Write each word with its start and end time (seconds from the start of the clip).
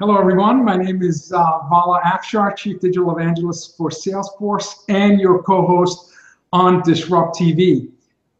Hello, 0.00 0.18
everyone. 0.18 0.64
My 0.64 0.76
name 0.76 1.04
is 1.04 1.32
uh, 1.32 1.60
Vala 1.70 2.00
Afshar, 2.00 2.56
Chief 2.56 2.80
Digital 2.80 3.16
Evangelist 3.16 3.76
for 3.76 3.90
Salesforce, 3.90 4.82
and 4.88 5.20
your 5.20 5.40
co-host 5.44 6.10
on 6.52 6.82
Disrupt 6.82 7.38
TV. 7.38 7.92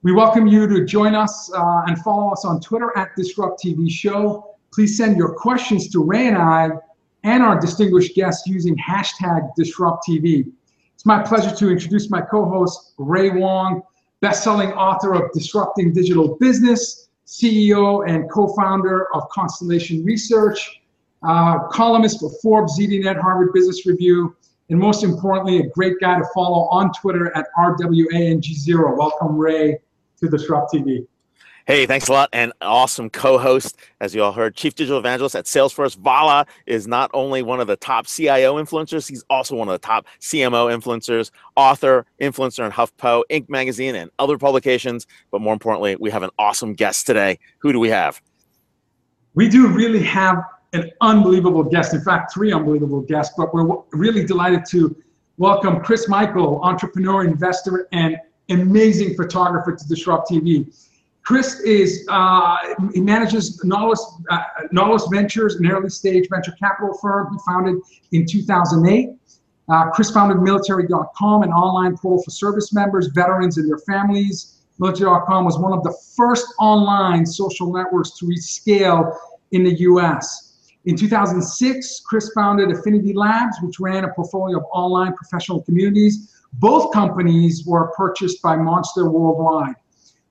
We 0.03 0.11
welcome 0.11 0.49
you 0.49 0.67
to 0.67 0.85
join 0.85 1.15
us 1.15 1.53
uh, 1.55 1.83
and 1.87 1.97
follow 2.01 2.33
us 2.33 2.45
on 2.45 2.61
Twitter 2.61 2.91
at 2.97 3.15
Disrupt 3.17 3.63
TV 3.63 3.89
Show. 3.89 4.57
Please 4.73 4.97
send 4.97 5.17
your 5.17 5.33
questions 5.33 5.89
to 5.91 6.03
Ray 6.03 6.27
and 6.27 6.37
I 6.37 6.71
and 7.23 7.41
our 7.41 7.61
distinguished 7.61 8.17
guests 8.17 8.49
using 8.49 8.77
hashtag 8.77 9.55
Disrupt 9.55 10.05
TV. 10.09 10.51
It's 10.93 11.07
my 11.07 11.23
pleasure 11.23 11.55
to 11.55 11.71
introduce 11.71 12.11
my 12.11 12.21
co-host, 12.21 12.95
Ray 12.99 13.31
Wang, 13.31 13.81
best-selling 14.21 14.73
author 14.73 15.15
of 15.15 15.31
Disrupting 15.33 15.93
Digital 15.93 16.35
Business, 16.35 17.11
CEO 17.29 18.05
and 18.09 18.29
co-founder 18.29 19.07
of 19.15 19.29
Constellation 19.29 20.05
Research, 20.05 20.81
uh, 21.27 21.67
columnist 21.69 22.21
for 22.21 22.31
Forbes, 22.43 22.79
ZDNet, 22.79 23.21
Harvard 23.21 23.53
Business 23.53 23.87
Review, 23.87 24.37
and 24.71 24.79
most 24.79 25.05
importantly, 25.05 25.59
a 25.59 25.69
great 25.69 25.95
guy 26.01 26.19
to 26.19 26.25
follow 26.35 26.69
on 26.69 26.93
Twitter 26.93 27.37
at 27.37 27.47
RWANG0. 27.59 28.97
Welcome, 28.97 29.37
Ray, 29.37 29.79
to 30.21 30.29
Disrupt 30.29 30.73
TV. 30.73 31.07
Hey, 31.67 31.87
thanks 31.87 32.09
a 32.09 32.13
lot. 32.13 32.29
And 32.35 32.53
awesome 32.61 33.09
co 33.09 33.39
host, 33.39 33.79
as 34.03 34.15
you 34.15 34.23
all 34.23 34.33
heard, 34.33 34.55
Chief 34.55 34.75
Digital 34.75 34.99
Evangelist 34.99 35.35
at 35.35 35.47
Salesforce. 35.47 35.97
Vala 35.97 36.47
is 36.67 36.87
not 36.87 37.11
only 37.15 37.43
one 37.43 37.59
of 37.59 37.67
the 37.67 37.77
top 37.77 38.07
CIO 38.07 38.63
influencers, 38.63 39.09
he's 39.09 39.25
also 39.31 39.57
one 39.57 39.69
of 39.69 39.73
the 39.73 39.79
top 39.79 40.07
CMO 40.21 40.71
influencers, 40.79 41.31
author, 41.57 42.05
influencer 42.21 42.67
in 42.67 42.71
HuffPo, 42.71 43.23
Inc. 43.31 43.49
magazine, 43.49 43.95
and 43.95 44.11
other 44.19 44.37
publications. 44.37 45.07
But 45.31 45.41
more 45.41 45.55
importantly, 45.55 45.97
we 45.97 46.11
have 46.11 46.23
an 46.23 46.31
awesome 46.39 46.75
guest 46.75 47.07
today. 47.07 47.39
Who 47.61 47.73
do 47.73 47.79
we 47.79 47.89
have? 47.89 48.21
We 49.33 49.49
do 49.49 49.67
really 49.69 50.03
have 50.03 50.45
an 50.75 50.91
unbelievable 51.01 51.63
guest. 51.63 51.95
In 51.95 52.03
fact, 52.03 52.35
three 52.35 52.53
unbelievable 52.53 53.01
guests. 53.01 53.35
But 53.37 53.55
we're 53.55 53.67
really 53.93 54.25
delighted 54.25 54.65
to 54.71 54.95
welcome 55.39 55.81
Chris 55.81 56.09
Michel, 56.09 56.61
entrepreneur, 56.63 57.25
investor, 57.25 57.89
and 57.93 58.19
amazing 58.51 59.15
photographer 59.15 59.75
to 59.75 59.89
Disrupt 59.89 60.31
TV. 60.31 60.75
Chris 61.23 61.61
is 61.61 62.07
uh, 62.11 62.57
he 62.93 63.01
manages 63.01 63.65
Nautilus, 63.65 64.05
uh, 64.31 65.09
Ventures, 65.11 65.55
an 65.55 65.71
early 65.71 65.89
stage 65.89 66.29
venture 66.29 66.53
capital 66.53 66.99
firm 67.01 67.33
he 67.33 67.39
founded 67.47 67.81
in 68.13 68.27
2008. 68.27 69.11
Uh, 69.67 69.91
Chris 69.91 70.11
founded 70.11 70.43
military.com, 70.43 71.43
an 71.43 71.51
online 71.51 71.97
portal 71.97 72.23
for 72.23 72.31
service 72.31 72.75
members, 72.75 73.07
veterans, 73.07 73.57
and 73.57 73.67
their 73.67 73.79
families. 73.79 74.61
Military.com 74.79 75.47
was 75.47 75.59
one 75.59 75.73
of 75.73 75.83
the 75.83 75.97
first 76.15 76.47
online 76.59 77.25
social 77.25 77.73
networks 77.73 78.19
to 78.19 78.27
reach 78.27 78.41
scale 78.41 79.17
in 79.53 79.65
the 79.65 79.75
US. 79.81 80.44
In 80.87 80.97
2006, 80.97 82.03
Chris 82.07 82.31
founded 82.35 82.71
Affinity 82.71 83.15
Labs, 83.15 83.57
which 83.63 83.81
ran 83.81 84.05
a 84.05 84.13
portfolio 84.13 84.59
of 84.59 84.65
online 84.73 85.15
professional 85.15 85.63
communities. 85.63 86.35
Both 86.55 86.93
companies 86.93 87.65
were 87.67 87.91
purchased 87.97 88.43
by 88.43 88.57
Monster 88.57 89.09
Worldwide. 89.09 89.77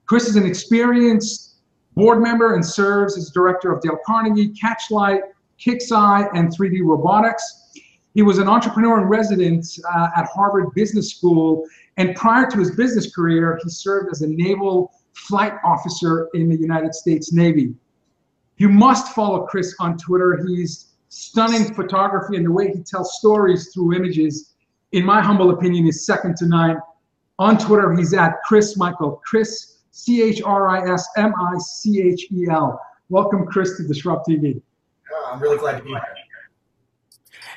Chris 0.06 0.28
is 0.28 0.36
an 0.36 0.46
experienced 0.46 1.56
board 1.96 2.22
member 2.22 2.54
and 2.54 2.64
serves 2.64 3.16
as 3.16 3.30
director 3.30 3.72
of 3.72 3.82
Dale 3.82 3.98
Carnegie, 4.06 4.52
Catchlight, 4.52 5.20
KIXEYE, 5.58 6.28
and 6.34 6.56
3D 6.56 6.84
Robotics. 6.84 7.72
He 8.14 8.22
was 8.22 8.38
an 8.38 8.46
entrepreneur 8.46 9.00
in 9.00 9.08
residence 9.08 9.80
uh, 9.92 10.10
at 10.16 10.26
Harvard 10.26 10.72
Business 10.74 11.16
School, 11.16 11.64
and 11.96 12.14
prior 12.14 12.48
to 12.48 12.58
his 12.58 12.70
business 12.76 13.12
career, 13.12 13.58
he 13.62 13.70
served 13.70 14.10
as 14.12 14.22
a 14.22 14.28
naval 14.28 14.92
flight 15.14 15.54
officer 15.64 16.28
in 16.34 16.48
the 16.48 16.56
United 16.56 16.94
States 16.94 17.32
Navy. 17.32 17.74
You 18.56 18.68
must 18.68 19.14
follow 19.14 19.46
Chris 19.46 19.74
on 19.80 19.98
Twitter. 19.98 20.44
He's 20.46 20.92
stunning 21.08 21.74
photography 21.74 22.36
and 22.36 22.46
the 22.46 22.52
way 22.52 22.72
he 22.72 22.82
tells 22.82 23.18
stories 23.18 23.72
through 23.72 23.94
images, 23.94 24.54
in 24.92 25.04
my 25.04 25.20
humble 25.20 25.50
opinion, 25.50 25.86
is 25.86 26.06
second 26.06 26.36
to 26.36 26.46
none. 26.46 26.78
On 27.38 27.58
Twitter, 27.58 27.92
he's 27.94 28.14
at 28.14 28.42
Chris 28.46 28.76
Michel. 28.76 29.20
Chris, 29.24 29.78
C 29.90 30.22
H 30.22 30.40
R 30.42 30.68
I 30.68 30.92
S 30.92 31.08
M 31.16 31.32
I 31.36 31.58
C 31.58 32.00
H 32.00 32.26
E 32.32 32.46
L. 32.48 32.80
Welcome, 33.08 33.44
Chris, 33.46 33.76
to 33.76 33.88
Disrupt 33.88 34.28
TV. 34.28 34.60
Oh, 35.12 35.30
I'm 35.32 35.40
really 35.40 35.58
glad 35.58 35.78
to 35.78 35.82
be 35.82 35.90
here. 35.90 36.02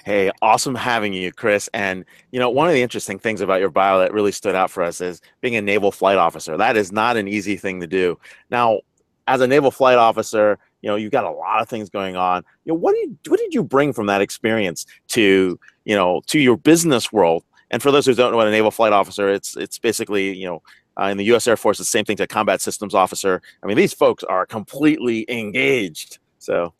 Hey, 0.03 0.31
awesome 0.41 0.73
having 0.73 1.13
you, 1.13 1.31
Chris. 1.31 1.69
And 1.73 2.05
you 2.31 2.39
know, 2.39 2.49
one 2.49 2.67
of 2.67 2.73
the 2.73 2.81
interesting 2.81 3.19
things 3.19 3.41
about 3.41 3.59
your 3.59 3.69
bio 3.69 3.99
that 3.99 4.13
really 4.13 4.31
stood 4.31 4.55
out 4.55 4.71
for 4.71 4.81
us 4.81 4.99
is 4.99 5.21
being 5.41 5.55
a 5.57 5.61
naval 5.61 5.91
flight 5.91 6.17
officer. 6.17 6.57
That 6.57 6.75
is 6.75 6.91
not 6.91 7.17
an 7.17 7.27
easy 7.27 7.55
thing 7.55 7.81
to 7.81 7.87
do. 7.87 8.17
Now, 8.49 8.79
as 9.27 9.41
a 9.41 9.47
naval 9.47 9.69
flight 9.69 9.97
officer, 9.97 10.57
you 10.87 10.93
know 10.93 10.95
you've 10.95 11.11
got 11.11 11.25
a 11.25 11.29
lot 11.29 11.61
of 11.61 11.67
things 11.67 11.89
going 11.89 12.15
on 12.15 12.45
you 12.63 12.71
know 12.71 12.79
what 12.79 12.95
did 12.95 13.17
what 13.27 13.37
did 13.41 13.53
you 13.53 13.61
bring 13.61 13.91
from 13.91 14.05
that 14.05 14.21
experience 14.21 14.85
to 15.09 15.59
you 15.83 15.93
know 15.93 16.21
to 16.27 16.39
your 16.39 16.55
business 16.55 17.11
world 17.11 17.43
and 17.71 17.83
for 17.83 17.91
those 17.91 18.05
who 18.05 18.13
don't 18.13 18.31
know 18.31 18.37
what 18.37 18.47
a 18.47 18.51
naval 18.51 18.71
flight 18.71 18.93
officer 18.93 19.27
it's 19.27 19.57
it's 19.57 19.77
basically 19.77 20.33
you 20.33 20.45
know 20.45 20.63
uh, 20.99 21.09
in 21.09 21.17
the 21.17 21.25
U.S. 21.25 21.45
Air 21.45 21.55
Force, 21.55 21.77
the 21.77 21.85
same 21.85 22.05
thing 22.05 22.17
to 22.17 22.23
a 22.23 22.27
combat 22.27 22.59
systems 22.59 22.95
officer. 22.95 23.39
I 23.61 23.67
mean, 23.67 23.77
these 23.77 23.93
folks 23.93 24.23
are 24.23 24.47
completely 24.47 25.27
engaged. 25.29 26.17
So 26.39 26.73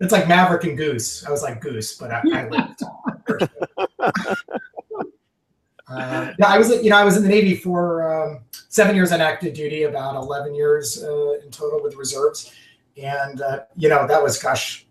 it's 0.00 0.10
like 0.12 0.26
Maverick 0.26 0.64
and 0.64 0.76
Goose. 0.76 1.24
I 1.24 1.30
was 1.30 1.44
like 1.44 1.60
Goose, 1.60 1.96
but 1.96 2.10
I, 2.10 2.20
I 2.32 2.48
lived. 2.48 2.82
uh, 5.86 6.32
yeah, 6.36 6.46
I 6.48 6.58
was 6.58 6.82
you 6.82 6.90
know 6.90 6.96
I 6.96 7.04
was 7.04 7.16
in 7.16 7.22
the 7.22 7.28
Navy 7.28 7.54
for 7.54 8.12
um, 8.12 8.40
seven 8.70 8.96
years 8.96 9.12
on 9.12 9.20
active 9.20 9.54
duty, 9.54 9.84
about 9.84 10.16
eleven 10.16 10.52
years 10.52 11.00
uh, 11.04 11.34
in 11.34 11.52
total 11.52 11.80
with 11.80 11.94
reserves 11.94 12.52
and 12.96 13.40
uh, 13.40 13.60
you 13.76 13.88
know 13.88 14.06
that 14.06 14.22
was 14.22 14.40
gosh, 14.42 14.86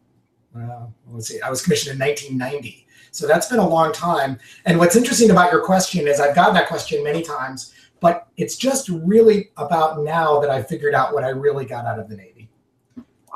uh, 0.58 0.88
let's 1.12 1.28
see, 1.28 1.42
I 1.42 1.50
was 1.50 1.62
commissioned 1.62 1.94
in 1.94 2.08
1990, 2.08 2.88
so 3.12 3.28
that's 3.28 3.48
been 3.48 3.60
a 3.60 3.68
long 3.68 3.92
time. 3.94 4.40
And 4.66 4.78
what's 4.78 4.96
interesting 4.96 5.32
about 5.32 5.52
your 5.52 5.62
question 5.62 6.08
is 6.08 6.20
I've 6.20 6.36
gotten 6.36 6.54
that 6.56 6.68
question 6.68 7.04
many 7.04 7.22
times, 7.22 7.74
but 8.00 8.28
it's 8.38 8.58
just 8.58 8.90
really 8.90 9.50
about 9.58 10.04
now 10.04 10.40
that 10.40 10.50
I 10.50 10.62
figured 10.62 10.94
out 10.94 11.14
what 11.14 11.24
I 11.24 11.30
really 11.30 11.66
got 11.66 11.86
out 11.86 12.00
of 12.00 12.10
the 12.10 12.18
Navy. 12.18 12.50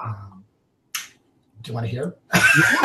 Um, 0.01 0.43
do 0.93 1.71
you 1.71 1.73
want 1.73 1.85
to 1.85 1.91
hear? 1.91 2.15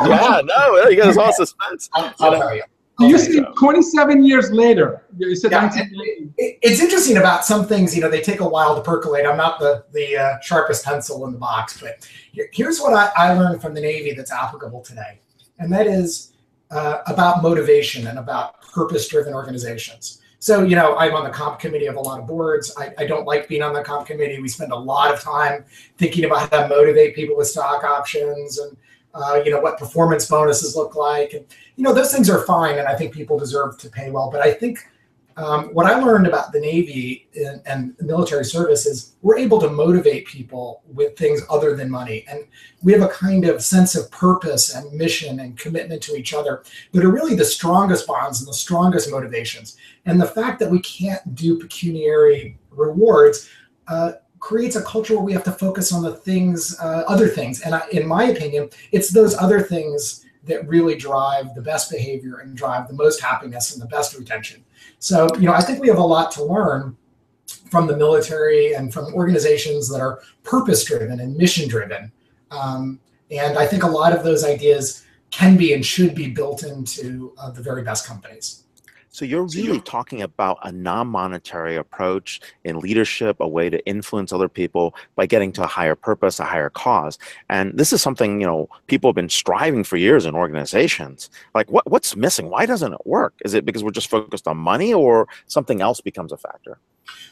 yeah, 0.04 0.40
no, 0.44 0.88
you 0.88 0.96
got 0.96 1.08
us 1.08 1.16
all 1.16 1.32
suspense. 1.32 1.90
I'll, 1.92 2.14
I'll 2.20 2.38
tell 2.38 2.56
you. 2.56 2.62
So 3.00 3.06
you 3.06 3.18
see, 3.18 3.40
27 3.58 4.24
years 4.24 4.52
later, 4.52 5.06
you 5.16 5.34
said 5.34 5.50
yeah, 5.50 5.70
it, 5.74 6.58
it's 6.62 6.80
interesting 6.80 7.16
about 7.16 7.44
some 7.44 7.66
things. 7.66 7.94
You 7.96 8.02
know, 8.02 8.10
they 8.10 8.20
take 8.20 8.40
a 8.40 8.48
while 8.48 8.74
to 8.76 8.82
percolate. 8.82 9.26
I'm 9.26 9.36
not 9.36 9.58
the 9.58 9.84
the 9.92 10.16
uh, 10.16 10.40
sharpest 10.40 10.84
pencil 10.84 11.24
in 11.26 11.32
the 11.32 11.38
box, 11.38 11.80
but 11.80 12.06
here's 12.52 12.80
what 12.80 12.92
I, 12.92 13.10
I 13.16 13.32
learned 13.32 13.62
from 13.62 13.74
the 13.74 13.80
Navy 13.80 14.12
that's 14.12 14.30
applicable 14.30 14.82
today, 14.82 15.20
and 15.58 15.72
that 15.72 15.86
is 15.86 16.32
uh, 16.70 16.98
about 17.06 17.42
motivation 17.42 18.06
and 18.06 18.18
about 18.18 18.60
purpose-driven 18.62 19.34
organizations. 19.34 20.22
So, 20.38 20.64
you 20.64 20.74
know, 20.74 20.96
I'm 20.96 21.14
on 21.14 21.22
the 21.22 21.30
comp 21.30 21.60
committee 21.60 21.86
of 21.86 21.94
a 21.94 22.00
lot 22.00 22.18
of 22.18 22.26
boards. 22.26 22.74
I, 22.76 22.92
I, 22.98 23.06
don't 23.06 23.24
like 23.26 23.46
being 23.46 23.62
on 23.62 23.72
the 23.72 23.80
comp 23.80 24.08
committee. 24.08 24.40
We 24.40 24.48
spend 24.48 24.72
a 24.72 24.76
lot 24.76 25.14
of 25.14 25.20
time 25.20 25.64
thinking 25.98 26.24
about 26.24 26.50
how 26.50 26.62
to 26.62 26.68
motivate 26.68 27.14
people 27.14 27.36
with 27.36 27.46
stock 27.46 27.84
options 27.84 28.58
and 28.58 28.76
uh, 29.14 29.42
you 29.44 29.50
know 29.50 29.60
what 29.60 29.78
performance 29.78 30.26
bonuses 30.26 30.76
look 30.76 30.94
like. 30.94 31.32
And 31.32 31.44
you 31.76 31.84
know 31.84 31.92
those 31.92 32.12
things 32.12 32.28
are 32.30 32.44
fine 32.44 32.78
and 32.78 32.86
i 32.88 32.94
think 32.94 33.12
people 33.12 33.38
deserve 33.38 33.78
to 33.78 33.88
pay 33.90 34.10
well. 34.10 34.30
But 34.30 34.40
i 34.40 34.52
think 34.52 34.78
um, 35.36 35.68
what 35.68 35.86
i 35.86 35.98
learned 35.98 36.26
about 36.26 36.52
the 36.52 36.60
navy 36.60 37.28
and, 37.34 37.62
and 37.66 37.94
military 38.00 38.44
service 38.44 38.84
is 38.86 39.14
we're 39.22 39.38
able 39.38 39.60
to 39.60 39.70
motivate 39.70 40.26
people 40.26 40.82
with 40.86 41.16
things 41.16 41.40
other 41.48 41.74
than 41.74 41.88
money. 41.88 42.24
And 42.28 42.44
we 42.82 42.92
have 42.92 43.02
a 43.02 43.08
kind 43.08 43.46
of 43.46 43.62
sense 43.62 43.94
of 43.94 44.10
purpose 44.10 44.74
and 44.74 44.92
mission 44.92 45.40
and 45.40 45.56
commitment 45.56 46.02
to 46.02 46.16
each 46.16 46.34
other 46.34 46.64
that 46.92 47.04
are 47.04 47.10
really 47.10 47.34
the 47.34 47.44
strongest 47.44 48.06
bonds 48.06 48.40
and 48.40 48.48
the 48.48 48.54
strongest 48.54 49.10
motivations. 49.10 49.76
And 50.04 50.20
the 50.20 50.26
fact 50.26 50.58
that 50.58 50.70
we 50.70 50.80
can't 50.80 51.34
do 51.34 51.58
pecuniary 51.58 52.58
rewards 52.70 53.48
uh, 53.88 54.12
creates 54.42 54.74
a 54.74 54.82
culture 54.82 55.14
where 55.14 55.24
we 55.24 55.32
have 55.32 55.44
to 55.44 55.52
focus 55.52 55.92
on 55.92 56.02
the 56.02 56.16
things, 56.16 56.76
uh, 56.80 57.04
other 57.06 57.28
things. 57.28 57.62
And 57.62 57.76
I, 57.76 57.82
in 57.92 58.06
my 58.06 58.24
opinion, 58.24 58.70
it's 58.90 59.10
those 59.10 59.36
other 59.38 59.62
things 59.62 60.26
that 60.42 60.66
really 60.66 60.96
drive 60.96 61.54
the 61.54 61.62
best 61.62 61.88
behavior 61.88 62.38
and 62.38 62.56
drive 62.56 62.88
the 62.88 62.94
most 62.94 63.22
happiness 63.22 63.72
and 63.72 63.80
the 63.80 63.86
best 63.86 64.18
retention. 64.18 64.64
So, 64.98 65.28
you 65.36 65.46
know, 65.46 65.52
I 65.52 65.62
think 65.62 65.80
we 65.80 65.86
have 65.86 65.98
a 65.98 66.04
lot 66.16 66.32
to 66.32 66.44
learn 66.44 66.96
from 67.70 67.86
the 67.86 67.96
military 67.96 68.74
and 68.74 68.92
from 68.92 69.14
organizations 69.14 69.88
that 69.90 70.00
are 70.00 70.20
purpose 70.42 70.84
driven 70.84 71.20
and 71.20 71.36
mission 71.36 71.68
driven. 71.68 72.10
Um, 72.50 72.98
and 73.30 73.56
I 73.56 73.64
think 73.64 73.84
a 73.84 73.88
lot 73.88 74.12
of 74.12 74.24
those 74.24 74.42
ideas 74.44 75.04
can 75.30 75.56
be 75.56 75.72
and 75.72 75.86
should 75.86 76.16
be 76.16 76.28
built 76.28 76.64
into 76.64 77.32
uh, 77.38 77.50
the 77.50 77.62
very 77.62 77.84
best 77.84 78.08
companies. 78.08 78.61
So 79.12 79.26
you're 79.26 79.46
really 79.54 79.80
talking 79.82 80.22
about 80.22 80.58
a 80.62 80.72
non-monetary 80.72 81.76
approach 81.76 82.40
in 82.64 82.78
leadership, 82.78 83.36
a 83.40 83.46
way 83.46 83.68
to 83.68 83.84
influence 83.86 84.32
other 84.32 84.48
people 84.48 84.94
by 85.16 85.26
getting 85.26 85.52
to 85.52 85.64
a 85.64 85.66
higher 85.66 85.94
purpose, 85.94 86.40
a 86.40 86.44
higher 86.44 86.70
cause. 86.70 87.18
And 87.50 87.76
this 87.76 87.92
is 87.92 88.00
something, 88.00 88.40
you 88.40 88.46
know, 88.46 88.70
people 88.86 89.10
have 89.10 89.14
been 89.14 89.28
striving 89.28 89.84
for 89.84 89.98
years 89.98 90.24
in 90.24 90.34
organizations. 90.34 91.28
Like 91.54 91.70
what, 91.70 91.88
what's 91.90 92.16
missing? 92.16 92.48
Why 92.48 92.64
doesn't 92.64 92.94
it 92.94 93.06
work? 93.06 93.34
Is 93.44 93.52
it 93.52 93.66
because 93.66 93.84
we're 93.84 93.90
just 93.90 94.08
focused 94.08 94.48
on 94.48 94.56
money 94.56 94.94
or 94.94 95.28
something 95.46 95.82
else 95.82 96.00
becomes 96.00 96.32
a 96.32 96.38
factor? 96.38 96.78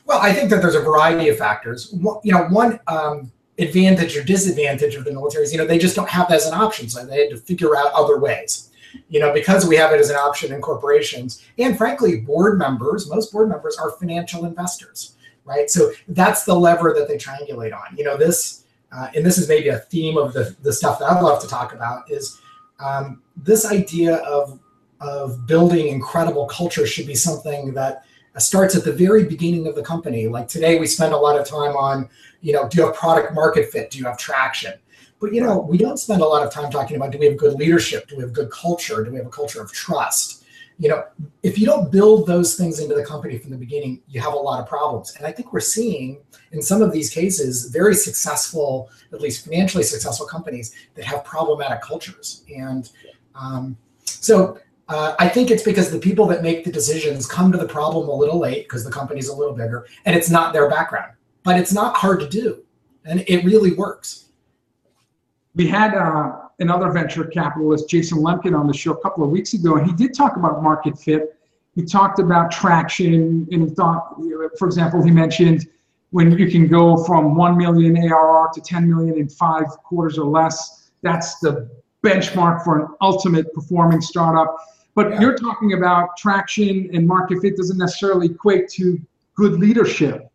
Well, 0.04 0.18
I 0.18 0.34
think 0.34 0.50
that 0.50 0.60
there's 0.60 0.74
a 0.74 0.82
variety 0.82 1.30
of 1.30 1.38
factors. 1.38 1.94
You 2.22 2.32
know, 2.34 2.44
one, 2.48 2.78
um, 2.88 3.32
advantage 3.58 4.16
or 4.16 4.24
disadvantage 4.24 4.94
of 4.96 5.04
the 5.04 5.12
military 5.12 5.44
is, 5.44 5.52
you 5.52 5.58
know, 5.58 5.66
they 5.66 5.78
just 5.78 5.96
don't 5.96 6.08
have 6.08 6.28
that 6.28 6.36
as 6.36 6.46
an 6.46 6.54
option. 6.54 6.88
So 6.88 7.04
they 7.04 7.20
had 7.20 7.30
to 7.30 7.36
figure 7.38 7.76
out 7.76 7.92
other 7.92 8.18
ways. 8.18 8.69
You 9.08 9.20
know, 9.20 9.32
because 9.32 9.66
we 9.66 9.76
have 9.76 9.92
it 9.92 10.00
as 10.00 10.10
an 10.10 10.16
option 10.16 10.52
in 10.52 10.60
corporations, 10.60 11.44
and 11.58 11.76
frankly, 11.76 12.20
board 12.20 12.58
members, 12.58 13.08
most 13.08 13.32
board 13.32 13.48
members 13.48 13.76
are 13.76 13.90
financial 13.92 14.44
investors, 14.44 15.16
right? 15.44 15.70
So 15.70 15.92
that's 16.08 16.44
the 16.44 16.54
lever 16.54 16.94
that 16.96 17.08
they 17.08 17.16
triangulate 17.16 17.74
on. 17.74 17.96
You 17.96 18.04
know, 18.04 18.16
this, 18.16 18.64
uh, 18.92 19.08
and 19.14 19.24
this 19.24 19.38
is 19.38 19.48
maybe 19.48 19.68
a 19.68 19.78
theme 19.78 20.16
of 20.18 20.32
the, 20.32 20.56
the 20.62 20.72
stuff 20.72 20.98
that 20.98 21.10
I'd 21.10 21.22
love 21.22 21.40
to 21.42 21.48
talk 21.48 21.72
about 21.72 22.10
is 22.10 22.40
um, 22.78 23.22
this 23.36 23.66
idea 23.66 24.16
of 24.16 24.58
of 25.00 25.46
building 25.46 25.88
incredible 25.88 26.46
culture 26.46 26.86
should 26.86 27.06
be 27.06 27.14
something 27.14 27.72
that 27.72 28.04
starts 28.38 28.76
at 28.76 28.84
the 28.84 28.92
very 28.92 29.24
beginning 29.24 29.66
of 29.66 29.74
the 29.74 29.82
company. 29.82 30.28
Like 30.28 30.46
today, 30.46 30.78
we 30.78 30.86
spend 30.86 31.12
a 31.12 31.16
lot 31.16 31.38
of 31.38 31.46
time 31.46 31.76
on, 31.76 32.08
you 32.42 32.52
know, 32.52 32.68
do 32.68 32.78
you 32.78 32.86
have 32.86 32.94
product 32.94 33.34
market 33.34 33.70
fit? 33.70 33.90
Do 33.90 33.98
you 33.98 34.04
have 34.04 34.18
traction? 34.18 34.74
But 35.20 35.34
you 35.34 35.42
know, 35.42 35.58
we 35.58 35.76
don't 35.76 35.98
spend 35.98 36.22
a 36.22 36.26
lot 36.26 36.46
of 36.46 36.52
time 36.52 36.70
talking 36.70 36.96
about 36.96 37.12
do 37.12 37.18
we 37.18 37.26
have 37.26 37.36
good 37.36 37.54
leadership? 37.54 38.08
Do 38.08 38.16
we 38.16 38.22
have 38.22 38.32
good 38.32 38.50
culture? 38.50 39.04
Do 39.04 39.10
we 39.10 39.18
have 39.18 39.26
a 39.26 39.30
culture 39.30 39.60
of 39.60 39.70
trust? 39.70 40.44
You 40.78 40.88
know, 40.88 41.04
if 41.42 41.58
you 41.58 41.66
don't 41.66 41.92
build 41.92 42.26
those 42.26 42.56
things 42.56 42.80
into 42.80 42.94
the 42.94 43.04
company 43.04 43.36
from 43.36 43.50
the 43.50 43.58
beginning, 43.58 44.00
you 44.08 44.18
have 44.22 44.32
a 44.32 44.38
lot 44.38 44.60
of 44.60 44.66
problems. 44.66 45.14
And 45.16 45.26
I 45.26 45.32
think 45.32 45.52
we're 45.52 45.60
seeing 45.60 46.22
in 46.52 46.62
some 46.62 46.80
of 46.80 46.90
these 46.90 47.10
cases 47.10 47.66
very 47.66 47.94
successful, 47.94 48.88
at 49.12 49.20
least 49.20 49.44
financially 49.44 49.84
successful 49.84 50.26
companies 50.26 50.74
that 50.94 51.04
have 51.04 51.22
problematic 51.22 51.82
cultures. 51.82 52.44
And 52.56 52.90
um, 53.34 53.76
so 54.06 54.58
uh, 54.88 55.14
I 55.18 55.28
think 55.28 55.50
it's 55.50 55.62
because 55.62 55.90
the 55.90 55.98
people 55.98 56.26
that 56.28 56.42
make 56.42 56.64
the 56.64 56.72
decisions 56.72 57.26
come 57.26 57.52
to 57.52 57.58
the 57.58 57.68
problem 57.68 58.08
a 58.08 58.14
little 58.14 58.38
late 58.38 58.64
because 58.64 58.82
the 58.82 58.90
company's 58.90 59.28
a 59.28 59.36
little 59.36 59.54
bigger 59.54 59.86
and 60.06 60.16
it's 60.16 60.30
not 60.30 60.54
their 60.54 60.68
background. 60.70 61.12
But 61.42 61.58
it's 61.58 61.72
not 61.72 61.96
hard 61.96 62.20
to 62.20 62.28
do, 62.28 62.64
and 63.06 63.24
it 63.26 63.44
really 63.44 63.72
works. 63.72 64.29
We 65.54 65.66
had 65.66 65.94
uh, 65.94 66.32
another 66.60 66.90
venture 66.90 67.24
capitalist, 67.24 67.88
Jason 67.88 68.18
Lemkin, 68.18 68.58
on 68.58 68.66
the 68.66 68.74
show 68.74 68.92
a 68.92 69.00
couple 69.00 69.24
of 69.24 69.30
weeks 69.30 69.54
ago, 69.54 69.76
and 69.76 69.86
he 69.86 69.92
did 69.92 70.14
talk 70.14 70.36
about 70.36 70.62
market 70.62 70.98
fit. 70.98 71.36
He 71.74 71.84
talked 71.84 72.18
about 72.18 72.50
traction, 72.50 73.48
and 73.50 73.68
he 73.68 73.74
thought, 73.74 74.16
for 74.58 74.66
example, 74.66 75.02
he 75.02 75.10
mentioned 75.10 75.66
when 76.10 76.36
you 76.36 76.50
can 76.50 76.66
go 76.66 77.02
from 77.04 77.36
1 77.36 77.56
million 77.56 77.96
ARR 77.96 78.50
to 78.54 78.60
10 78.60 78.88
million 78.88 79.16
in 79.16 79.28
five 79.28 79.66
quarters 79.84 80.18
or 80.18 80.26
less, 80.26 80.90
that's 81.02 81.38
the 81.38 81.70
benchmark 82.04 82.64
for 82.64 82.80
an 82.80 82.88
ultimate 83.00 83.52
performing 83.54 84.00
startup. 84.00 84.56
But 84.94 85.10
yeah. 85.10 85.20
you're 85.20 85.36
talking 85.36 85.74
about 85.74 86.16
traction 86.16 86.90
and 86.92 87.06
market 87.06 87.40
fit 87.40 87.56
doesn't 87.56 87.78
necessarily 87.78 88.26
equate 88.26 88.68
to 88.70 89.00
good 89.34 89.54
leadership. 89.54 90.29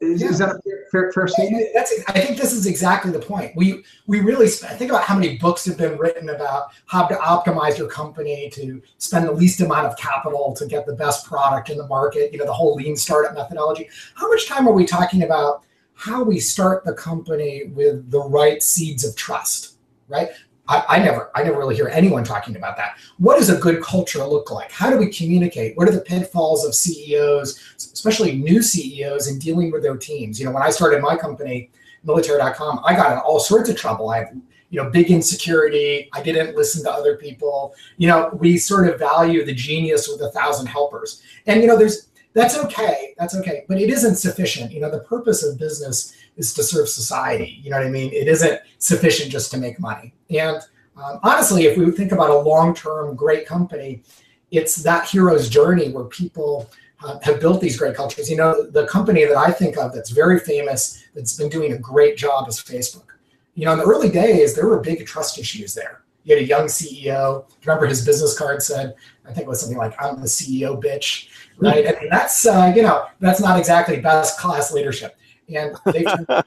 Is, 0.00 0.20
yeah. 0.20 0.28
is 0.28 0.38
that 0.38 0.50
a 0.50 0.60
fair, 0.92 1.10
fair 1.10 1.26
statement? 1.26 1.68
That's, 1.72 1.92
I 2.08 2.20
think 2.20 2.36
this 2.36 2.52
is 2.52 2.66
exactly 2.66 3.10
the 3.10 3.18
point. 3.18 3.56
We 3.56 3.82
we 4.06 4.20
really 4.20 4.46
spend, 4.46 4.78
think 4.78 4.90
about 4.90 5.04
how 5.04 5.14
many 5.14 5.38
books 5.38 5.64
have 5.64 5.78
been 5.78 5.96
written 5.96 6.28
about 6.28 6.68
how 6.84 7.06
to 7.06 7.14
optimize 7.14 7.78
your 7.78 7.88
company 7.88 8.50
to 8.50 8.82
spend 8.98 9.26
the 9.26 9.32
least 9.32 9.60
amount 9.60 9.86
of 9.86 9.96
capital 9.96 10.54
to 10.58 10.66
get 10.66 10.84
the 10.84 10.92
best 10.92 11.24
product 11.24 11.70
in 11.70 11.78
the 11.78 11.86
market. 11.86 12.30
You 12.30 12.38
know, 12.38 12.44
the 12.44 12.52
whole 12.52 12.74
lean 12.74 12.94
startup 12.94 13.34
methodology. 13.34 13.88
How 14.14 14.28
much 14.28 14.46
time 14.46 14.68
are 14.68 14.74
we 14.74 14.84
talking 14.84 15.22
about 15.22 15.64
how 15.94 16.22
we 16.22 16.40
start 16.40 16.84
the 16.84 16.92
company 16.92 17.64
with 17.74 18.10
the 18.10 18.20
right 18.20 18.62
seeds 18.62 19.02
of 19.02 19.16
trust? 19.16 19.78
Right? 20.08 20.28
I, 20.68 20.84
I, 20.88 20.98
never 20.98 21.30
I 21.34 21.42
never 21.42 21.58
really 21.58 21.76
hear 21.76 21.88
anyone 21.88 22.24
talking 22.24 22.56
about 22.56 22.76
that. 22.76 22.98
What 23.18 23.38
does 23.38 23.50
a 23.50 23.58
good 23.58 23.82
culture 23.82 24.24
look 24.24 24.50
like? 24.50 24.72
How 24.72 24.90
do 24.90 24.96
we 24.96 25.08
communicate? 25.10 25.76
What 25.76 25.88
are 25.88 25.92
the 25.92 26.00
pitfalls 26.00 26.64
of 26.64 26.74
CEOs, 26.74 27.74
especially 27.76 28.36
new 28.36 28.62
CEOs, 28.62 29.28
in 29.28 29.38
dealing 29.38 29.70
with 29.70 29.82
their 29.82 29.96
teams? 29.96 30.40
You 30.40 30.46
know, 30.46 30.52
when 30.52 30.62
I 30.62 30.70
started 30.70 31.00
my 31.02 31.16
company, 31.16 31.70
military.com, 32.04 32.80
I 32.84 32.94
got 32.94 33.12
in 33.12 33.18
all 33.18 33.38
sorts 33.38 33.68
of 33.68 33.76
trouble. 33.76 34.10
I 34.10 34.26
you 34.70 34.82
know, 34.82 34.90
big 34.90 35.10
insecurity. 35.10 36.08
I 36.12 36.22
didn't 36.22 36.56
listen 36.56 36.82
to 36.84 36.90
other 36.90 37.16
people. 37.16 37.74
You 37.98 38.08
know, 38.08 38.30
we 38.34 38.58
sort 38.58 38.88
of 38.88 38.98
value 38.98 39.44
the 39.44 39.54
genius 39.54 40.08
with 40.08 40.20
a 40.20 40.30
thousand 40.32 40.66
helpers. 40.66 41.22
And 41.46 41.60
you 41.62 41.68
know, 41.68 41.78
there's 41.78 42.08
that's 42.36 42.58
okay. 42.58 43.14
That's 43.16 43.34
okay. 43.34 43.64
But 43.66 43.80
it 43.80 43.88
isn't 43.88 44.16
sufficient. 44.16 44.70
You 44.70 44.80
know, 44.80 44.90
the 44.90 45.00
purpose 45.00 45.42
of 45.42 45.58
business 45.58 46.14
is 46.36 46.52
to 46.52 46.62
serve 46.62 46.86
society. 46.86 47.60
You 47.62 47.70
know 47.70 47.78
what 47.78 47.86
I 47.86 47.90
mean? 47.90 48.12
It 48.12 48.28
isn't 48.28 48.60
sufficient 48.76 49.32
just 49.32 49.50
to 49.52 49.56
make 49.56 49.80
money. 49.80 50.12
And 50.28 50.58
um, 51.02 51.18
honestly, 51.22 51.64
if 51.64 51.78
we 51.78 51.90
think 51.92 52.12
about 52.12 52.28
a 52.28 52.38
long 52.38 52.74
term 52.74 53.16
great 53.16 53.46
company, 53.46 54.02
it's 54.50 54.76
that 54.76 55.08
hero's 55.08 55.48
journey 55.48 55.88
where 55.88 56.04
people 56.04 56.70
uh, 57.02 57.18
have 57.22 57.40
built 57.40 57.62
these 57.62 57.78
great 57.78 57.96
cultures. 57.96 58.30
You 58.30 58.36
know, 58.36 58.66
the 58.66 58.86
company 58.86 59.24
that 59.24 59.36
I 59.36 59.50
think 59.50 59.78
of 59.78 59.94
that's 59.94 60.10
very 60.10 60.38
famous, 60.38 61.04
that's 61.14 61.38
been 61.38 61.48
doing 61.48 61.72
a 61.72 61.78
great 61.78 62.18
job 62.18 62.48
is 62.48 62.60
Facebook. 62.60 63.06
You 63.54 63.64
know, 63.64 63.72
in 63.72 63.78
the 63.78 63.86
early 63.86 64.10
days, 64.10 64.54
there 64.54 64.68
were 64.68 64.80
big 64.80 65.06
trust 65.06 65.38
issues 65.38 65.72
there. 65.72 66.02
You 66.26 66.36
had 66.36 66.44
a 66.44 66.46
young 66.46 66.66
CEO. 66.66 67.46
Remember 67.64 67.86
his 67.86 68.04
business 68.04 68.38
card 68.38 68.62
said, 68.62 68.94
I 69.24 69.32
think 69.32 69.46
it 69.46 69.48
was 69.48 69.60
something 69.60 69.78
like, 69.78 69.94
I'm 70.02 70.20
the 70.20 70.26
CEO 70.26 70.78
bitch, 70.82 71.28
right? 71.58 71.86
And 71.86 71.96
that's, 72.10 72.46
uh, 72.46 72.72
you 72.76 72.82
know, 72.82 73.06
that's 73.20 73.40
not 73.40 73.58
exactly 73.58 74.00
best 74.00 74.38
class 74.38 74.72
leadership 74.72 75.16
and 75.54 75.76
they've 75.86 76.04
turned, 76.04 76.26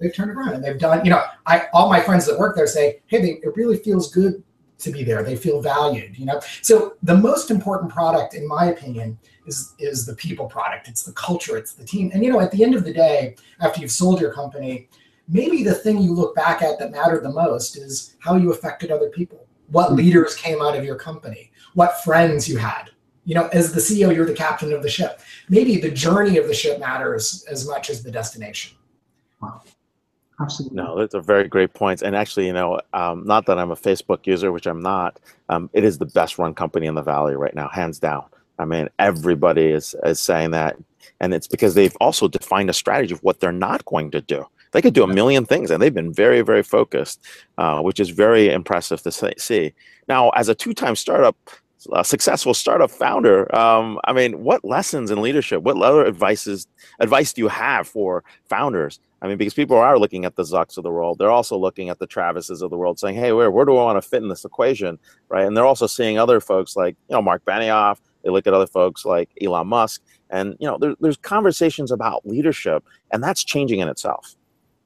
they've 0.00 0.14
turned 0.14 0.30
around 0.30 0.54
and 0.54 0.64
they've 0.64 0.78
done. 0.78 1.04
You 1.04 1.12
know, 1.12 1.22
I 1.46 1.66
all 1.72 1.88
my 1.88 2.00
friends 2.00 2.26
that 2.26 2.38
work 2.38 2.56
there 2.56 2.66
say, 2.66 3.00
hey, 3.06 3.20
they, 3.20 3.30
it 3.42 3.56
really 3.56 3.76
feels 3.76 4.12
good 4.12 4.42
to 4.78 4.90
be 4.90 5.04
there. 5.04 5.22
They 5.22 5.36
feel 5.36 5.60
valued. 5.60 6.18
You 6.18 6.26
know, 6.26 6.40
so 6.62 6.94
the 7.02 7.16
most 7.16 7.50
important 7.50 7.92
product, 7.92 8.34
in 8.34 8.46
my 8.46 8.66
opinion, 8.66 9.18
is 9.46 9.74
is 9.78 10.06
the 10.06 10.14
people 10.14 10.46
product. 10.46 10.88
It's 10.88 11.02
the 11.02 11.12
culture. 11.12 11.56
It's 11.56 11.72
the 11.72 11.84
team. 11.84 12.10
And 12.12 12.24
you 12.24 12.32
know, 12.32 12.40
at 12.40 12.50
the 12.50 12.64
end 12.64 12.74
of 12.74 12.84
the 12.84 12.92
day, 12.92 13.36
after 13.60 13.80
you've 13.80 13.92
sold 13.92 14.20
your 14.20 14.32
company, 14.32 14.88
maybe 15.30 15.62
the 15.62 15.74
thing 15.74 16.02
you 16.02 16.12
look 16.12 16.34
back 16.34 16.62
at 16.62 16.78
that 16.78 16.90
mattered 16.90 17.22
the 17.22 17.30
most 17.30 17.76
is 17.76 18.16
how 18.18 18.36
you 18.36 18.52
affected 18.52 18.90
other 18.90 19.08
people. 19.08 19.46
What 19.68 19.88
mm-hmm. 19.88 19.96
leaders 19.96 20.34
came 20.34 20.60
out 20.60 20.76
of 20.76 20.84
your 20.84 20.96
company? 20.96 21.50
What 21.74 22.02
friends 22.02 22.48
you 22.48 22.58
had? 22.58 22.90
you 23.24 23.34
know, 23.34 23.48
as 23.52 23.72
the 23.72 23.80
CEO, 23.80 24.14
you're 24.14 24.26
the 24.26 24.34
captain 24.34 24.72
of 24.72 24.82
the 24.82 24.90
ship. 24.90 25.20
Maybe 25.48 25.78
the 25.78 25.90
journey 25.90 26.38
of 26.38 26.48
the 26.48 26.54
ship 26.54 26.80
matters 26.80 27.44
as 27.50 27.66
much 27.66 27.90
as 27.90 28.02
the 28.02 28.10
destination. 28.10 28.76
Wow. 29.40 29.62
Absolutely. 30.40 30.76
No, 30.76 30.98
that's 30.98 31.14
a 31.14 31.20
very 31.20 31.46
great 31.46 31.74
point. 31.74 32.00
And 32.02 32.16
actually, 32.16 32.46
you 32.46 32.52
know, 32.54 32.80
um, 32.94 33.26
not 33.26 33.44
that 33.46 33.58
I'm 33.58 33.70
a 33.70 33.76
Facebook 33.76 34.26
user, 34.26 34.52
which 34.52 34.66
I'm 34.66 34.80
not, 34.80 35.20
um, 35.50 35.68
it 35.74 35.84
is 35.84 35.98
the 35.98 36.06
best 36.06 36.38
run 36.38 36.54
company 36.54 36.86
in 36.86 36.94
the 36.94 37.02
Valley 37.02 37.36
right 37.36 37.54
now, 37.54 37.68
hands 37.68 37.98
down. 37.98 38.24
I 38.58 38.64
mean, 38.64 38.88
everybody 38.98 39.66
is, 39.66 39.94
is 40.04 40.18
saying 40.18 40.50
that. 40.52 40.76
And 41.20 41.34
it's 41.34 41.46
because 41.46 41.74
they've 41.74 41.96
also 42.00 42.26
defined 42.26 42.70
a 42.70 42.72
strategy 42.72 43.12
of 43.12 43.22
what 43.22 43.40
they're 43.40 43.52
not 43.52 43.84
going 43.84 44.10
to 44.12 44.20
do. 44.22 44.46
They 44.72 44.82
could 44.82 44.94
do 44.94 45.02
a 45.02 45.06
million 45.06 45.44
things, 45.44 45.70
and 45.70 45.82
they've 45.82 45.94
been 45.94 46.12
very, 46.12 46.42
very 46.42 46.62
focused, 46.62 47.24
uh, 47.58 47.80
which 47.80 48.00
is 48.00 48.10
very 48.10 48.50
impressive 48.50 49.02
to 49.02 49.34
see. 49.38 49.74
Now, 50.08 50.30
as 50.30 50.48
a 50.48 50.54
two 50.54 50.74
time 50.74 50.96
startup, 50.96 51.36
a 51.92 52.04
successful 52.04 52.54
startup 52.54 52.90
founder. 52.90 53.54
Um, 53.56 53.98
I 54.04 54.12
mean, 54.12 54.42
what 54.44 54.64
lessons 54.64 55.10
in 55.10 55.22
leadership, 55.22 55.62
what 55.62 55.80
other 55.80 56.06
advices, 56.06 56.66
advice 56.98 57.32
do 57.32 57.42
you 57.42 57.48
have 57.48 57.88
for 57.88 58.22
founders? 58.48 59.00
I 59.22 59.28
mean, 59.28 59.38
because 59.38 59.54
people 59.54 59.76
are 59.76 59.98
looking 59.98 60.24
at 60.24 60.36
the 60.36 60.42
Zucks 60.42 60.76
of 60.78 60.84
the 60.84 60.90
world, 60.90 61.18
they're 61.18 61.30
also 61.30 61.56
looking 61.56 61.90
at 61.90 61.98
the 61.98 62.06
Travises 62.06 62.62
of 62.62 62.70
the 62.70 62.76
world, 62.76 62.98
saying, 62.98 63.16
"Hey, 63.16 63.32
where 63.32 63.50
where 63.50 63.64
do 63.64 63.76
I 63.76 63.84
want 63.84 64.02
to 64.02 64.08
fit 64.08 64.22
in 64.22 64.28
this 64.28 64.44
equation?" 64.44 64.98
Right? 65.28 65.46
And 65.46 65.56
they're 65.56 65.66
also 65.66 65.86
seeing 65.86 66.18
other 66.18 66.40
folks 66.40 66.76
like 66.76 66.96
you 67.08 67.14
know 67.14 67.22
Marc 67.22 67.44
Benioff. 67.44 67.98
They 68.22 68.30
look 68.30 68.46
at 68.46 68.54
other 68.54 68.66
folks 68.66 69.04
like 69.04 69.30
Elon 69.42 69.66
Musk, 69.66 70.02
and 70.30 70.56
you 70.58 70.66
know, 70.66 70.78
there, 70.78 70.94
there's 71.00 71.16
conversations 71.16 71.90
about 71.90 72.26
leadership, 72.26 72.84
and 73.10 73.22
that's 73.22 73.44
changing 73.44 73.80
in 73.80 73.88
itself. 73.88 74.34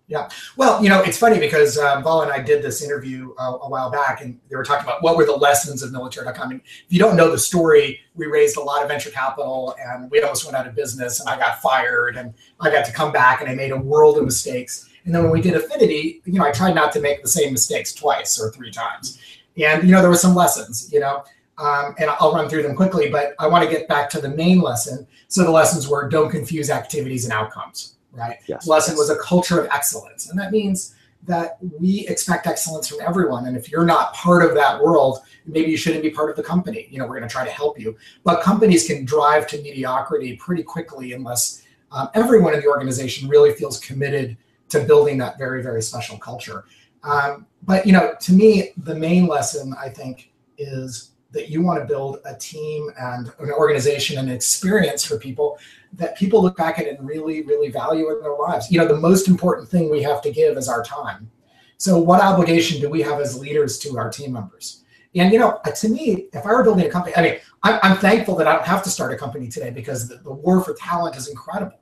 Yeah. 0.07 0.29
Well, 0.57 0.83
you 0.83 0.91
know, 0.91 1.01
it's 1.01 1.17
funny 1.17 1.39
because 1.39 1.79
um, 1.79 2.05
Val 2.05 2.23
and 2.23 2.31
I 2.31 2.39
did 2.39 2.63
this 2.63 2.83
interview 2.83 3.33
uh, 3.39 3.57
a 3.63 3.69
while 3.69 3.91
back, 3.91 4.21
and 4.21 4.39
they 4.51 4.57
were 4.57 4.65
talking 4.65 4.85
about 4.85 5.03
what 5.03 5.17
were 5.17 5.25
the 5.25 5.33
lessons 5.33 5.83
of 5.83 5.93
military.com. 5.93 6.51
And 6.51 6.61
if 6.61 6.93
you 6.93 6.99
don't 6.99 7.17
know 7.17 7.31
the 7.31 7.39
story, 7.39 8.01
we 8.15 8.27
raised 8.27 8.59
a 8.59 8.61
lot 8.61 8.83
of 8.83 8.89
venture 8.89 9.11
capital, 9.11 9.75
and 9.81 10.11
we 10.11 10.21
almost 10.21 10.45
went 10.45 10.57
out 10.57 10.67
of 10.67 10.75
business, 10.75 11.21
and 11.21 11.29
I 11.29 11.39
got 11.39 11.63
fired, 11.63 12.19
and 12.19 12.35
I 12.61 12.71
got 12.71 12.85
to 12.85 12.93
come 12.93 13.13
back, 13.13 13.41
and 13.41 13.49
I 13.49 13.55
made 13.55 13.71
a 13.71 13.79
world 13.79 14.19
of 14.19 14.25
mistakes. 14.25 14.91
And 15.07 15.15
then 15.15 15.23
when 15.23 15.33
we 15.33 15.41
did 15.41 15.55
Affinity, 15.55 16.21
you 16.27 16.35
know, 16.35 16.45
I 16.45 16.53
tried 16.53 16.75
not 16.75 16.93
to 16.93 17.01
make 17.01 17.23
the 17.23 17.29
same 17.29 17.53
mistakes 17.53 17.95
twice 17.95 18.39
or 18.39 18.51
three 18.51 18.71
times. 18.71 19.19
And 19.57 19.85
you 19.85 19.93
know, 19.93 20.03
there 20.03 20.11
were 20.11 20.17
some 20.17 20.35
lessons. 20.35 20.93
You 20.93 21.01
know, 21.01 21.25
um, 21.57 21.95
and 21.99 22.11
I'll 22.11 22.35
run 22.35 22.51
through 22.51 22.63
them 22.63 22.77
quickly, 22.77 23.09
but 23.09 23.35
I 23.39 23.47
want 23.47 23.65
to 23.65 23.71
get 23.71 23.89
back 23.89 24.11
to 24.11 24.21
the 24.21 24.29
main 24.29 24.61
lesson. 24.61 25.07
So 25.29 25.45
the 25.45 25.51
lessons 25.51 25.89
were 25.89 26.11
don't 26.11 26.31
confuse 26.31 26.69
activities 26.69 27.25
and 27.25 27.33
outcomes 27.33 27.94
right? 28.15 28.39
Yes. 28.47 28.67
Lesson 28.67 28.97
was 28.97 29.11
a 29.11 29.17
culture 29.17 29.61
of 29.61 29.69
excellence. 29.73 30.31
And 30.31 30.39
that 30.39 30.53
means 30.53 30.95
that 31.27 31.57
we 31.81 32.07
expect 32.09 32.47
excellence 32.47 32.87
from 32.89 32.99
everyone. 33.01 33.47
And 33.47 33.57
if 33.57 33.71
you're 33.71 33.85
not 33.85 34.13
part 34.15 34.45
of 34.45 34.55
that 34.55 34.83
world, 34.83 35.21
maybe 35.47 35.71
you 35.71 35.77
shouldn't 35.77 36.03
be 36.03 36.11
part 36.11 36.31
of 36.31 36.37
the 36.37 36.43
company. 36.43 36.87
You 36.91 36.99
know, 36.99 37.07
we're 37.07 37.19
going 37.19 37.29
to 37.29 37.33
try 37.33 37.45
to 37.45 37.51
help 37.51 37.81
you. 37.81 37.97
But 38.25 38.43
companies 38.43 38.87
can 38.87 39.05
drive 39.05 39.47
to 39.49 39.63
mediocrity 39.63 40.37
pretty 40.37 40.63
quickly 40.63 41.13
unless 41.13 41.63
um, 41.93 42.09
everyone 42.15 42.55
in 42.55 42.61
the 42.61 42.67
organization 42.67 43.29
really 43.29 43.53
feels 43.53 43.81
committed 43.81 44.37
to 44.69 44.81
building 44.81 45.17
that 45.19 45.39
very, 45.39 45.63
very 45.63 45.83
special 45.83 46.19
culture. 46.19 46.65
Um, 47.03 47.47
but, 47.63 47.87
you 47.87 47.93
know, 47.93 48.15
to 48.21 48.33
me, 48.33 48.73
the 48.77 48.95
main 48.95 49.27
lesson, 49.27 49.75
I 49.81 49.89
think, 49.89 50.31
is 50.59 51.14
that 51.35 51.51
you 51.51 51.63
want 51.63 51.81
to 51.81 51.87
build 51.87 52.21
a 52.25 52.35
team 52.37 52.91
and 52.99 53.31
an 53.39 53.51
organization 53.51 54.19
and 54.19 54.31
experience 54.31 55.05
for 55.05 55.19
people 55.19 55.59
that 55.93 56.17
people 56.17 56.43
look 56.43 56.57
back 56.57 56.79
at 56.79 56.87
and 56.87 57.07
really, 57.07 57.43
really 57.43 57.69
value 57.69 58.11
in 58.11 58.21
their 58.21 58.35
lives. 58.35 58.71
You 58.71 58.79
know, 58.79 58.89
the 58.89 58.97
most 58.97 59.29
important 59.29 59.69
thing 59.69 59.91
we 59.91 60.03
have 60.03 60.23
to 60.23 60.33
give 60.33 60.57
is 60.57 60.69
our 60.69 60.83
time. 60.83 61.31
So, 61.77 61.99
what 61.99 62.21
obligation 62.21 62.81
do 62.81 62.89
we 62.89 63.03
have 63.03 63.21
as 63.21 63.39
leaders 63.39 63.79
to 63.81 63.99
our 63.99 64.11
team 64.11 64.33
members? 64.33 64.85
And 65.15 65.33
you 65.33 65.39
know, 65.39 65.61
uh, 65.65 65.71
to 65.71 65.89
me, 65.89 66.29
if 66.33 66.45
I 66.45 66.53
were 66.53 66.63
building 66.63 66.87
a 66.87 66.91
company, 66.91 67.15
I 67.17 67.23
mean, 67.23 67.37
I'm, 67.63 67.79
I'm 67.83 67.97
thankful 67.99 68.37
that 68.37 68.49
I 68.49 68.55
don't 68.55 68.67
have 68.67 68.83
to 68.85 68.91
start 68.91 69.13
a 69.13 69.17
company 69.17 69.49
today 69.49 69.71
because 69.71 70.09
the, 70.09 70.17
the 70.17 70.33
war 70.33 70.63
for 70.63 70.75
talent 70.75 71.17
is 71.17 71.29
incredible. 71.29 71.79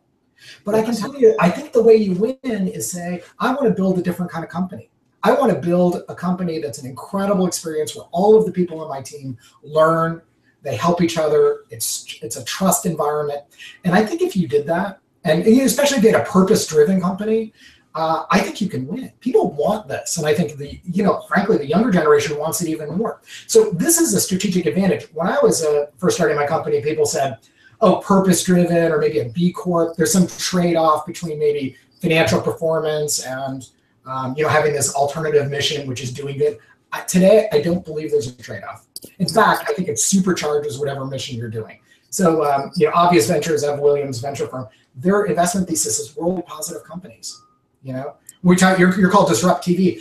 But 0.65 0.75
I 0.75 0.83
can 0.83 0.95
tell 0.95 1.15
you, 1.15 1.37
I 1.39 1.49
think 1.49 1.73
the 1.73 1.83
way 1.83 1.95
you 1.95 2.15
win 2.15 2.69
is 2.69 2.91
say, 2.91 3.23
I 3.39 3.53
want 3.55 3.65
to 3.65 3.71
build 3.71 3.99
a 3.99 4.03
different 4.03 4.31
kind 4.31 4.45
of 4.45 4.51
company. 4.51 4.91
I 5.25 5.33
want 5.33 5.53
to 5.53 5.59
build 5.59 6.03
a 6.09 6.15
company 6.15 6.59
that's 6.59 6.79
an 6.79 6.87
incredible 6.87 7.47
experience 7.47 7.95
where 7.95 8.07
all 8.11 8.37
of 8.37 8.45
the 8.45 8.53
people 8.53 8.81
on 8.81 8.89
my 8.89 9.01
team 9.01 9.39
learn, 9.63 10.21
they 10.63 10.77
help 10.77 11.01
each 11.01 11.17
other. 11.19 11.65
It's 11.71 12.19
it's 12.23 12.37
a 12.37 12.45
trust 12.45 12.87
environment, 12.87 13.43
and 13.85 13.95
I 13.95 14.05
think 14.05 14.23
if 14.23 14.37
you 14.37 14.49
did 14.49 14.67
that, 14.67 15.01
and 15.25 15.47
especially 15.47 15.99
if 15.99 16.05
you 16.05 16.13
had 16.13 16.21
a 16.21 16.25
purpose-driven 16.25 17.01
company, 17.01 17.53
uh, 17.95 18.25
I 18.31 18.41
think 18.41 18.61
you 18.61 18.69
can 18.69 18.87
win. 18.87 19.13
People 19.21 19.53
want 19.53 19.87
this, 19.89 20.19
and 20.19 20.27
I 20.27 20.35
think 20.35 20.57
the 20.57 20.81
you 20.85 21.05
know, 21.05 21.21
frankly, 21.29 21.59
the 21.59 21.67
younger 21.67 21.91
generation 21.91 22.39
wants 22.39 22.61
it 22.63 22.69
even 22.69 22.97
more. 22.97 23.21
So 23.47 23.71
this 23.71 23.99
is 23.99 24.15
a 24.15 24.21
strategic 24.21 24.67
advantage. 24.67 25.05
When 25.13 25.27
I 25.29 25.39
was 25.43 25.65
uh, 25.65 25.87
first 25.99 26.17
starting 26.17 26.37
my 26.37 26.47
company, 26.47 26.81
people 26.81 27.07
said, 27.07 27.39
"Oh, 27.81 27.97
purpose-driven, 28.01 28.91
or 28.91 28.99
maybe 28.99 29.21
a 29.21 29.29
B 29.29 29.53
Corp." 29.53 29.97
There's 29.97 30.13
some 30.13 30.27
trade-off 30.27 31.07
between 31.07 31.39
maybe 31.39 31.77
financial 32.01 32.41
performance 32.41 33.25
and 33.25 33.69
um, 34.07 34.35
you 34.37 34.43
know 34.43 34.49
having 34.49 34.73
this 34.73 34.95
alternative 34.95 35.51
mission, 35.51 35.87
which 35.87 36.03
is 36.03 36.13
doing 36.13 36.39
good. 36.39 36.59
I, 36.93 37.01
today, 37.03 37.49
I 37.53 37.61
don't 37.61 37.85
believe 37.85 38.11
there's 38.11 38.27
a 38.27 38.43
trade-off. 38.43 38.87
In 39.19 39.27
fact, 39.27 39.65
I 39.69 39.73
think 39.73 39.89
it 39.89 39.97
supercharges 39.97 40.79
whatever 40.79 41.07
mission 41.07 41.39
you're 41.39 41.49
doing. 41.49 41.81
So, 42.11 42.45
um, 42.45 42.71
you 42.77 42.87
know, 42.87 42.93
Obvious 42.95 43.27
Ventures, 43.29 43.65
Ev 43.65 43.79
Williams 43.79 44.21
venture 44.21 44.47
firm, 44.47 44.69
their 44.95 45.25
investment 45.25 45.69
thesis 45.69 45.99
is 45.99 46.15
world 46.17 46.45
positive 46.47 46.85
companies 46.85 47.41
you 47.83 47.93
know 47.93 48.15
which 48.43 48.63
are, 48.63 48.79
you're, 48.79 48.99
you're 48.99 49.11
called 49.11 49.29
disrupt 49.29 49.65
tv 49.65 50.01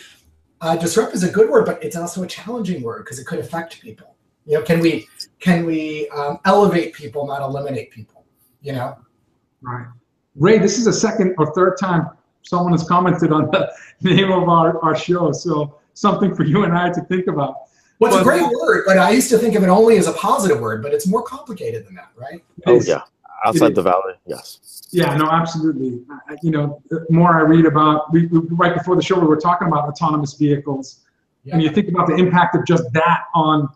uh, 0.62 0.76
disrupt 0.76 1.14
is 1.14 1.24
a 1.24 1.32
good 1.32 1.50
word 1.50 1.66
but 1.66 1.84
it's 1.84 1.96
also 1.96 2.24
a 2.24 2.28
challenging 2.28 2.82
word 2.82 3.04
because 3.04 3.20
it 3.20 3.26
could 3.26 3.40
affect 3.40 3.82
people 3.82 4.16
you 4.46 4.58
know 4.58 4.64
can 4.64 4.80
we 4.80 5.08
can 5.40 5.66
we 5.66 6.08
um, 6.10 6.40
elevate 6.46 6.94
people 6.94 7.26
not 7.26 7.42
eliminate 7.42 7.92
people 7.92 8.26
you 8.62 8.74
know 8.74 8.98
right 9.62 9.88
ray 10.36 10.58
this 10.58 10.78
is 10.78 10.86
the 10.86 10.94
second 10.94 11.34
or 11.38 11.54
third 11.54 11.78
time 11.80 12.10
someone 12.44 12.72
has 12.72 12.88
commented 12.88 13.32
on 13.32 13.50
the 13.52 13.70
name 14.02 14.32
of 14.32 14.48
our, 14.50 14.84
our 14.84 14.96
show 14.96 15.32
so 15.32 15.80
something 15.94 16.36
for 16.36 16.44
you 16.44 16.64
and 16.64 16.74
i 16.74 16.90
to 16.90 17.02
think 17.02 17.28
about 17.28 17.56
well, 18.02 18.12
it's 18.14 18.22
a 18.22 18.24
great 18.24 18.42
word, 18.42 18.86
but 18.88 18.98
I 18.98 19.12
used 19.12 19.30
to 19.30 19.38
think 19.38 19.54
of 19.54 19.62
it 19.62 19.70
only 19.70 19.96
as 19.98 20.08
a 20.08 20.14
positive 20.14 20.60
word, 20.60 20.82
but 20.82 20.92
it's 20.92 21.06
more 21.06 21.22
complicated 21.22 21.86
than 21.86 21.94
that, 21.94 22.10
right? 22.16 22.44
Oh, 22.66 22.82
yeah. 22.82 23.04
Outside 23.46 23.76
the 23.76 23.84
valley, 23.84 24.16
yes. 24.26 24.88
Yeah, 24.92 25.16
no, 25.16 25.30
absolutely. 25.30 26.04
you 26.42 26.50
know, 26.50 26.82
the 26.90 27.06
more 27.12 27.38
I 27.38 27.44
read 27.44 27.68
about, 27.68 28.12
we, 28.12 28.26
we, 28.26 28.40
right 28.56 28.76
before 28.76 28.96
the 28.96 29.04
show, 29.04 29.20
we 29.20 29.28
were 29.28 29.40
talking 29.40 29.68
about 29.68 29.88
autonomous 29.88 30.34
vehicles. 30.34 31.02
Yeah. 31.44 31.54
And 31.54 31.64
you 31.64 31.70
think 31.70 31.90
about 31.90 32.08
the 32.08 32.16
impact 32.16 32.56
of 32.56 32.66
just 32.66 32.92
that 32.94 33.26
on, 33.36 33.70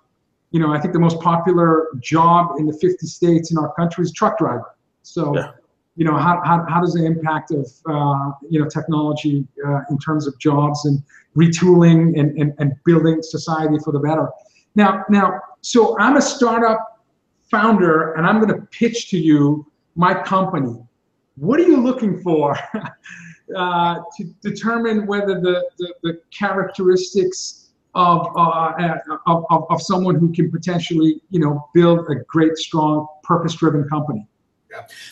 you 0.49 0.59
know, 0.59 0.73
I 0.73 0.79
think 0.79 0.93
the 0.93 0.99
most 0.99 1.19
popular 1.19 1.89
job 2.01 2.55
in 2.57 2.65
the 2.65 2.73
50 2.73 3.05
states 3.05 3.51
in 3.51 3.59
our 3.59 3.73
country 3.75 4.03
is 4.05 4.11
truck 4.11 4.39
driver. 4.39 4.75
So, 5.03 5.35
yeah. 5.35 5.51
You 5.95 6.05
know, 6.05 6.17
how, 6.17 6.41
how, 6.43 6.65
how 6.67 6.81
does 6.81 6.93
the 6.93 7.05
impact 7.05 7.51
of, 7.51 7.71
uh, 7.87 8.31
you 8.49 8.61
know, 8.61 8.67
technology 8.67 9.47
uh, 9.65 9.81
in 9.89 9.97
terms 9.97 10.27
of 10.27 10.37
jobs 10.39 10.85
and 10.85 11.01
retooling 11.37 12.19
and, 12.19 12.37
and, 12.37 12.53
and 12.59 12.73
building 12.85 13.21
society 13.21 13.77
for 13.83 13.91
the 13.91 13.99
better? 13.99 14.29
Now, 14.75 15.05
now, 15.09 15.39
so 15.61 15.97
I'm 15.99 16.17
a 16.17 16.21
startup 16.21 17.03
founder 17.49 18.13
and 18.13 18.25
I'm 18.27 18.39
going 18.39 18.59
to 18.59 18.67
pitch 18.67 19.09
to 19.11 19.17
you 19.17 19.65
my 19.95 20.13
company 20.13 20.85
what 21.37 21.59
are 21.59 21.63
you 21.63 21.81
looking 21.81 22.21
for 22.21 22.57
uh, 23.55 23.95
to 24.17 24.23
determine 24.41 25.05
whether 25.05 25.39
the, 25.39 25.69
the, 25.77 25.93
the 26.03 26.21
characteristics 26.37 27.71
of, 27.93 28.27
uh, 28.35 28.39
uh, 28.39 28.97
of, 29.27 29.65
of, 29.69 29.81
someone 29.81 30.15
who 30.15 30.31
can 30.33 30.51
potentially, 30.51 31.21
you 31.29 31.39
know, 31.39 31.69
build 31.73 31.99
a 32.09 32.15
great, 32.27 32.57
strong, 32.57 33.07
purpose-driven 33.23 33.87
company? 33.87 34.27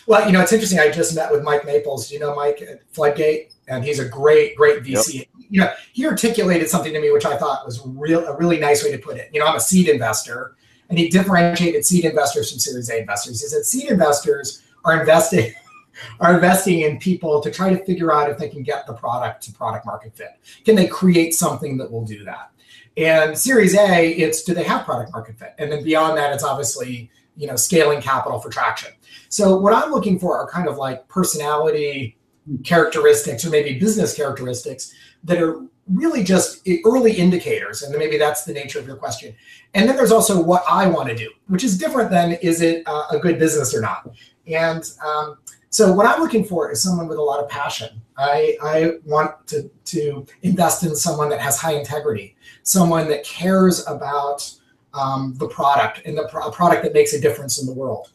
Well, 0.06 0.26
you 0.26 0.32
know, 0.32 0.40
it's 0.40 0.52
interesting. 0.52 0.78
I 0.78 0.90
just 0.90 1.14
met 1.14 1.30
with 1.30 1.42
Mike 1.42 1.64
Maples. 1.64 2.10
You 2.10 2.18
know, 2.18 2.34
Mike 2.34 2.62
at 2.62 2.82
Floodgate, 2.92 3.54
and 3.68 3.84
he's 3.84 3.98
a 3.98 4.08
great, 4.08 4.56
great 4.56 4.82
VC. 4.82 5.14
Yep. 5.14 5.26
You 5.50 5.60
know, 5.60 5.72
he 5.92 6.06
articulated 6.06 6.68
something 6.68 6.92
to 6.92 7.00
me 7.00 7.10
which 7.12 7.26
I 7.26 7.36
thought 7.36 7.64
was 7.64 7.82
real, 7.84 8.26
a 8.26 8.36
really 8.36 8.58
nice 8.58 8.82
way 8.82 8.90
to 8.90 8.98
put 8.98 9.16
it. 9.16 9.30
You 9.32 9.40
know, 9.40 9.46
I'm 9.46 9.56
a 9.56 9.60
seed 9.60 9.88
investor, 9.88 10.56
and 10.88 10.98
he 10.98 11.08
differentiated 11.08 11.84
seed 11.84 12.04
investors 12.04 12.50
from 12.50 12.58
Series 12.58 12.90
A 12.90 13.00
investors. 13.00 13.40
He 13.40 13.48
said 13.48 13.64
seed 13.64 13.90
investors 13.90 14.62
are 14.84 14.98
investing 14.98 15.52
are 16.20 16.34
investing 16.34 16.80
in 16.80 16.98
people 16.98 17.40
to 17.40 17.50
try 17.50 17.70
to 17.72 17.84
figure 17.84 18.12
out 18.12 18.30
if 18.30 18.38
they 18.38 18.48
can 18.48 18.62
get 18.62 18.86
the 18.86 18.92
product 18.92 19.42
to 19.44 19.52
product 19.52 19.86
market 19.86 20.16
fit. 20.16 20.38
Can 20.64 20.74
they 20.74 20.86
create 20.86 21.34
something 21.34 21.76
that 21.78 21.90
will 21.90 22.04
do 22.04 22.24
that? 22.24 22.50
And 22.96 23.36
Series 23.36 23.74
A, 23.74 24.10
it's 24.10 24.44
do 24.44 24.54
they 24.54 24.64
have 24.64 24.84
product 24.84 25.12
market 25.12 25.38
fit? 25.38 25.54
And 25.58 25.70
then 25.70 25.82
beyond 25.82 26.16
that, 26.16 26.32
it's 26.32 26.44
obviously 26.44 27.10
you 27.36 27.46
know 27.46 27.56
scaling 27.56 28.00
capital 28.00 28.38
for 28.40 28.50
traction. 28.50 28.92
So 29.34 29.56
what 29.56 29.72
I'm 29.72 29.90
looking 29.90 30.16
for 30.16 30.38
are 30.38 30.48
kind 30.48 30.68
of 30.68 30.76
like 30.76 31.08
personality 31.08 32.16
characteristics 32.62 33.44
or 33.44 33.50
maybe 33.50 33.76
business 33.80 34.14
characteristics 34.14 34.94
that 35.24 35.42
are 35.42 35.66
really 35.88 36.22
just 36.22 36.66
early 36.84 37.12
indicators 37.12 37.82
and 37.82 37.96
maybe 37.98 38.16
that's 38.16 38.44
the 38.44 38.52
nature 38.52 38.78
of 38.78 38.86
your 38.86 38.96
question 38.96 39.34
and 39.74 39.88
then 39.88 39.96
there's 39.96 40.12
also 40.12 40.42
what 40.42 40.62
i 40.68 40.86
want 40.86 41.08
to 41.08 41.14
do 41.14 41.30
which 41.48 41.64
is 41.64 41.76
different 41.76 42.10
than 42.10 42.32
is 42.42 42.62
it 42.62 42.82
a 42.86 43.18
good 43.18 43.38
business 43.38 43.74
or 43.74 43.80
not 43.80 44.10
and 44.46 44.92
um, 45.04 45.36
so 45.74 45.92
what 45.92 46.06
I'm 46.06 46.20
looking 46.20 46.44
for 46.44 46.70
is 46.70 46.80
someone 46.80 47.08
with 47.08 47.18
a 47.18 47.22
lot 47.22 47.42
of 47.42 47.48
passion. 47.50 48.00
I, 48.16 48.56
I 48.62 48.92
want 49.04 49.44
to, 49.48 49.68
to 49.86 50.24
invest 50.42 50.84
in 50.84 50.94
someone 50.94 51.28
that 51.30 51.40
has 51.40 51.58
high 51.58 51.74
integrity, 51.74 52.36
someone 52.62 53.08
that 53.08 53.24
cares 53.24 53.84
about 53.88 54.48
um, 54.92 55.34
the 55.38 55.48
product 55.48 56.02
and 56.04 56.16
the 56.16 56.28
pro- 56.28 56.48
product 56.52 56.84
that 56.84 56.92
makes 56.92 57.12
a 57.12 57.20
difference 57.20 57.60
in 57.60 57.66
the 57.66 57.72
world. 57.72 58.12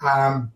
Um, 0.00 0.52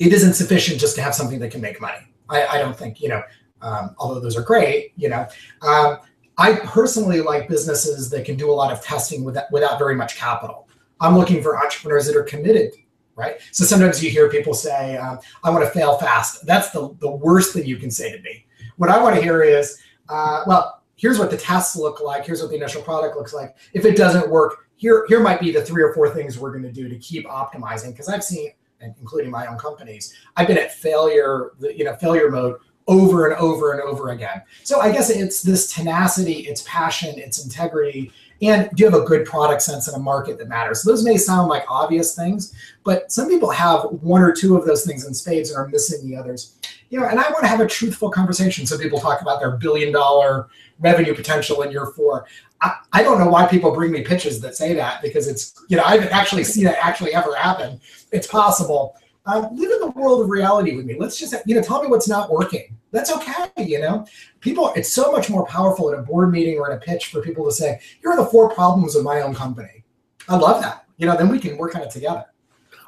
it 0.00 0.12
isn't 0.12 0.34
sufficient 0.34 0.80
just 0.80 0.96
to 0.96 1.02
have 1.02 1.14
something 1.14 1.38
that 1.38 1.52
can 1.52 1.60
make 1.60 1.80
money. 1.80 2.12
I, 2.28 2.46
I 2.46 2.58
don't 2.58 2.76
think, 2.76 3.00
you 3.00 3.08
know, 3.08 3.22
um, 3.62 3.94
although 3.98 4.18
those 4.18 4.36
are 4.36 4.42
great, 4.42 4.92
you 4.96 5.08
know. 5.08 5.28
Um, 5.62 5.98
I 6.38 6.54
personally 6.64 7.20
like 7.20 7.48
businesses 7.48 8.10
that 8.10 8.24
can 8.24 8.36
do 8.36 8.50
a 8.50 8.52
lot 8.52 8.72
of 8.72 8.82
testing 8.82 9.22
without, 9.22 9.52
without 9.52 9.78
very 9.78 9.94
much 9.94 10.16
capital. 10.16 10.68
I'm 11.00 11.16
looking 11.16 11.42
for 11.42 11.62
entrepreneurs 11.62 12.06
that 12.06 12.16
are 12.16 12.24
committed 12.24 12.72
right? 13.20 13.36
So 13.52 13.64
sometimes 13.64 14.02
you 14.02 14.10
hear 14.10 14.30
people 14.30 14.54
say, 14.54 14.96
um, 14.96 15.18
I 15.44 15.50
want 15.50 15.62
to 15.62 15.70
fail 15.70 15.98
fast. 15.98 16.46
That's 16.46 16.70
the, 16.70 16.96
the 17.00 17.10
worst 17.10 17.52
thing 17.52 17.66
you 17.66 17.76
can 17.76 17.90
say 17.90 18.10
to 18.10 18.22
me. 18.22 18.46
What 18.76 18.88
I 18.88 19.00
want 19.02 19.14
to 19.14 19.22
hear 19.22 19.42
is, 19.42 19.78
uh, 20.08 20.42
well, 20.46 20.82
here's 20.96 21.18
what 21.18 21.30
the 21.30 21.36
tests 21.36 21.76
look 21.76 22.00
like. 22.00 22.24
Here's 22.24 22.40
what 22.40 22.50
the 22.50 22.56
initial 22.56 22.80
product 22.80 23.16
looks 23.16 23.34
like. 23.34 23.56
If 23.74 23.84
it 23.84 23.96
doesn't 23.96 24.30
work, 24.30 24.68
here, 24.76 25.04
here 25.08 25.20
might 25.20 25.38
be 25.38 25.52
the 25.52 25.62
three 25.62 25.82
or 25.82 25.92
four 25.92 26.08
things 26.08 26.38
we're 26.38 26.50
going 26.50 26.64
to 26.64 26.72
do 26.72 26.88
to 26.88 26.96
keep 26.96 27.26
optimizing. 27.26 27.90
Because 27.92 28.08
I've 28.08 28.24
seen, 28.24 28.52
including 28.80 29.30
my 29.30 29.46
own 29.46 29.58
companies, 29.58 30.14
I've 30.36 30.46
been 30.46 30.58
at 30.58 30.72
failure, 30.72 31.52
you 31.60 31.84
know, 31.84 31.94
failure 31.96 32.30
mode 32.30 32.56
over 32.88 33.28
and 33.28 33.38
over 33.38 33.72
and 33.72 33.80
over 33.82 34.10
again. 34.10 34.42
So 34.64 34.80
I 34.80 34.90
guess 34.90 35.10
it's 35.10 35.42
this 35.42 35.72
tenacity, 35.72 36.40
it's 36.48 36.62
passion, 36.66 37.18
it's 37.18 37.44
integrity, 37.44 38.10
and 38.42 38.70
do 38.74 38.82
you 38.82 38.90
have 38.90 39.00
a 39.00 39.04
good 39.04 39.26
product 39.26 39.62
sense 39.62 39.86
in 39.86 39.94
a 39.94 39.98
market 39.98 40.38
that 40.38 40.48
matters? 40.48 40.82
Those 40.82 41.04
may 41.04 41.18
sound 41.18 41.48
like 41.48 41.64
obvious 41.68 42.16
things, 42.16 42.54
but 42.84 43.12
some 43.12 43.28
people 43.28 43.50
have 43.50 43.82
one 44.00 44.22
or 44.22 44.32
two 44.32 44.56
of 44.56 44.64
those 44.64 44.84
things 44.84 45.06
in 45.06 45.12
spades 45.12 45.50
and 45.50 45.58
are 45.58 45.68
missing 45.68 46.08
the 46.08 46.16
others. 46.16 46.56
You 46.88 46.98
know, 46.98 47.06
and 47.06 47.20
I 47.20 47.30
want 47.30 47.40
to 47.42 47.48
have 47.48 47.60
a 47.60 47.66
truthful 47.66 48.10
conversation. 48.10 48.66
So 48.66 48.78
people 48.78 48.98
talk 48.98 49.20
about 49.20 49.40
their 49.40 49.52
billion 49.52 49.92
dollar 49.92 50.48
revenue 50.80 51.14
potential 51.14 51.62
in 51.62 51.70
year 51.70 51.86
four. 51.94 52.26
I, 52.62 52.76
I 52.92 53.02
don't 53.02 53.18
know 53.18 53.28
why 53.28 53.46
people 53.46 53.72
bring 53.72 53.90
me 53.90 54.02
pitches 54.02 54.40
that 54.40 54.56
say 54.56 54.74
that 54.74 55.02
because 55.02 55.28
it's, 55.28 55.54
you 55.68 55.76
know, 55.76 55.82
I 55.82 55.92
haven't 55.92 56.12
actually 56.12 56.44
seen 56.44 56.64
that 56.64 56.78
actually 56.84 57.14
ever 57.14 57.34
happen. 57.34 57.80
It's 58.12 58.26
possible. 58.26 58.96
Uh, 59.26 59.48
live 59.52 59.70
in 59.70 59.80
the 59.80 59.92
world 59.94 60.22
of 60.22 60.28
reality 60.28 60.74
with 60.76 60.86
me. 60.86 60.96
Let's 60.98 61.18
just, 61.18 61.34
you 61.46 61.54
know, 61.54 61.62
tell 61.62 61.82
me 61.82 61.88
what's 61.88 62.08
not 62.08 62.30
working. 62.30 62.76
That's 62.90 63.12
okay. 63.12 63.48
You 63.58 63.80
know, 63.80 64.06
people, 64.40 64.72
it's 64.74 64.92
so 64.92 65.12
much 65.12 65.30
more 65.30 65.46
powerful 65.46 65.92
in 65.92 65.98
a 65.98 66.02
board 66.02 66.32
meeting 66.32 66.58
or 66.58 66.70
in 66.70 66.76
a 66.76 66.80
pitch 66.80 67.06
for 67.06 67.22
people 67.22 67.44
to 67.44 67.52
say, 67.52 67.80
here 68.00 68.10
are 68.10 68.16
the 68.16 68.26
four 68.26 68.50
problems 68.50 68.96
of 68.96 69.04
my 69.04 69.20
own 69.20 69.34
company. 69.34 69.84
I 70.28 70.36
love 70.36 70.60
that. 70.62 70.84
You 70.96 71.06
know, 71.06 71.16
then 71.16 71.28
we 71.28 71.38
can 71.38 71.56
work 71.56 71.76
on 71.76 71.82
it 71.82 71.90
together. 71.90 72.26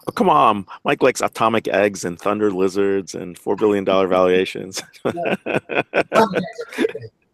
Oh, 0.06 0.12
come 0.12 0.28
on. 0.28 0.66
Mike 0.84 1.02
likes 1.02 1.20
atomic 1.20 1.68
eggs 1.68 2.04
and 2.04 2.18
thunder 2.18 2.50
lizards 2.50 3.14
and 3.14 3.38
$4 3.38 3.56
billion 3.56 3.84
valuations. 4.08 4.82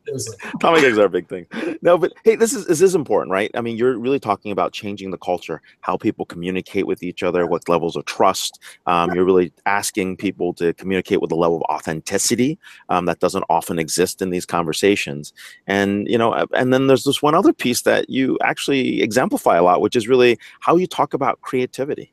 Atomic 0.54 0.84
eggs 0.84 0.98
are 0.98 1.06
a 1.06 1.10
big 1.10 1.28
thing. 1.28 1.46
No, 1.82 1.98
but 1.98 2.12
hey, 2.24 2.36
this 2.36 2.52
is 2.52 2.66
this 2.66 2.80
is 2.80 2.94
important, 2.94 3.32
right? 3.32 3.50
I 3.54 3.60
mean, 3.60 3.76
you're 3.76 3.98
really 3.98 4.20
talking 4.20 4.52
about 4.52 4.72
changing 4.72 5.10
the 5.10 5.18
culture, 5.18 5.62
how 5.80 5.96
people 5.96 6.24
communicate 6.24 6.86
with 6.86 7.02
each 7.02 7.22
other, 7.22 7.46
what 7.46 7.68
levels 7.68 7.96
of 7.96 8.04
trust. 8.04 8.60
Um, 8.86 9.14
you're 9.14 9.24
really 9.24 9.52
asking 9.66 10.16
people 10.16 10.52
to 10.54 10.72
communicate 10.74 11.20
with 11.20 11.32
a 11.32 11.36
level 11.36 11.56
of 11.56 11.62
authenticity 11.62 12.58
um, 12.88 13.06
that 13.06 13.20
doesn't 13.20 13.44
often 13.48 13.78
exist 13.78 14.22
in 14.22 14.30
these 14.30 14.46
conversations. 14.46 15.32
And 15.66 16.08
you 16.08 16.18
know, 16.18 16.46
and 16.54 16.72
then 16.72 16.86
there's 16.86 17.04
this 17.04 17.22
one 17.22 17.34
other 17.34 17.52
piece 17.52 17.82
that 17.82 18.08
you 18.08 18.38
actually 18.42 19.02
exemplify 19.02 19.56
a 19.56 19.62
lot, 19.62 19.80
which 19.80 19.96
is 19.96 20.08
really 20.08 20.38
how 20.60 20.76
you 20.76 20.86
talk 20.86 21.14
about 21.14 21.40
creativity 21.40 22.12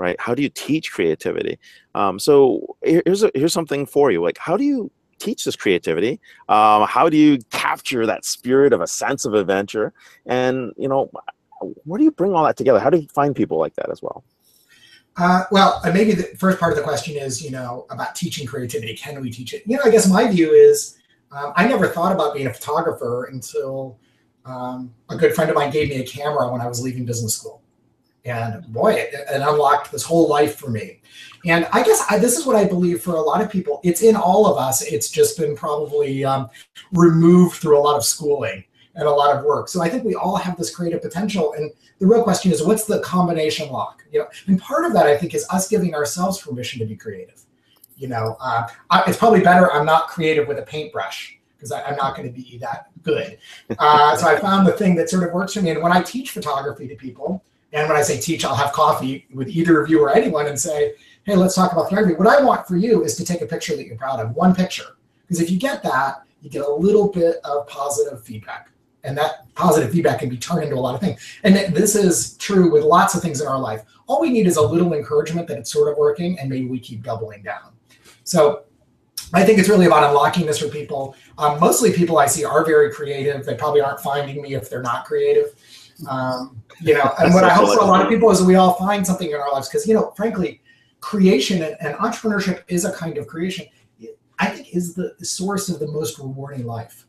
right? 0.00 0.16
How 0.18 0.34
do 0.34 0.42
you 0.42 0.48
teach 0.48 0.90
creativity? 0.90 1.58
Um, 1.94 2.18
so 2.18 2.74
here's 2.82 3.22
a, 3.22 3.30
here's 3.34 3.52
something 3.52 3.84
for 3.84 4.10
you. 4.10 4.22
Like, 4.22 4.38
how 4.38 4.56
do 4.56 4.64
you 4.64 4.90
teach 5.20 5.44
this 5.44 5.54
creativity? 5.54 6.18
Um, 6.48 6.86
how 6.88 7.08
do 7.08 7.16
you 7.16 7.38
capture 7.50 8.06
that 8.06 8.24
spirit 8.24 8.72
of 8.72 8.80
a 8.80 8.86
sense 8.86 9.24
of 9.24 9.34
adventure? 9.34 9.92
And 10.26 10.72
you 10.76 10.88
know, 10.88 11.10
where 11.84 11.98
do 11.98 12.04
you 12.04 12.10
bring 12.10 12.34
all 12.34 12.44
that 12.44 12.56
together? 12.56 12.80
How 12.80 12.90
do 12.90 12.98
you 12.98 13.06
find 13.08 13.36
people 13.36 13.58
like 13.58 13.74
that 13.76 13.90
as 13.90 14.02
well? 14.02 14.24
Uh, 15.16 15.44
well, 15.50 15.80
maybe 15.92 16.12
the 16.12 16.24
first 16.38 16.58
part 16.58 16.72
of 16.72 16.78
the 16.78 16.84
question 16.84 17.16
is, 17.16 17.44
you 17.44 17.50
know, 17.50 17.86
about 17.90 18.14
teaching 18.14 18.46
creativity. 18.46 18.96
Can 18.96 19.20
we 19.20 19.30
teach 19.30 19.52
it? 19.52 19.62
You 19.66 19.76
know, 19.76 19.82
I 19.84 19.90
guess 19.90 20.08
my 20.08 20.30
view 20.30 20.52
is, 20.52 20.98
um, 21.30 21.52
I 21.56 21.66
never 21.66 21.88
thought 21.88 22.12
about 22.12 22.34
being 22.34 22.46
a 22.46 22.54
photographer 22.54 23.24
until 23.24 23.98
um, 24.46 24.94
a 25.10 25.16
good 25.16 25.34
friend 25.34 25.50
of 25.50 25.56
mine 25.56 25.70
gave 25.70 25.90
me 25.90 25.96
a 25.96 26.06
camera 26.06 26.50
when 26.50 26.60
I 26.60 26.66
was 26.66 26.80
leaving 26.82 27.04
business 27.04 27.36
school 27.36 27.60
and 28.24 28.64
boy, 28.72 28.92
it, 28.92 29.14
it, 29.14 29.40
unlocked 29.40 29.90
this 29.90 30.02
whole 30.02 30.28
life 30.28 30.56
for 30.56 30.70
me. 30.70 31.00
And 31.46 31.66
I 31.72 31.82
guess 31.82 32.04
I, 32.10 32.18
this 32.18 32.36
is 32.36 32.44
what 32.44 32.56
I 32.56 32.64
believe 32.64 33.02
for 33.02 33.14
a 33.14 33.20
lot 33.20 33.40
of 33.40 33.50
people. 33.50 33.80
It's 33.82 34.02
in 34.02 34.14
all 34.14 34.46
of 34.46 34.58
us. 34.58 34.82
It's 34.82 35.08
just 35.08 35.38
been 35.38 35.56
probably 35.56 36.24
um, 36.24 36.50
removed 36.92 37.56
through 37.56 37.78
a 37.78 37.80
lot 37.80 37.96
of 37.96 38.04
schooling 38.04 38.64
and 38.94 39.06
a 39.06 39.10
lot 39.10 39.34
of 39.34 39.44
work. 39.44 39.68
So 39.68 39.80
I 39.80 39.88
think 39.88 40.04
we 40.04 40.14
all 40.14 40.36
have 40.36 40.56
this 40.56 40.74
creative 40.74 41.00
potential. 41.00 41.54
And 41.54 41.70
the 41.98 42.06
real 42.06 42.22
question 42.22 42.52
is, 42.52 42.62
what's 42.62 42.84
the 42.84 43.00
combination 43.00 43.70
lock? 43.70 44.04
You 44.12 44.20
know, 44.20 44.26
and 44.46 44.60
part 44.60 44.84
of 44.84 44.92
that 44.92 45.06
I 45.06 45.16
think 45.16 45.34
is 45.34 45.46
us 45.50 45.68
giving 45.68 45.94
ourselves 45.94 46.40
permission 46.40 46.78
to 46.80 46.86
be 46.86 46.96
creative. 46.96 47.42
You 47.96 48.08
know, 48.08 48.36
uh, 48.40 48.66
I, 48.90 49.04
it's 49.06 49.18
probably 49.18 49.40
better 49.40 49.70
I'm 49.72 49.86
not 49.86 50.08
creative 50.08 50.48
with 50.48 50.58
a 50.58 50.62
paintbrush 50.62 51.38
because 51.56 51.72
I'm 51.72 51.96
not 51.96 52.16
going 52.16 52.26
to 52.26 52.34
be 52.34 52.56
that 52.58 52.86
good. 53.02 53.38
Uh, 53.78 54.16
so 54.16 54.26
I 54.26 54.38
found 54.38 54.66
the 54.66 54.72
thing 54.72 54.94
that 54.96 55.10
sort 55.10 55.24
of 55.24 55.32
works 55.34 55.52
for 55.52 55.62
me. 55.62 55.70
And 55.70 55.82
when 55.82 55.92
I 55.92 56.02
teach 56.02 56.30
photography 56.30 56.88
to 56.88 56.96
people, 56.96 57.44
and 57.72 57.88
when 57.88 57.96
I 57.96 58.02
say 58.02 58.18
teach, 58.18 58.44
I'll 58.44 58.54
have 58.54 58.72
coffee 58.72 59.26
with 59.32 59.48
either 59.48 59.80
of 59.80 59.88
you 59.88 60.00
or 60.00 60.10
anyone 60.10 60.46
and 60.46 60.58
say, 60.58 60.94
hey, 61.24 61.36
let's 61.36 61.54
talk 61.54 61.72
about 61.72 61.88
photography. 61.88 62.16
What 62.16 62.26
I 62.26 62.42
want 62.42 62.66
for 62.66 62.76
you 62.76 63.04
is 63.04 63.16
to 63.16 63.24
take 63.24 63.42
a 63.42 63.46
picture 63.46 63.76
that 63.76 63.86
you're 63.86 63.96
proud 63.96 64.20
of, 64.20 64.34
one 64.34 64.54
picture. 64.54 64.96
Because 65.22 65.40
if 65.40 65.50
you 65.50 65.58
get 65.58 65.82
that, 65.84 66.22
you 66.42 66.50
get 66.50 66.62
a 66.62 66.74
little 66.74 67.08
bit 67.08 67.36
of 67.44 67.66
positive 67.68 68.22
feedback. 68.24 68.70
And 69.04 69.16
that 69.16 69.54
positive 69.54 69.92
feedback 69.92 70.18
can 70.18 70.28
be 70.28 70.36
turned 70.36 70.64
into 70.64 70.76
a 70.76 70.80
lot 70.80 70.94
of 70.94 71.00
things. 71.00 71.20
And 71.44 71.54
this 71.74 71.94
is 71.94 72.36
true 72.36 72.70
with 72.70 72.82
lots 72.82 73.14
of 73.14 73.22
things 73.22 73.40
in 73.40 73.46
our 73.46 73.58
life. 73.58 73.82
All 74.08 74.20
we 74.20 74.30
need 74.30 74.46
is 74.46 74.56
a 74.56 74.62
little 74.62 74.92
encouragement 74.92 75.46
that 75.48 75.58
it's 75.58 75.72
sort 75.72 75.90
of 75.90 75.96
working, 75.96 76.38
and 76.38 76.50
maybe 76.50 76.66
we 76.66 76.80
keep 76.80 77.02
doubling 77.02 77.42
down. 77.42 77.72
So 78.24 78.64
I 79.32 79.44
think 79.44 79.58
it's 79.58 79.68
really 79.68 79.86
about 79.86 80.02
unlocking 80.04 80.44
this 80.44 80.58
for 80.58 80.68
people. 80.68 81.14
Um, 81.38 81.60
mostly 81.60 81.92
people 81.92 82.18
I 82.18 82.26
see 82.26 82.44
are 82.44 82.64
very 82.64 82.92
creative. 82.92 83.46
They 83.46 83.54
probably 83.54 83.80
aren't 83.80 84.00
finding 84.00 84.42
me 84.42 84.54
if 84.54 84.68
they're 84.68 84.82
not 84.82 85.04
creative. 85.04 85.54
Um, 86.08 86.59
you 86.80 86.94
know, 86.94 87.12
and 87.18 87.34
what 87.34 87.44
I 87.44 87.50
hope 87.50 87.78
for 87.78 87.84
a 87.84 87.86
lot 87.86 88.02
of 88.02 88.08
people 88.08 88.30
is 88.30 88.42
we 88.42 88.54
all 88.54 88.74
find 88.74 89.06
something 89.06 89.30
in 89.30 89.36
our 89.36 89.52
lives 89.52 89.68
because, 89.68 89.86
you 89.86 89.94
know, 89.94 90.12
frankly, 90.16 90.60
creation 91.00 91.62
and, 91.62 91.76
and, 91.80 91.94
entrepreneurship 91.96 92.62
is 92.68 92.84
a 92.84 92.92
kind 92.92 93.18
of 93.18 93.26
creation. 93.26 93.66
I 94.38 94.46
think 94.46 94.74
is 94.74 94.94
the 94.94 95.14
source 95.22 95.68
of 95.68 95.80
the 95.80 95.88
most 95.88 96.18
rewarding 96.18 96.66
life. 96.66 97.06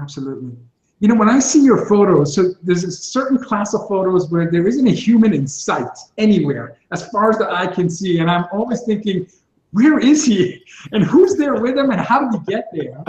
Absolutely. 0.00 0.52
You 1.00 1.08
know, 1.08 1.14
when 1.14 1.28
I 1.28 1.38
see 1.38 1.62
your 1.62 1.86
photos, 1.86 2.34
so 2.34 2.54
there's 2.62 2.84
a 2.84 2.90
certain 2.90 3.38
class 3.38 3.72
of 3.72 3.86
photos 3.88 4.30
where 4.30 4.50
there 4.50 4.66
isn't 4.66 4.86
a 4.86 4.92
human 4.92 5.32
in 5.32 5.46
sight 5.46 5.96
anywhere, 6.18 6.78
as 6.90 7.08
far 7.10 7.30
as 7.30 7.38
the 7.38 7.48
eye 7.50 7.68
can 7.68 7.88
see, 7.88 8.18
and 8.18 8.30
I'm 8.30 8.46
always 8.52 8.82
thinking, 8.82 9.28
where 9.70 9.98
is 9.98 10.24
he, 10.24 10.62
and 10.92 11.04
who's 11.04 11.36
there 11.36 11.60
with 11.60 11.78
him, 11.78 11.90
and 11.90 12.00
how 12.00 12.28
did 12.28 12.40
he 12.40 12.52
get 12.52 12.68
there? 12.72 13.04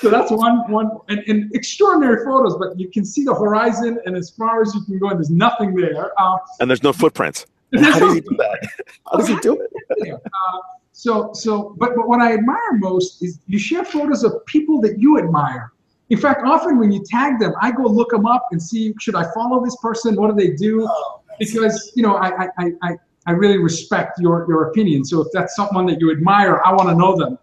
So 0.00 0.10
that's 0.10 0.30
one 0.30 0.70
one 0.70 0.90
and, 1.08 1.22
and, 1.26 1.54
extraordinary 1.54 2.24
photos, 2.24 2.56
but 2.56 2.78
you 2.78 2.88
can 2.88 3.04
see 3.04 3.24
the 3.24 3.34
horizon 3.34 3.98
and 4.06 4.16
as 4.16 4.30
far 4.30 4.62
as 4.62 4.74
you 4.74 4.82
can 4.84 4.98
go, 4.98 5.08
and 5.08 5.18
there's 5.18 5.30
nothing 5.30 5.74
there. 5.74 6.12
Uh, 6.20 6.38
and 6.60 6.70
there's 6.70 6.82
no 6.82 6.92
footprints. 6.92 7.46
How 7.74 7.98
does 7.98 8.14
he 8.14 8.20
do 8.20 8.36
that? 8.36 8.68
How 9.10 9.18
does 9.18 9.28
he 9.28 9.36
do 9.40 9.60
it? 9.60 10.12
uh, 10.14 10.58
so 10.92 11.32
so, 11.32 11.74
but 11.78 11.94
but 11.96 12.08
what 12.08 12.20
I 12.20 12.34
admire 12.34 12.72
most 12.74 13.22
is 13.22 13.38
you 13.46 13.58
share 13.58 13.84
photos 13.84 14.24
of 14.24 14.44
people 14.46 14.80
that 14.82 14.98
you 14.98 15.18
admire. 15.18 15.72
In 16.10 16.18
fact, 16.18 16.42
often 16.44 16.78
when 16.78 16.90
you 16.90 17.04
tag 17.04 17.38
them, 17.38 17.52
I 17.60 17.70
go 17.70 17.82
look 17.84 18.10
them 18.10 18.26
up 18.26 18.46
and 18.52 18.62
see 18.62 18.94
should 18.98 19.14
I 19.14 19.24
follow 19.34 19.62
this 19.64 19.76
person? 19.76 20.16
What 20.16 20.30
do 20.30 20.36
they 20.36 20.54
do? 20.54 20.86
Oh, 20.88 21.20
because 21.38 21.92
you 21.94 22.02
know 22.02 22.16
I 22.16 22.48
I 22.58 22.72
I 22.82 22.96
I 23.26 23.32
really 23.32 23.58
respect 23.58 24.18
your 24.18 24.46
your 24.48 24.70
opinion. 24.70 25.04
So 25.04 25.20
if 25.20 25.28
that's 25.32 25.54
someone 25.54 25.86
that 25.86 26.00
you 26.00 26.10
admire, 26.10 26.62
I 26.64 26.72
want 26.72 26.88
to 26.88 26.94
know 26.94 27.16
them. 27.16 27.38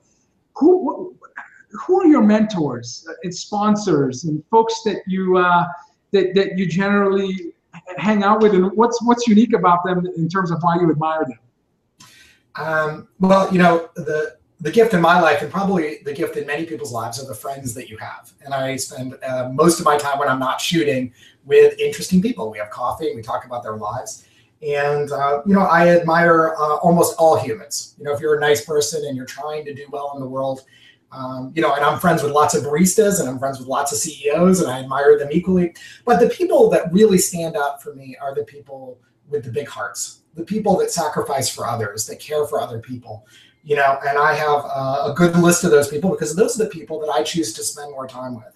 Who 0.57 1.15
who 1.79 2.01
are 2.01 2.07
your 2.07 2.23
mentors 2.23 3.07
and 3.23 3.33
sponsors 3.33 4.23
and 4.23 4.43
folks 4.49 4.81
that 4.83 5.01
you 5.07 5.37
uh, 5.37 5.65
that 6.11 6.33
that 6.35 6.57
you 6.57 6.65
generally 6.67 7.53
hang 7.97 8.23
out 8.23 8.41
with, 8.41 8.53
and 8.53 8.71
what's 8.73 9.01
what's 9.03 9.27
unique 9.27 9.53
about 9.53 9.83
them 9.83 10.05
in 10.17 10.29
terms 10.29 10.51
of 10.51 10.61
why 10.61 10.75
you 10.75 10.89
admire 10.89 11.25
them? 11.25 11.39
Um, 12.55 13.07
well, 13.19 13.51
you 13.51 13.59
know 13.59 13.89
the 13.95 14.37
the 14.61 14.71
gift 14.71 14.93
in 14.93 15.01
my 15.01 15.19
life, 15.19 15.41
and 15.41 15.51
probably 15.51 15.99
the 16.05 16.13
gift 16.13 16.37
in 16.37 16.47
many 16.47 16.65
people's 16.65 16.91
lives, 16.91 17.21
are 17.21 17.27
the 17.27 17.35
friends 17.35 17.73
that 17.73 17.89
you 17.89 17.97
have. 17.97 18.31
And 18.43 18.53
I 18.53 18.77
spend 18.77 19.17
uh, 19.23 19.49
most 19.49 19.79
of 19.79 19.85
my 19.85 19.97
time 19.97 20.17
when 20.17 20.29
I'm 20.29 20.39
not 20.39 20.61
shooting 20.61 21.13
with 21.43 21.77
interesting 21.79 22.21
people. 22.21 22.49
We 22.49 22.57
have 22.57 22.69
coffee, 22.69 23.13
we 23.15 23.21
talk 23.21 23.45
about 23.45 23.63
their 23.63 23.75
lives. 23.75 24.25
And, 24.65 25.11
uh, 25.11 25.41
you 25.45 25.53
know, 25.53 25.61
I 25.61 25.89
admire 25.89 26.55
uh, 26.57 26.77
almost 26.77 27.15
all 27.19 27.37
humans. 27.37 27.95
You 27.99 28.05
know, 28.05 28.13
if 28.13 28.19
you're 28.19 28.37
a 28.37 28.39
nice 28.39 28.63
person 28.65 29.05
and 29.05 29.15
you're 29.15 29.25
trying 29.25 29.65
to 29.65 29.73
do 29.73 29.85
well 29.91 30.13
in 30.15 30.21
the 30.21 30.27
world, 30.27 30.61
um, 31.11 31.51
you 31.55 31.61
know, 31.61 31.73
and 31.75 31.83
I'm 31.83 31.99
friends 31.99 32.23
with 32.23 32.33
lots 32.33 32.55
of 32.55 32.63
baristas 32.63 33.19
and 33.19 33.29
I'm 33.29 33.39
friends 33.39 33.59
with 33.59 33.67
lots 33.67 33.91
of 33.91 33.97
CEOs 33.97 34.61
and 34.61 34.69
I 34.69 34.79
admire 34.79 35.17
them 35.17 35.29
equally. 35.31 35.73
But 36.03 36.19
the 36.19 36.29
people 36.29 36.69
that 36.71 36.91
really 36.91 37.17
stand 37.17 37.55
out 37.55 37.81
for 37.81 37.93
me 37.95 38.17
are 38.21 38.35
the 38.35 38.43
people 38.43 38.99
with 39.29 39.43
the 39.43 39.51
big 39.51 39.67
hearts, 39.67 40.21
the 40.33 40.43
people 40.43 40.77
that 40.77 40.91
sacrifice 40.91 41.49
for 41.49 41.67
others, 41.67 42.05
that 42.07 42.19
care 42.19 42.45
for 42.45 42.59
other 42.59 42.79
people. 42.79 43.25
You 43.63 43.77
know, 43.77 43.97
and 44.07 44.17
I 44.17 44.33
have 44.35 44.63
uh, 44.65 45.11
a 45.11 45.13
good 45.15 45.35
list 45.37 45.63
of 45.63 45.71
those 45.71 45.87
people 45.87 46.11
because 46.11 46.35
those 46.35 46.59
are 46.59 46.65
the 46.65 46.69
people 46.69 46.99
that 46.99 47.09
I 47.09 47.23
choose 47.23 47.53
to 47.53 47.63
spend 47.63 47.91
more 47.91 48.07
time 48.07 48.35
with, 48.35 48.53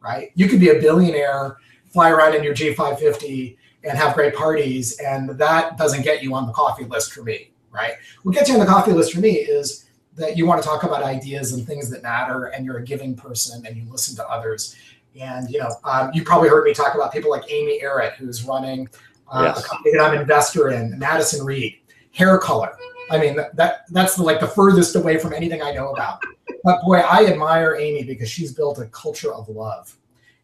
right? 0.00 0.30
You 0.36 0.46
could 0.46 0.60
be 0.60 0.68
a 0.68 0.80
billionaire, 0.80 1.56
fly 1.86 2.10
around 2.10 2.34
in 2.34 2.44
your 2.44 2.54
G550 2.54 3.56
and 3.82 3.98
have 3.98 4.14
great 4.14 4.34
parties, 4.34 4.96
and 5.00 5.30
that 5.30 5.76
doesn't 5.76 6.02
get 6.02 6.22
you 6.22 6.34
on 6.34 6.46
the 6.46 6.52
coffee 6.52 6.84
list 6.84 7.12
for 7.12 7.24
me, 7.24 7.50
right? 7.72 7.94
What 8.22 8.34
gets 8.34 8.48
you 8.48 8.54
on 8.54 8.60
the 8.60 8.66
coffee 8.66 8.92
list 8.92 9.12
for 9.12 9.20
me 9.20 9.32
is 9.32 9.83
that 10.16 10.36
you 10.36 10.46
want 10.46 10.62
to 10.62 10.68
talk 10.68 10.84
about 10.84 11.02
ideas 11.02 11.52
and 11.52 11.66
things 11.66 11.90
that 11.90 12.02
matter 12.02 12.46
and 12.46 12.64
you're 12.64 12.78
a 12.78 12.84
giving 12.84 13.14
person 13.16 13.64
and 13.66 13.76
you 13.76 13.84
listen 13.90 14.14
to 14.16 14.26
others. 14.28 14.76
And 15.20 15.48
you 15.50 15.60
know 15.60 15.70
um, 15.84 16.10
you 16.12 16.24
probably 16.24 16.48
heard 16.48 16.64
me 16.64 16.74
talk 16.74 16.94
about 16.94 17.12
people 17.12 17.30
like 17.30 17.44
amy 17.50 17.80
Errett, 17.82 18.14
who's 18.14 18.44
running 18.44 18.88
uh, 19.30 19.44
yes. 19.44 19.64
a 19.64 19.68
company 19.68 19.92
that 19.92 20.00
i'm 20.02 20.14
an 20.14 20.20
investor 20.20 20.70
in 20.70 20.98
madison 20.98 21.44
reed. 21.44 21.78
Hair 22.12 22.38
color. 22.38 22.76
I 23.10 23.18
mean 23.18 23.36
that 23.36 23.84
that's 23.90 24.16
the, 24.16 24.22
like 24.22 24.40
the 24.40 24.48
furthest 24.48 24.96
away 24.96 25.18
from 25.18 25.32
anything 25.32 25.62
i 25.62 25.72
know 25.72 25.92
about. 25.92 26.20
But 26.64 26.80
boy 26.82 26.98
i 26.98 27.26
admire 27.26 27.76
amy 27.76 28.02
because 28.02 28.28
she's 28.28 28.52
built 28.52 28.78
a 28.78 28.86
culture 28.86 29.32
of 29.32 29.48
love. 29.48 29.96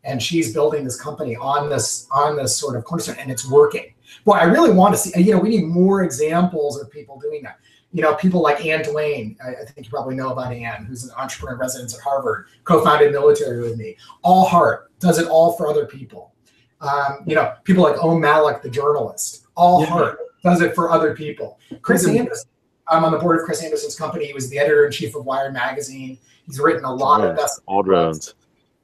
And 0.03 0.23
she's 0.23 0.55
building 0.55 0.85
this 0.85 0.99
company 0.99 1.37
on 1.37 1.69
this 1.69 2.07
on 2.13 2.37
this 2.37 2.57
sort 2.57 2.77
of 2.77 2.85
cornerstone 2.85 3.17
and 3.19 3.31
it's 3.31 3.51
working. 3.51 3.93
Boy 4.25 4.35
i 4.35 4.45
really 4.45 4.71
want 4.71 4.95
to 4.95 4.99
see 4.99 5.21
you 5.21 5.33
know 5.33 5.41
we 5.41 5.49
need 5.49 5.65
more 5.65 6.05
examples 6.05 6.81
of 6.81 6.93
people 6.93 7.19
doing 7.19 7.43
that 7.43 7.59
you 7.93 8.03
know, 8.03 8.15
people 8.15 8.41
like 8.41 8.65
Ann 8.65 8.83
Dwane, 8.83 9.37
I, 9.45 9.63
I, 9.63 9.65
think 9.65 9.87
you 9.87 9.91
probably 9.91 10.15
know 10.15 10.31
about 10.31 10.53
Ann, 10.53 10.85
who's 10.85 11.05
an 11.05 11.11
entrepreneur 11.17 11.55
in 11.55 11.61
residence 11.61 11.95
at 11.95 12.01
Harvard, 12.01 12.47
co-founded 12.65 13.11
military 13.11 13.61
with 13.61 13.77
me. 13.77 13.97
All 14.23 14.45
heart, 14.45 14.93
does 15.01 15.19
it 15.19 15.27
all 15.27 15.53
for 15.55 15.69
other 15.69 15.87
people. 15.87 16.33
Um, 16.81 17.25
you 17.27 17.35
know, 17.35 17.55
people 17.65 17.83
like 17.83 18.03
Om 18.03 18.21
Malik, 18.21 18.63
the 18.63 18.71
journalist, 18.71 19.47
all 19.57 19.81
yeah. 19.81 19.87
heart, 19.87 20.19
does 20.43 20.61
it 20.63 20.75
for 20.75 20.91
other 20.91 21.15
people. 21.15 21.59
Chris. 21.83 22.07
Anderson, 22.07 22.49
I'm 22.89 23.05
on 23.05 23.13
the 23.13 23.19
board 23.19 23.39
of 23.39 23.45
Chris 23.45 23.63
Anderson's 23.63 23.97
company. 23.97 24.27
He 24.27 24.33
was 24.33 24.51
the 24.51 24.59
editor 24.59 24.87
in 24.87 24.93
chief 24.93 25.15
of 25.15 25.25
Wired 25.25 25.53
magazine. 25.53 26.19
He's 26.47 26.59
written 26.59 26.85
a 26.85 26.93
lot 26.93 27.23
of 27.23 27.37
best 27.37 27.61
all 27.67 27.83
rounds. 27.83 28.35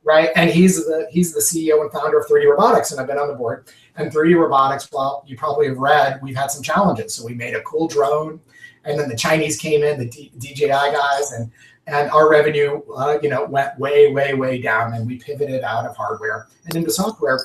Right, 0.04 0.30
and 0.36 0.50
he's 0.50 0.76
the 0.86 1.08
he's 1.10 1.32
the 1.32 1.40
CEO 1.40 1.80
and 1.80 1.90
founder 1.90 2.20
of 2.20 2.26
3D 2.26 2.48
Robotics, 2.48 2.92
and 2.92 3.00
I've 3.00 3.08
been 3.08 3.18
on 3.18 3.26
the 3.26 3.34
board. 3.34 3.68
And 3.96 4.12
3D 4.12 4.38
Robotics, 4.38 4.90
well, 4.92 5.24
you 5.26 5.36
probably 5.36 5.68
have 5.68 5.78
read, 5.78 6.20
we've 6.22 6.36
had 6.36 6.50
some 6.50 6.62
challenges. 6.62 7.14
So 7.14 7.24
we 7.24 7.34
made 7.34 7.54
a 7.54 7.62
cool 7.62 7.88
drone 7.88 8.40
and 8.86 8.98
then 8.98 9.08
the 9.08 9.16
Chinese 9.16 9.58
came 9.58 9.82
in, 9.82 9.98
the 9.98 10.06
D- 10.06 10.32
DJI 10.38 10.68
guys, 10.68 11.32
and 11.32 11.50
and 11.88 12.10
our 12.10 12.28
revenue, 12.28 12.82
uh, 12.96 13.18
you 13.22 13.28
know, 13.28 13.44
went 13.44 13.78
way, 13.78 14.10
way, 14.12 14.34
way 14.34 14.60
down, 14.60 14.94
and 14.94 15.06
we 15.06 15.18
pivoted 15.18 15.62
out 15.62 15.86
of 15.86 15.96
hardware 15.96 16.48
and 16.64 16.74
into 16.74 16.90
software. 16.90 17.38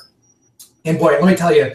And 0.84 0.98
boy, 0.98 1.12
let 1.12 1.24
me 1.24 1.36
tell 1.36 1.54
you, 1.54 1.72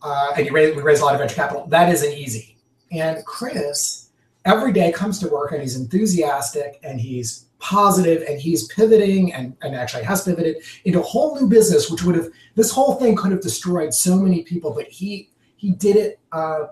uh, 0.00 0.32
and 0.36 0.46
you 0.46 0.52
raise, 0.52 0.76
we 0.76 0.82
raised 0.82 1.02
a 1.02 1.04
lot 1.04 1.14
of 1.14 1.20
venture 1.20 1.34
capital. 1.34 1.66
That 1.66 1.92
isn't 1.92 2.12
easy. 2.12 2.56
And 2.92 3.24
Chris 3.24 4.10
every 4.44 4.72
day 4.72 4.92
comes 4.92 5.18
to 5.20 5.28
work 5.28 5.52
and 5.52 5.60
he's 5.60 5.74
enthusiastic 5.74 6.78
and 6.84 7.00
he's 7.00 7.46
positive 7.64 8.22
and 8.28 8.38
he's 8.38 8.68
pivoting 8.68 9.32
and, 9.32 9.56
and 9.62 9.74
actually 9.74 10.04
has 10.04 10.22
pivoted 10.22 10.56
into 10.84 11.00
a 11.00 11.02
whole 11.02 11.34
new 11.40 11.48
business, 11.48 11.90
which 11.90 12.02
would 12.04 12.14
have 12.14 12.28
this 12.56 12.70
whole 12.70 12.96
thing 12.96 13.16
could 13.16 13.32
have 13.32 13.40
destroyed 13.40 13.94
so 13.94 14.16
many 14.16 14.42
people, 14.42 14.70
but 14.70 14.86
he 14.86 15.30
he 15.56 15.70
did 15.70 15.96
it. 15.96 16.20
Uh, 16.30 16.66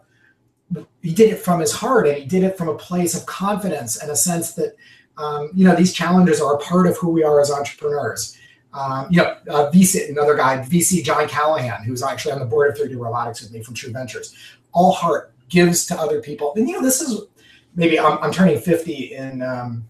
he 1.02 1.12
did 1.12 1.30
it 1.30 1.38
from 1.38 1.60
his 1.60 1.72
heart 1.72 2.06
and 2.06 2.16
he 2.16 2.24
did 2.24 2.42
it 2.42 2.56
from 2.56 2.68
a 2.68 2.74
place 2.74 3.14
of 3.14 3.26
confidence 3.26 4.02
and 4.02 4.10
a 4.10 4.16
sense 4.16 4.52
that 4.52 4.74
um, 5.18 5.50
you 5.54 5.66
know 5.66 5.74
these 5.74 5.92
challenges 5.92 6.40
are 6.40 6.54
a 6.54 6.58
part 6.58 6.86
of 6.86 6.96
who 6.96 7.10
we 7.10 7.22
are 7.22 7.42
as 7.42 7.50
entrepreneurs 7.50 8.38
um, 8.72 9.06
you 9.10 9.18
know 9.18 9.36
uh, 9.50 9.70
vc 9.70 10.08
another 10.08 10.34
guy 10.34 10.56
vc 10.66 11.04
jon 11.04 11.28
callahan 11.28 11.84
who's 11.84 12.02
actually 12.02 12.32
on 12.32 12.38
the 12.38 12.46
board 12.46 12.70
of 12.70 12.78
3d 12.78 12.98
robotics 12.98 13.42
with 13.42 13.52
me 13.52 13.62
from 13.62 13.74
true 13.74 13.92
ventures 13.92 14.34
all 14.72 14.92
heart 14.92 15.34
gives 15.50 15.84
to 15.84 15.94
other 15.94 16.22
people 16.22 16.54
and 16.56 16.66
you 16.66 16.74
know 16.74 16.82
this 16.82 17.02
is 17.02 17.20
maybe 17.76 18.00
i'm, 18.00 18.16
I'm 18.22 18.32
turning 18.32 18.58
50 18.58 19.14
in 19.14 19.42
um, 19.42 19.84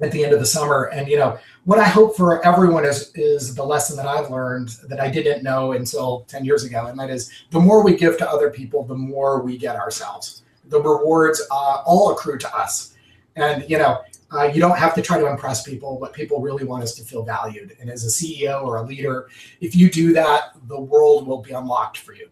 at 0.00 0.12
the 0.12 0.24
end 0.24 0.32
of 0.32 0.40
the 0.40 0.46
summer. 0.46 0.84
And 0.92 1.08
you 1.08 1.16
know 1.16 1.38
what 1.64 1.78
i 1.78 1.84
hope 1.84 2.16
for 2.16 2.44
everyone 2.44 2.84
is 2.84 3.10
is 3.14 3.54
the 3.54 3.64
lesson 3.64 3.96
that 3.96 4.06
i've 4.06 4.30
learned 4.30 4.70
that 4.88 5.00
i 5.00 5.08
didn't 5.10 5.42
know 5.42 5.72
until 5.72 6.24
10 6.28 6.44
years 6.44 6.64
ago. 6.64 6.86
And 6.86 6.98
that 6.98 7.10
is 7.10 7.30
the 7.50 7.60
more 7.60 7.82
we 7.82 7.96
give 7.96 8.18
to 8.18 8.28
other 8.28 8.50
people 8.50 8.84
the 8.84 8.96
more 8.96 9.42
we 9.42 9.56
get 9.56 9.76
ourselves. 9.76 10.42
The 10.66 10.80
rewards 10.80 11.42
uh, 11.50 11.82
all 11.84 12.12
accrue 12.12 12.38
to 12.38 12.56
us. 12.56 12.94
And 13.36 13.68
you 13.68 13.78
know 13.78 14.02
uh, 14.32 14.44
you 14.44 14.60
don't 14.60 14.76
have 14.76 14.94
to 14.94 15.02
try 15.02 15.18
to 15.20 15.28
impress 15.28 15.62
people. 15.62 15.98
What 16.00 16.12
people 16.12 16.40
really 16.40 16.64
want 16.64 16.82
is 16.82 16.94
to 16.94 17.04
feel 17.04 17.22
valued. 17.22 17.76
And 17.80 17.88
as 17.88 18.04
a 18.04 18.08
ceo 18.08 18.64
or 18.64 18.76
a 18.76 18.82
leader 18.82 19.28
if 19.60 19.76
you 19.76 19.90
do 19.90 20.12
that 20.14 20.54
the 20.68 20.80
world 20.80 21.26
will 21.26 21.42
be 21.42 21.52
unlocked 21.52 21.98
for 21.98 22.14
you 22.14 22.28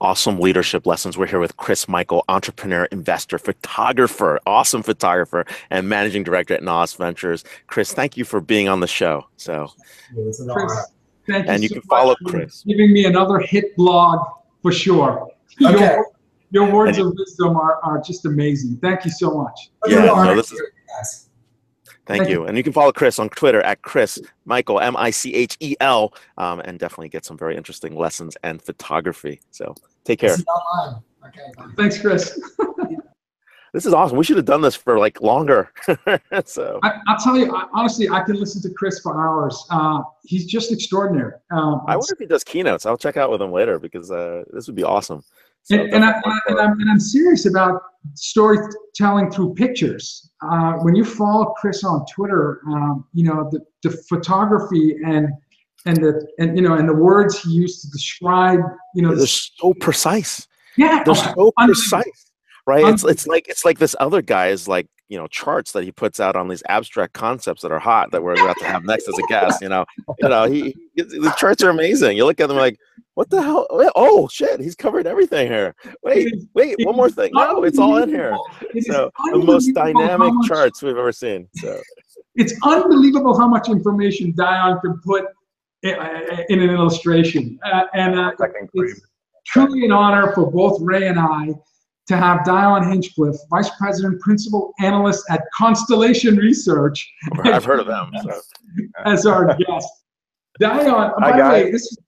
awesome 0.00 0.38
leadership 0.38 0.86
lessons. 0.86 1.16
We're 1.16 1.26
here 1.26 1.40
with 1.40 1.56
Chris 1.56 1.88
Michel, 1.88 2.24
entrepreneur, 2.28 2.84
investor, 2.86 3.38
photographer, 3.38 4.38
awesome 4.46 4.82
photographer, 4.82 5.44
and 5.70 5.88
managing 5.88 6.22
director 6.22 6.54
at 6.54 6.62
Nas 6.62 6.92
Ventures. 6.94 7.44
Chris, 7.66 7.92
thank 7.92 8.16
you 8.16 8.24
for 8.24 8.40
being 8.40 8.68
on 8.68 8.80
the 8.80 8.86
show. 8.86 9.26
So, 9.36 9.70
Chris, 10.14 10.40
thank 11.26 11.46
you 11.46 11.52
and 11.52 11.62
you 11.62 11.68
so 11.68 11.74
can 11.76 11.82
follow 11.82 12.14
Chris. 12.26 12.62
Giving 12.66 12.92
me 12.92 13.04
another 13.06 13.38
hit 13.38 13.76
blog 13.76 14.26
for 14.62 14.72
sure. 14.72 15.30
Okay. 15.64 15.78
Your, 15.94 16.06
your 16.50 16.72
words 16.72 16.98
of 16.98 17.12
wisdom 17.16 17.56
are, 17.56 17.80
are 17.82 18.00
just 18.00 18.24
amazing. 18.26 18.78
Thank 18.82 19.04
you 19.04 19.10
so 19.10 19.30
much. 19.32 19.70
Yeah, 19.86 20.04
no, 20.06 20.34
this 20.36 20.52
is- 20.52 20.58
here, 20.58 20.72
guys. 20.96 21.25
Thank 22.06 22.22
Thank 22.22 22.30
you. 22.30 22.44
And 22.46 22.56
you 22.56 22.62
can 22.62 22.72
follow 22.72 22.92
Chris 22.92 23.18
on 23.18 23.28
Twitter 23.30 23.60
at 23.62 23.82
Chris 23.82 24.18
Michel, 24.44 24.78
M 24.78 24.96
I 24.96 25.10
C 25.10 25.34
H 25.34 25.56
E 25.60 25.74
L, 25.80 26.14
um, 26.38 26.60
and 26.60 26.78
definitely 26.78 27.08
get 27.08 27.24
some 27.24 27.36
very 27.36 27.56
interesting 27.56 27.96
lessons 27.96 28.36
and 28.44 28.62
photography. 28.62 29.40
So 29.50 29.74
take 30.04 30.20
care. 30.20 30.36
See 30.36 30.44
you 30.46 30.52
online. 30.52 31.02
Okay. 31.26 31.72
Thanks, 31.76 32.00
Chris. 32.00 32.40
This 33.76 33.84
is 33.84 33.92
awesome. 33.92 34.16
We 34.16 34.24
should 34.24 34.38
have 34.38 34.46
done 34.46 34.62
this 34.62 34.74
for 34.74 34.98
like 34.98 35.20
longer. 35.20 35.70
so 36.46 36.80
I, 36.82 36.92
I'll 37.08 37.18
tell 37.18 37.36
you, 37.36 37.54
I, 37.54 37.66
honestly, 37.74 38.08
I 38.08 38.22
can 38.22 38.36
listen 38.36 38.62
to 38.62 38.70
Chris 38.70 39.00
for 39.00 39.22
hours. 39.22 39.66
Uh, 39.68 40.02
he's 40.24 40.46
just 40.46 40.72
extraordinary. 40.72 41.34
Um, 41.50 41.82
I 41.86 41.94
wonder 41.94 42.14
if 42.14 42.18
he 42.18 42.24
does 42.24 42.42
keynotes. 42.42 42.86
I'll 42.86 42.96
check 42.96 43.18
out 43.18 43.30
with 43.30 43.42
him 43.42 43.52
later 43.52 43.78
because 43.78 44.10
uh, 44.10 44.44
this 44.50 44.66
would 44.66 44.76
be 44.76 44.82
awesome. 44.82 45.22
So 45.66 45.74
and, 45.74 45.94
and, 45.94 46.04
I, 46.04 46.20
and, 46.46 46.60
I'm, 46.60 46.80
and 46.80 46.88
I'm 46.88 47.00
serious 47.00 47.44
about 47.44 47.82
storytelling 48.14 49.32
through 49.32 49.54
pictures. 49.54 50.30
Uh, 50.40 50.74
when 50.74 50.94
you 50.94 51.04
follow 51.04 51.46
Chris 51.60 51.82
on 51.82 52.06
Twitter, 52.06 52.60
um, 52.68 53.04
you 53.12 53.24
know 53.24 53.50
the, 53.50 53.60
the 53.82 53.90
photography 54.08 54.96
and 55.04 55.28
and 55.84 55.96
the 55.96 56.24
and 56.38 56.56
you 56.56 56.62
know 56.62 56.74
and 56.74 56.88
the 56.88 56.94
words 56.94 57.42
he 57.42 57.50
used 57.50 57.82
to 57.82 57.90
describe, 57.90 58.60
you 58.94 59.02
know, 59.02 59.12
they're 59.16 59.26
so 59.26 59.74
precise. 59.80 60.46
yeah, 60.76 61.02
They're 61.04 61.16
so 61.16 61.52
precise, 61.58 62.32
right? 62.64 62.84
It's 62.84 63.02
it's 63.02 63.26
like 63.26 63.48
it's 63.48 63.64
like 63.64 63.80
this 63.80 63.96
other 63.98 64.22
guy 64.22 64.48
is 64.48 64.68
like 64.68 64.86
you 65.08 65.16
know 65.16 65.26
charts 65.28 65.72
that 65.72 65.84
he 65.84 65.92
puts 65.92 66.18
out 66.20 66.34
on 66.36 66.48
these 66.48 66.62
abstract 66.68 67.12
concepts 67.12 67.62
that 67.62 67.70
are 67.72 67.78
hot 67.78 68.10
that 68.10 68.22
we're 68.22 68.32
about 68.34 68.56
to 68.58 68.64
have 68.66 68.84
next 68.84 69.08
as 69.08 69.14
a 69.18 69.22
guest. 69.28 69.62
You 69.62 69.68
know, 69.68 69.84
you 70.20 70.28
know, 70.28 70.44
he, 70.44 70.74
he 70.94 71.02
the 71.02 71.34
charts 71.38 71.62
are 71.62 71.70
amazing. 71.70 72.16
You 72.16 72.24
look 72.24 72.40
at 72.40 72.48
them 72.48 72.56
like, 72.56 72.78
what 73.14 73.30
the 73.30 73.40
hell? 73.42 73.66
Oh 73.94 74.28
shit, 74.28 74.60
he's 74.60 74.74
covered 74.74 75.06
everything 75.06 75.46
here. 75.48 75.74
Wait, 76.02 76.32
wait, 76.54 76.76
one 76.84 76.96
more 76.96 77.10
thing. 77.10 77.30
No, 77.34 77.62
it's 77.64 77.78
all 77.78 77.96
in 77.98 78.08
here. 78.08 78.36
So 78.80 79.10
the 79.32 79.38
most 79.38 79.72
dynamic 79.74 80.32
much- 80.34 80.48
charts 80.48 80.82
we've 80.82 80.96
ever 80.96 81.12
seen. 81.12 81.48
So 81.54 81.80
It's 82.34 82.54
unbelievable 82.64 83.38
how 83.38 83.48
much 83.48 83.68
information 83.68 84.32
Dion 84.36 84.78
can 84.80 85.00
put 85.04 85.24
i- 85.84 86.44
in 86.50 86.60
an 86.60 86.70
illustration, 86.70 87.58
uh, 87.64 87.84
and 87.94 88.18
uh, 88.18 88.32
it's 88.74 89.00
truly 89.46 89.84
an 89.84 89.92
honor 89.92 90.32
for 90.34 90.50
both 90.50 90.80
Ray 90.82 91.06
and 91.08 91.18
I 91.18 91.54
to 92.08 92.16
have 92.16 92.44
Dion 92.44 92.88
Hinchcliffe, 92.88 93.36
Vice 93.50 93.70
President, 93.70 94.20
Principal 94.20 94.72
Analyst 94.80 95.24
at 95.30 95.42
Constellation 95.54 96.36
Research, 96.36 97.12
I've 97.44 97.64
heard 97.64 97.80
of 97.80 97.86
them. 97.86 98.10
So. 98.22 98.40
as 99.04 99.26
our 99.26 99.56
guest. 99.56 99.88
Dion, 100.58 101.12
by 101.20 101.36
the 101.36 101.48
way, 101.48 101.70
this 101.70 101.82
is, 101.82 101.98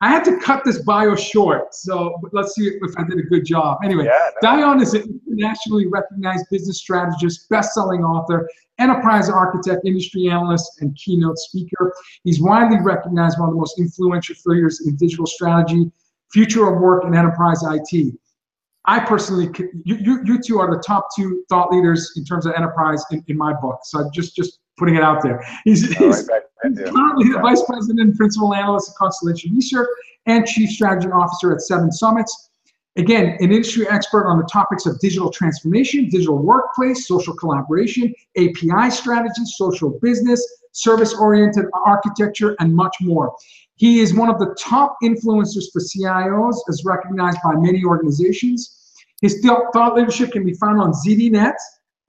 I 0.00 0.08
had 0.10 0.24
to 0.24 0.38
cut 0.38 0.64
this 0.64 0.78
bio 0.78 1.14
short, 1.14 1.74
so 1.74 2.14
let's 2.32 2.54
see 2.54 2.68
if 2.68 2.96
I 2.96 3.04
did 3.04 3.18
a 3.18 3.22
good 3.22 3.44
job. 3.44 3.78
Anyway, 3.84 4.04
Yeah, 4.04 4.30
no, 4.42 4.56
Dion 4.56 4.80
is 4.80 4.94
an 4.94 5.20
internationally 5.26 5.86
recognized 5.86 6.46
business 6.50 6.78
strategist, 6.78 7.48
best-selling 7.48 8.02
author, 8.02 8.48
enterprise 8.78 9.28
architect, 9.28 9.84
industry 9.84 10.28
analyst, 10.28 10.80
and 10.80 10.96
keynote 10.96 11.38
speaker. 11.38 11.92
He's 12.24 12.40
widely 12.40 12.78
recognized 12.80 13.38
one 13.38 13.48
of 13.48 13.54
the 13.54 13.58
most 13.60 13.78
influential 13.78 14.36
figures 14.36 14.86
in 14.86 14.96
digital 14.96 15.26
strategy, 15.26 15.90
future 16.32 16.72
of 16.72 16.80
work, 16.80 17.04
and 17.04 17.14
enterprise 17.16 17.62
IT. 17.62 18.14
I 18.88 18.98
personally, 19.00 19.50
you, 19.84 19.96
you, 19.96 20.24
you 20.24 20.40
two 20.40 20.58
are 20.60 20.74
the 20.74 20.82
top 20.82 21.08
two 21.14 21.44
thought 21.50 21.70
leaders 21.70 22.14
in 22.16 22.24
terms 22.24 22.46
of 22.46 22.54
enterprise 22.54 23.04
in, 23.10 23.22
in 23.28 23.36
my 23.36 23.52
book. 23.52 23.80
So 23.84 24.00
I'm 24.00 24.10
just, 24.14 24.34
just 24.34 24.60
putting 24.78 24.94
it 24.94 25.02
out 25.02 25.22
there. 25.22 25.46
He's, 25.64 25.86
he's, 25.98 26.26
right, 26.26 26.42
He's 26.62 26.78
currently 26.78 27.30
the 27.30 27.38
vice 27.42 27.62
president 27.64 28.00
and 28.00 28.16
principal 28.16 28.54
analyst 28.54 28.90
at 28.90 28.96
Constellation 28.96 29.54
Research 29.54 29.88
and 30.24 30.46
chief 30.46 30.70
strategy 30.70 31.08
officer 31.08 31.52
at 31.52 31.60
Seven 31.60 31.92
Summits. 31.92 32.50
Again, 32.96 33.36
an 33.40 33.52
industry 33.52 33.86
expert 33.88 34.26
on 34.26 34.38
the 34.38 34.48
topics 34.50 34.86
of 34.86 34.98
digital 35.00 35.30
transformation, 35.30 36.08
digital 36.08 36.38
workplace, 36.38 37.06
social 37.06 37.34
collaboration, 37.34 38.14
API 38.38 38.90
strategy, 38.90 39.44
social 39.44 39.98
business, 40.00 40.42
service 40.72 41.12
oriented 41.12 41.66
architecture, 41.84 42.56
and 42.58 42.74
much 42.74 42.96
more. 43.02 43.34
He 43.76 44.00
is 44.00 44.14
one 44.14 44.30
of 44.30 44.38
the 44.38 44.56
top 44.58 44.96
influencers 45.04 45.70
for 45.72 45.80
CIOs, 45.80 46.56
as 46.70 46.84
recognized 46.86 47.38
by 47.44 47.54
many 47.54 47.84
organizations. 47.84 48.77
His 49.20 49.44
thought 49.44 49.94
leadership 49.94 50.32
can 50.32 50.44
be 50.44 50.54
found 50.54 50.80
on 50.80 50.92
ZDNet. 50.92 51.54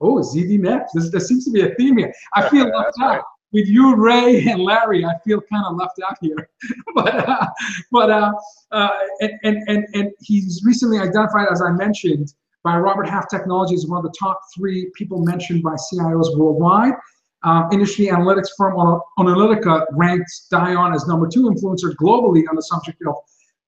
Oh, 0.00 0.16
ZDNet. 0.16 0.86
There's, 0.94 1.10
there 1.10 1.20
seems 1.20 1.44
to 1.44 1.50
be 1.50 1.62
a 1.62 1.74
theme 1.74 1.98
here. 1.98 2.12
I 2.34 2.48
feel 2.48 2.64
left 2.76 2.94
out 3.00 3.08
right. 3.08 3.22
with 3.52 3.66
you, 3.68 3.96
Ray, 3.96 4.46
and 4.46 4.60
Larry, 4.60 5.04
I 5.04 5.14
feel 5.24 5.40
kind 5.40 5.64
of 5.66 5.76
left 5.76 6.00
out 6.06 6.16
here. 6.20 6.48
but 6.94 7.28
uh, 7.28 7.46
but 7.90 8.10
uh, 8.10 8.32
uh, 8.70 8.90
and, 9.20 9.32
and 9.42 9.58
and 9.68 9.86
and 9.94 10.10
he's 10.20 10.62
recently 10.64 10.98
identified, 10.98 11.48
as 11.50 11.60
I 11.60 11.70
mentioned, 11.72 12.32
by 12.62 12.78
Robert 12.78 13.08
Half 13.08 13.28
Technologies, 13.28 13.86
one 13.86 13.98
of 13.98 14.04
the 14.04 14.14
top 14.18 14.40
three 14.56 14.90
people 14.94 15.24
mentioned 15.24 15.62
by 15.62 15.74
CIOs 15.74 16.36
worldwide. 16.36 16.94
Uh, 17.42 17.66
industry 17.72 18.06
analytics 18.06 18.48
firm 18.56 18.78
Ana- 18.78 19.00
Onalytica 19.18 19.86
ranks 19.92 20.46
Dion 20.50 20.92
as 20.92 21.06
number 21.06 21.26
two 21.26 21.44
influencer 21.44 21.94
globally 21.94 22.44
on 22.50 22.54
the 22.54 22.62
subject 22.62 23.02
of 23.06 23.14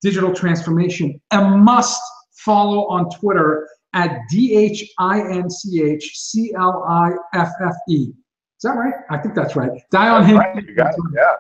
digital 0.03 0.35
transformation. 0.35 1.19
A 1.31 1.43
must 1.43 2.03
follow 2.45 2.87
on 2.87 3.11
Twitter 3.11 3.69
at 3.95 4.21
D 4.31 4.55
H 4.55 4.91
I 4.99 5.21
N 5.21 5.51
C 5.51 5.83
H 5.83 6.13
C 6.15 6.53
L 6.57 6.85
I 6.89 7.13
F 7.35 7.51
F 7.65 7.75
E. 7.89 8.05
Is 8.05 8.15
that 8.63 8.77
right? 8.77 8.95
I 9.11 9.19
think 9.19 9.35
that's 9.35 9.57
right. 9.57 9.71
Dion 9.91 10.21
That's 10.23 10.27
Hinch. 10.27 10.39
right, 10.39 10.65
you 10.65 10.75
got 10.75 10.95
it. 10.95 11.01
Yeah. 11.15 11.35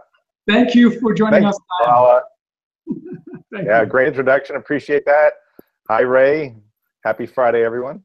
Thank 0.48 0.74
you 0.74 0.98
for 0.98 1.14
joining 1.14 1.42
Thank 1.42 1.54
us. 1.54 1.58
Dion. 1.84 2.20
Uh, 2.20 2.20
Thank 3.52 3.66
yeah, 3.66 3.80
you. 3.82 3.86
great 3.86 4.08
introduction. 4.08 4.56
Appreciate 4.56 5.04
that. 5.06 5.34
Hi, 5.88 6.00
Ray. 6.00 6.56
Happy 7.04 7.26
Friday, 7.26 7.64
everyone. 7.64 8.02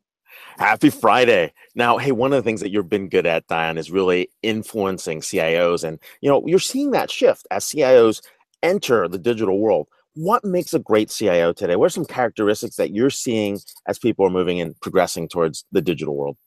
Happy 0.60 0.90
Friday. 0.90 1.54
Now, 1.74 1.98
hey, 1.98 2.12
one 2.12 2.32
of 2.32 2.38
the 2.38 2.48
things 2.48 2.62
that 2.62 2.72
you've 2.72 2.90
been 2.90 3.10
good 3.10 3.26
at, 3.26 3.48
Dion, 3.48 3.78
is 3.78 3.90
really 3.90 4.30
influencing 4.44 5.22
CIOs. 5.22 5.84
And, 5.84 6.00
you 6.22 6.30
know, 6.30 6.44
you're 6.46 6.60
seeing 6.60 6.92
that 6.92 7.10
shift 7.10 7.48
as 7.50 7.66
CIOs 7.66 8.22
enter 8.62 9.08
the 9.08 9.18
digital 9.18 9.60
world. 9.60 9.88
What 10.18 10.44
makes 10.44 10.74
a 10.74 10.80
great 10.80 11.10
CIO 11.10 11.54
today? 11.54 11.76
What 11.76 11.86
are 11.86 11.90
some 11.90 12.06
characteristics 12.06 12.76
that 12.78 12.90
you're 12.90 13.12
seeing 13.12 13.60
as 13.88 14.00
people 14.00 14.26
are 14.26 14.32
moving 14.32 14.60
and 14.60 14.76
progressing 14.82 15.30
towards 15.30 15.66
the 15.72 15.80
digital 15.80 16.16
world? 16.16 16.38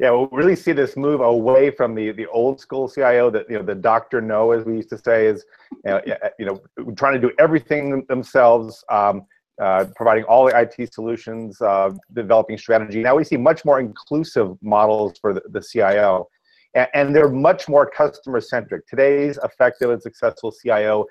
Yeah, 0.00 0.10
we'll 0.10 0.26
really 0.32 0.56
see 0.56 0.72
this 0.72 0.96
move 0.96 1.20
away 1.20 1.70
from 1.70 1.94
the, 1.94 2.10
the 2.10 2.26
old 2.26 2.58
school 2.58 2.88
CIO 2.88 3.30
that 3.30 3.48
you 3.48 3.56
know 3.56 3.62
the 3.62 3.76
doctor 3.76 4.20
no, 4.20 4.50
as 4.50 4.64
we 4.64 4.74
used 4.74 4.88
to 4.88 4.98
say, 4.98 5.26
is 5.26 5.44
you 5.84 5.92
know, 5.92 6.00
you 6.40 6.44
know 6.44 6.60
trying 6.96 7.14
to 7.14 7.20
do 7.20 7.32
everything 7.38 8.04
themselves, 8.08 8.84
um, 8.90 9.22
uh, 9.62 9.84
providing 9.94 10.24
all 10.24 10.46
the 10.46 10.58
IT 10.58 10.92
solutions, 10.92 11.60
uh, 11.60 11.92
developing 12.14 12.58
strategy. 12.58 13.00
Now 13.00 13.14
we 13.14 13.22
see 13.22 13.36
much 13.36 13.64
more 13.64 13.78
inclusive 13.78 14.56
models 14.60 15.18
for 15.20 15.34
the, 15.34 15.42
the 15.50 15.60
CIO, 15.60 16.26
and, 16.74 16.88
and 16.94 17.14
they're 17.14 17.28
much 17.28 17.68
more 17.68 17.88
customer 17.88 18.40
centric. 18.40 18.88
Today's 18.88 19.38
effective 19.44 19.90
and 19.90 20.02
successful 20.02 20.50
CIO 20.50 21.06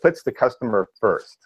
puts 0.00 0.22
the 0.22 0.32
customer 0.32 0.88
first, 1.00 1.38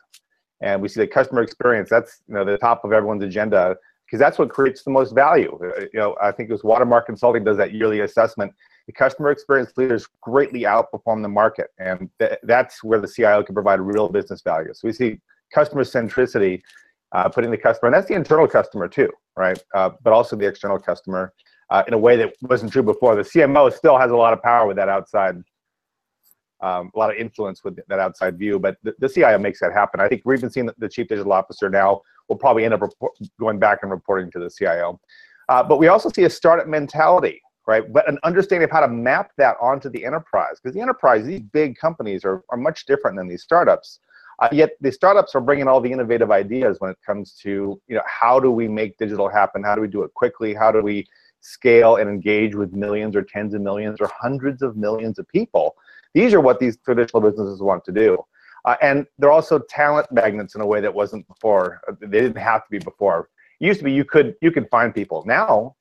and 0.62 0.80
we 0.80 0.88
see 0.88 1.00
the 1.00 1.06
customer 1.06 1.42
experience. 1.42 1.90
That's 1.90 2.22
you 2.28 2.34
know 2.34 2.44
the 2.44 2.58
top 2.58 2.84
of 2.84 2.92
everyone's 2.92 3.22
agenda 3.22 3.76
because 4.06 4.18
that's 4.18 4.38
what 4.38 4.48
creates 4.48 4.82
the 4.82 4.90
most 4.90 5.14
value. 5.14 5.58
Uh, 5.62 5.80
you 5.92 6.00
know, 6.00 6.16
I 6.22 6.32
think 6.32 6.48
it 6.48 6.52
was 6.52 6.64
Watermark 6.64 7.06
Consulting 7.06 7.44
does 7.44 7.58
that 7.58 7.72
yearly 7.72 8.00
assessment. 8.00 8.52
The 8.86 8.92
customer 8.92 9.30
experience 9.30 9.72
leaders 9.76 10.06
greatly 10.22 10.62
outperform 10.62 11.20
the 11.22 11.28
market, 11.28 11.68
and 11.78 12.08
th- 12.18 12.38
that's 12.44 12.82
where 12.82 13.00
the 13.00 13.08
CIO 13.08 13.42
can 13.42 13.54
provide 13.54 13.80
real 13.80 14.08
business 14.08 14.40
value. 14.40 14.72
So 14.72 14.88
we 14.88 14.92
see 14.94 15.20
customer 15.52 15.84
centricity, 15.84 16.62
uh, 17.12 17.28
putting 17.28 17.50
the 17.50 17.58
customer, 17.58 17.88
and 17.88 17.94
that's 17.94 18.08
the 18.08 18.14
internal 18.14 18.48
customer 18.48 18.88
too, 18.88 19.10
right? 19.36 19.62
Uh, 19.74 19.90
but 20.02 20.14
also 20.14 20.36
the 20.36 20.46
external 20.46 20.78
customer 20.78 21.34
uh, 21.70 21.82
in 21.86 21.92
a 21.92 21.98
way 21.98 22.16
that 22.16 22.32
wasn't 22.42 22.72
true 22.72 22.82
before. 22.82 23.14
The 23.14 23.22
CMO 23.22 23.72
still 23.72 23.98
has 23.98 24.10
a 24.10 24.16
lot 24.16 24.32
of 24.32 24.42
power 24.42 24.66
with 24.66 24.76
that 24.76 24.88
outside, 24.88 25.36
um, 26.60 26.90
a 26.94 26.98
lot 26.98 27.10
of 27.10 27.16
influence 27.16 27.62
with 27.62 27.78
that 27.88 27.98
outside 27.98 28.38
view, 28.38 28.58
but 28.58 28.76
the, 28.82 28.94
the 28.98 29.08
CIO 29.08 29.38
makes 29.38 29.60
that 29.60 29.72
happen. 29.72 30.00
I 30.00 30.08
think 30.08 30.22
we've 30.24 30.40
been 30.40 30.50
seeing 30.50 30.66
the, 30.66 30.74
the 30.78 30.88
chief 30.88 31.08
digital 31.08 31.32
officer 31.32 31.68
now 31.70 32.02
will 32.28 32.36
probably 32.36 32.64
end 32.64 32.74
up 32.74 32.82
report, 32.82 33.12
going 33.38 33.58
back 33.58 33.80
and 33.82 33.90
reporting 33.90 34.30
to 34.32 34.38
the 34.38 34.50
CIO. 34.50 35.00
Uh, 35.48 35.62
but 35.62 35.78
we 35.78 35.88
also 35.88 36.10
see 36.10 36.24
a 36.24 36.30
startup 36.30 36.66
mentality, 36.66 37.40
right? 37.66 37.90
But 37.92 38.08
an 38.08 38.18
understanding 38.24 38.64
of 38.64 38.70
how 38.70 38.80
to 38.80 38.88
map 38.88 39.30
that 39.38 39.56
onto 39.60 39.88
the 39.88 40.04
enterprise, 40.04 40.56
because 40.62 40.74
the 40.74 40.80
enterprise, 40.80 41.24
these 41.24 41.40
big 41.40 41.76
companies 41.76 42.24
are, 42.24 42.42
are 42.50 42.58
much 42.58 42.86
different 42.86 43.16
than 43.16 43.28
these 43.28 43.42
startups. 43.42 44.00
Uh, 44.40 44.48
yet 44.52 44.70
the 44.80 44.92
startups 44.92 45.34
are 45.34 45.40
bringing 45.40 45.66
all 45.66 45.80
the 45.80 45.90
innovative 45.90 46.30
ideas 46.30 46.76
when 46.80 46.90
it 46.90 46.98
comes 47.04 47.34
to, 47.42 47.80
you 47.88 47.96
know, 47.96 48.02
how 48.06 48.38
do 48.38 48.50
we 48.50 48.68
make 48.68 48.96
digital 48.96 49.28
happen? 49.28 49.64
How 49.64 49.74
do 49.74 49.80
we 49.80 49.88
do 49.88 50.02
it 50.02 50.14
quickly? 50.14 50.54
How 50.54 50.70
do 50.70 50.80
we 50.80 51.06
scale 51.40 51.96
and 51.96 52.08
engage 52.08 52.54
with 52.54 52.72
millions 52.72 53.16
or 53.16 53.22
tens 53.22 53.54
of 53.54 53.62
millions 53.62 54.00
or 54.00 54.08
hundreds 54.20 54.62
of 54.62 54.76
millions 54.76 55.18
of 55.18 55.26
people? 55.28 55.74
These 56.18 56.34
are 56.34 56.40
what 56.40 56.58
these 56.58 56.76
traditional 56.78 57.20
businesses 57.22 57.62
want 57.62 57.84
to 57.84 57.92
do. 57.92 58.18
Uh, 58.64 58.74
and 58.82 59.06
they're 59.18 59.30
also 59.30 59.60
talent 59.70 60.10
magnets 60.10 60.56
in 60.56 60.60
a 60.60 60.66
way 60.66 60.80
that 60.80 60.92
wasn't 60.92 61.24
before. 61.28 61.80
Uh, 61.86 61.92
they 62.00 62.20
didn't 62.20 62.38
have 62.38 62.64
to 62.64 62.70
be 62.72 62.80
before. 62.80 63.28
It 63.60 63.66
used 63.66 63.78
to 63.78 63.84
be 63.84 63.92
you 63.92 64.04
could 64.04 64.34
you 64.42 64.50
could 64.50 64.68
find 64.68 64.92
people. 64.92 65.22
Now, 65.26 65.76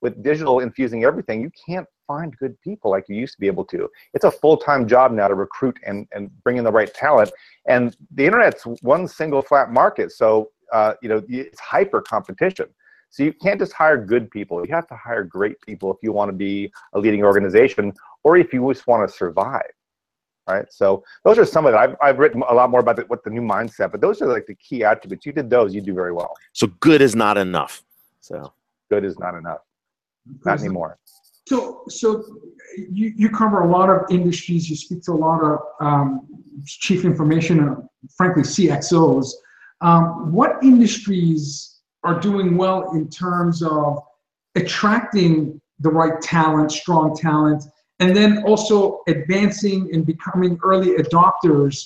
with 0.00 0.22
digital 0.22 0.60
infusing 0.60 1.04
everything, 1.04 1.42
you 1.42 1.50
can't 1.66 1.86
find 2.06 2.34
good 2.38 2.58
people 2.62 2.90
like 2.90 3.04
you 3.10 3.16
used 3.16 3.34
to 3.34 3.40
be 3.40 3.48
able 3.48 3.66
to. 3.66 3.86
It's 4.14 4.24
a 4.24 4.30
full-time 4.30 4.88
job 4.88 5.12
now 5.12 5.28
to 5.28 5.34
recruit 5.34 5.78
and, 5.86 6.08
and 6.12 6.30
bring 6.42 6.56
in 6.56 6.64
the 6.64 6.72
right 6.72 6.92
talent. 6.94 7.30
And 7.66 7.94
the 8.14 8.24
internet's 8.24 8.64
one 8.80 9.06
single 9.06 9.42
flat 9.42 9.70
market, 9.70 10.10
so 10.10 10.52
uh, 10.72 10.94
you 11.02 11.10
know 11.10 11.22
it's 11.28 11.60
hyper 11.60 12.00
competition. 12.00 12.68
So 13.10 13.24
you 13.24 13.32
can't 13.32 13.58
just 13.58 13.72
hire 13.72 13.98
good 14.02 14.30
people. 14.30 14.64
You 14.64 14.72
have 14.72 14.86
to 14.86 14.96
hire 14.96 15.24
great 15.24 15.60
people 15.62 15.92
if 15.92 15.98
you 16.00 16.12
want 16.12 16.28
to 16.30 16.32
be 16.32 16.72
a 16.92 16.98
leading 16.98 17.24
organization, 17.24 17.92
or 18.24 18.36
if 18.36 18.52
you 18.52 18.72
just 18.72 18.86
want 18.86 19.08
to 19.08 19.14
survive 19.14 19.70
right? 20.50 20.66
So 20.72 21.04
those 21.24 21.38
are 21.38 21.44
some 21.44 21.66
of 21.66 21.74
it. 21.74 21.76
I've, 21.76 21.96
I've 22.02 22.18
written 22.18 22.42
a 22.48 22.54
lot 22.54 22.70
more 22.70 22.80
about 22.80 22.96
the, 22.96 23.02
what 23.02 23.22
the 23.24 23.30
new 23.30 23.40
mindset, 23.40 23.92
but 23.92 24.00
those 24.00 24.20
are 24.20 24.26
like 24.26 24.46
the 24.46 24.54
key 24.56 24.84
attributes. 24.84 25.24
You 25.26 25.32
did 25.32 25.48
those, 25.48 25.74
you 25.74 25.80
do 25.80 25.94
very 25.94 26.12
well. 26.12 26.34
So 26.52 26.66
good 26.80 27.00
is 27.00 27.14
not 27.14 27.38
enough. 27.38 27.82
So 28.20 28.52
good 28.88 29.04
is 29.04 29.18
not 29.18 29.34
enough. 29.34 29.60
Not 30.44 30.60
anymore. 30.60 30.98
So, 31.46 31.82
so 31.88 32.24
you, 32.76 33.12
you 33.16 33.28
cover 33.30 33.62
a 33.62 33.68
lot 33.68 33.90
of 33.90 34.02
industries. 34.10 34.68
You 34.68 34.76
speak 34.76 35.02
to 35.04 35.12
a 35.12 35.14
lot 35.14 35.42
of 35.42 35.58
um, 35.80 36.26
chief 36.64 37.04
information, 37.04 37.60
and 37.60 37.76
frankly, 38.16 38.42
CXOs. 38.42 39.32
Um, 39.80 40.32
what 40.32 40.62
industries 40.62 41.78
are 42.04 42.20
doing 42.20 42.56
well 42.56 42.92
in 42.92 43.08
terms 43.08 43.62
of 43.62 43.98
attracting 44.54 45.60
the 45.80 45.90
right 45.90 46.20
talent, 46.20 46.70
strong 46.70 47.16
talent, 47.16 47.64
and 48.00 48.16
then 48.16 48.42
also 48.44 49.02
advancing 49.06 49.90
and 49.92 50.04
becoming 50.04 50.58
early 50.64 50.96
adopters 50.96 51.84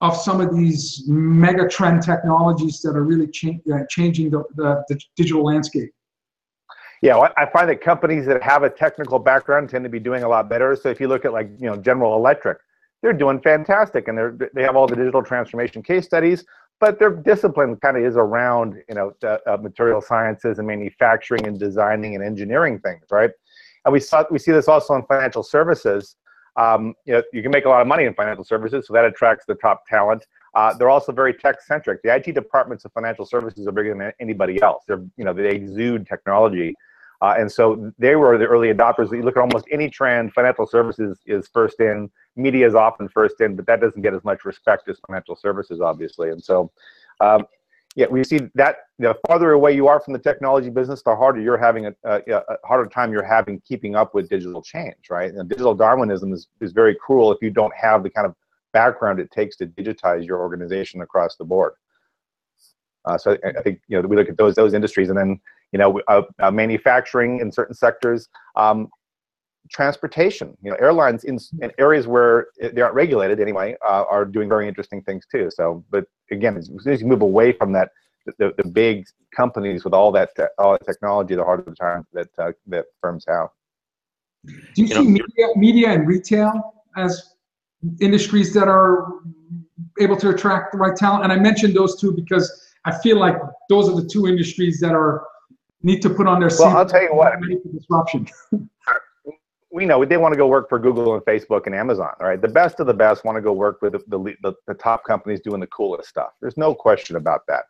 of 0.00 0.16
some 0.16 0.40
of 0.40 0.54
these 0.54 1.04
mega 1.06 1.68
trend 1.68 2.02
technologies 2.02 2.80
that 2.82 2.96
are 2.96 3.04
really 3.04 3.28
cha- 3.28 3.60
uh, 3.72 3.84
changing 3.88 4.30
the, 4.30 4.42
the, 4.56 4.84
the, 4.88 5.00
digital 5.16 5.44
landscape. 5.44 5.90
Yeah, 7.02 7.16
well, 7.16 7.32
I 7.36 7.46
find 7.46 7.68
that 7.68 7.80
companies 7.80 8.26
that 8.26 8.42
have 8.42 8.64
a 8.64 8.70
technical 8.70 9.20
background 9.20 9.70
tend 9.70 9.84
to 9.84 9.88
be 9.88 10.00
doing 10.00 10.24
a 10.24 10.28
lot 10.28 10.48
better. 10.48 10.74
So 10.76 10.88
if 10.88 11.00
you 11.00 11.08
look 11.08 11.24
at 11.24 11.32
like 11.32 11.50
you 11.58 11.68
know 11.68 11.76
General 11.76 12.16
Electric, 12.16 12.58
they're 13.00 13.12
doing 13.12 13.40
fantastic, 13.40 14.06
and 14.08 14.16
they're 14.16 14.36
they 14.54 14.62
have 14.62 14.76
all 14.76 14.86
the 14.86 14.94
digital 14.94 15.22
transformation 15.22 15.82
case 15.82 16.04
studies. 16.04 16.44
But 16.78 16.98
their 17.00 17.10
discipline 17.10 17.76
kind 17.76 17.96
of 17.96 18.04
is 18.04 18.16
around 18.16 18.76
you 18.88 18.94
know 18.94 19.12
uh, 19.24 19.56
material 19.56 20.00
sciences 20.00 20.58
and 20.58 20.66
manufacturing 20.66 21.44
and 21.44 21.58
designing 21.58 22.14
and 22.14 22.22
engineering 22.22 22.78
things, 22.78 23.04
right? 23.10 23.30
And 23.84 23.92
we 23.92 24.00
saw 24.00 24.24
we 24.30 24.38
see 24.38 24.52
this 24.52 24.68
also 24.68 24.94
in 24.94 25.02
financial 25.04 25.42
services. 25.42 26.16
Um, 26.56 26.94
you 27.06 27.14
know, 27.14 27.22
you 27.32 27.42
can 27.42 27.50
make 27.50 27.64
a 27.64 27.68
lot 27.68 27.80
of 27.80 27.86
money 27.86 28.04
in 28.04 28.14
financial 28.14 28.44
services, 28.44 28.86
so 28.86 28.92
that 28.92 29.04
attracts 29.04 29.46
the 29.46 29.54
top 29.54 29.86
talent. 29.86 30.26
Uh, 30.54 30.74
they're 30.74 30.90
also 30.90 31.12
very 31.12 31.32
tech 31.32 31.62
centric. 31.62 32.02
The 32.02 32.14
IT 32.14 32.34
departments 32.34 32.84
of 32.84 32.92
financial 32.92 33.24
services 33.24 33.66
are 33.66 33.72
bigger 33.72 33.96
than 33.96 34.12
anybody 34.20 34.60
else. 34.62 34.84
They're 34.86 35.04
you 35.16 35.24
know 35.24 35.32
they 35.32 35.50
exude 35.50 36.06
technology. 36.06 36.74
Uh, 37.22 37.34
and 37.38 37.50
so 37.50 37.92
they 37.98 38.16
were 38.16 38.36
the 38.36 38.44
early 38.44 38.74
adopters. 38.74 39.12
You 39.12 39.22
look 39.22 39.36
at 39.36 39.40
almost 39.40 39.66
any 39.70 39.88
trend, 39.88 40.32
financial 40.32 40.66
services 40.66 41.20
is 41.24 41.46
first 41.46 41.78
in, 41.78 42.10
media 42.34 42.66
is 42.66 42.74
often 42.74 43.08
first 43.08 43.40
in, 43.40 43.54
but 43.54 43.64
that 43.66 43.80
doesn't 43.80 44.02
get 44.02 44.12
as 44.12 44.24
much 44.24 44.44
respect 44.44 44.88
as 44.88 44.98
financial 45.06 45.36
services, 45.36 45.80
obviously. 45.80 46.30
And 46.30 46.42
so 46.42 46.72
um, 47.20 47.44
yeah, 47.94 48.06
we 48.10 48.24
see 48.24 48.40
that 48.54 48.76
the 48.98 49.14
farther 49.26 49.52
away 49.52 49.74
you 49.74 49.86
are 49.86 50.00
from 50.00 50.14
the 50.14 50.18
technology 50.18 50.70
business, 50.70 51.02
the 51.02 51.14
harder 51.14 51.40
you're 51.40 51.58
having 51.58 51.86
a, 51.86 51.94
a, 52.04 52.20
a 52.26 52.56
harder 52.64 52.88
time 52.88 53.12
you're 53.12 53.24
having 53.24 53.60
keeping 53.60 53.94
up 53.94 54.14
with 54.14 54.30
digital 54.30 54.62
change, 54.62 55.10
right? 55.10 55.32
And 55.32 55.48
digital 55.48 55.74
Darwinism 55.74 56.32
is, 56.32 56.48
is 56.60 56.72
very 56.72 56.94
cruel 56.94 57.32
if 57.32 57.38
you 57.42 57.50
don't 57.50 57.74
have 57.76 58.02
the 58.02 58.08
kind 58.08 58.26
of 58.26 58.34
background 58.72 59.20
it 59.20 59.30
takes 59.30 59.56
to 59.56 59.66
digitize 59.66 60.26
your 60.26 60.40
organization 60.40 61.02
across 61.02 61.36
the 61.36 61.44
board. 61.44 61.74
Uh, 63.04 63.18
so 63.18 63.36
I, 63.44 63.48
I, 63.58 63.62
think 63.62 63.80
you 63.88 64.00
know 64.00 64.08
we 64.08 64.16
look 64.16 64.28
at 64.28 64.38
those 64.38 64.54
those 64.54 64.74
industries, 64.74 65.08
and 65.08 65.18
then 65.18 65.40
you 65.72 65.78
know 65.78 66.00
uh, 66.08 66.22
uh, 66.38 66.50
manufacturing 66.50 67.40
in 67.40 67.50
certain 67.50 67.74
sectors. 67.74 68.28
Um, 68.56 68.88
transportation. 69.72 70.56
You 70.62 70.70
know, 70.70 70.76
airlines 70.76 71.24
in, 71.24 71.38
in, 71.60 71.72
areas 71.78 72.06
where 72.06 72.48
they 72.60 72.80
aren't 72.80 72.94
regulated 72.94 73.40
anyway 73.40 73.76
uh, 73.84 74.04
are 74.08 74.24
doing 74.24 74.48
very 74.48 74.68
interesting 74.68 75.02
things 75.02 75.24
too. 75.30 75.50
So, 75.50 75.84
but 75.90 76.04
again, 76.30 76.56
as 76.56 76.66
soon 76.66 76.92
as 76.92 77.00
you 77.00 77.06
move 77.06 77.22
away 77.22 77.52
from 77.52 77.72
that, 77.72 77.90
the, 78.38 78.52
the 78.56 78.64
big 78.64 79.06
companies 79.34 79.84
with 79.84 79.94
all 79.94 80.12
that 80.12 80.30
te- 80.36 80.44
all 80.58 80.72
that 80.72 80.86
technology, 80.86 81.34
the 81.34 81.44
harder 81.44 81.64
the 81.64 81.74
time 81.74 82.06
that 82.12 82.28
uh, 82.38 82.52
that 82.68 82.84
firms 83.00 83.24
have. 83.26 83.48
Do 84.44 84.52
you, 84.52 84.84
you 84.84 84.88
see 84.88 84.94
know, 84.94 85.02
media, 85.04 85.46
media 85.56 85.90
and 85.90 86.06
retail 86.06 86.74
as 86.96 87.34
industries 88.00 88.52
that 88.54 88.68
are 88.68 89.08
able 90.00 90.16
to 90.16 90.28
attract 90.30 90.72
the 90.72 90.78
right 90.78 90.94
talent? 90.94 91.24
And 91.24 91.32
I 91.32 91.36
mentioned 91.36 91.74
those 91.74 92.00
two 92.00 92.12
because 92.12 92.70
I 92.84 92.96
feel 92.98 93.18
like 93.18 93.36
those 93.68 93.88
are 93.88 94.00
the 94.00 94.06
two 94.06 94.28
industries 94.28 94.78
that 94.80 94.92
are 94.92 95.24
need 95.82 96.00
to 96.02 96.10
put 96.10 96.26
on 96.26 96.40
their. 96.40 96.50
Well, 96.58 96.76
I'll 96.76 96.86
tell 96.86 97.02
you 97.02 97.14
what. 97.14 97.32
Disruption. 97.72 98.28
we 99.72 99.86
know 99.86 100.04
they 100.04 100.18
want 100.18 100.32
to 100.32 100.36
go 100.36 100.46
work 100.46 100.68
for 100.68 100.78
Google 100.78 101.14
and 101.14 101.24
Facebook 101.24 101.66
and 101.66 101.74
Amazon, 101.74 102.12
right? 102.20 102.40
The 102.40 102.48
best 102.48 102.78
of 102.78 102.86
the 102.86 102.94
best 102.94 103.24
want 103.24 103.36
to 103.36 103.42
go 103.42 103.52
work 103.52 103.80
with 103.80 103.92
the, 103.92 104.36
the, 104.42 104.54
the, 104.66 104.74
top 104.74 105.02
companies 105.04 105.40
doing 105.40 105.60
the 105.60 105.66
coolest 105.68 106.10
stuff. 106.10 106.32
There's 106.42 106.58
no 106.58 106.74
question 106.74 107.16
about 107.16 107.40
that. 107.48 107.64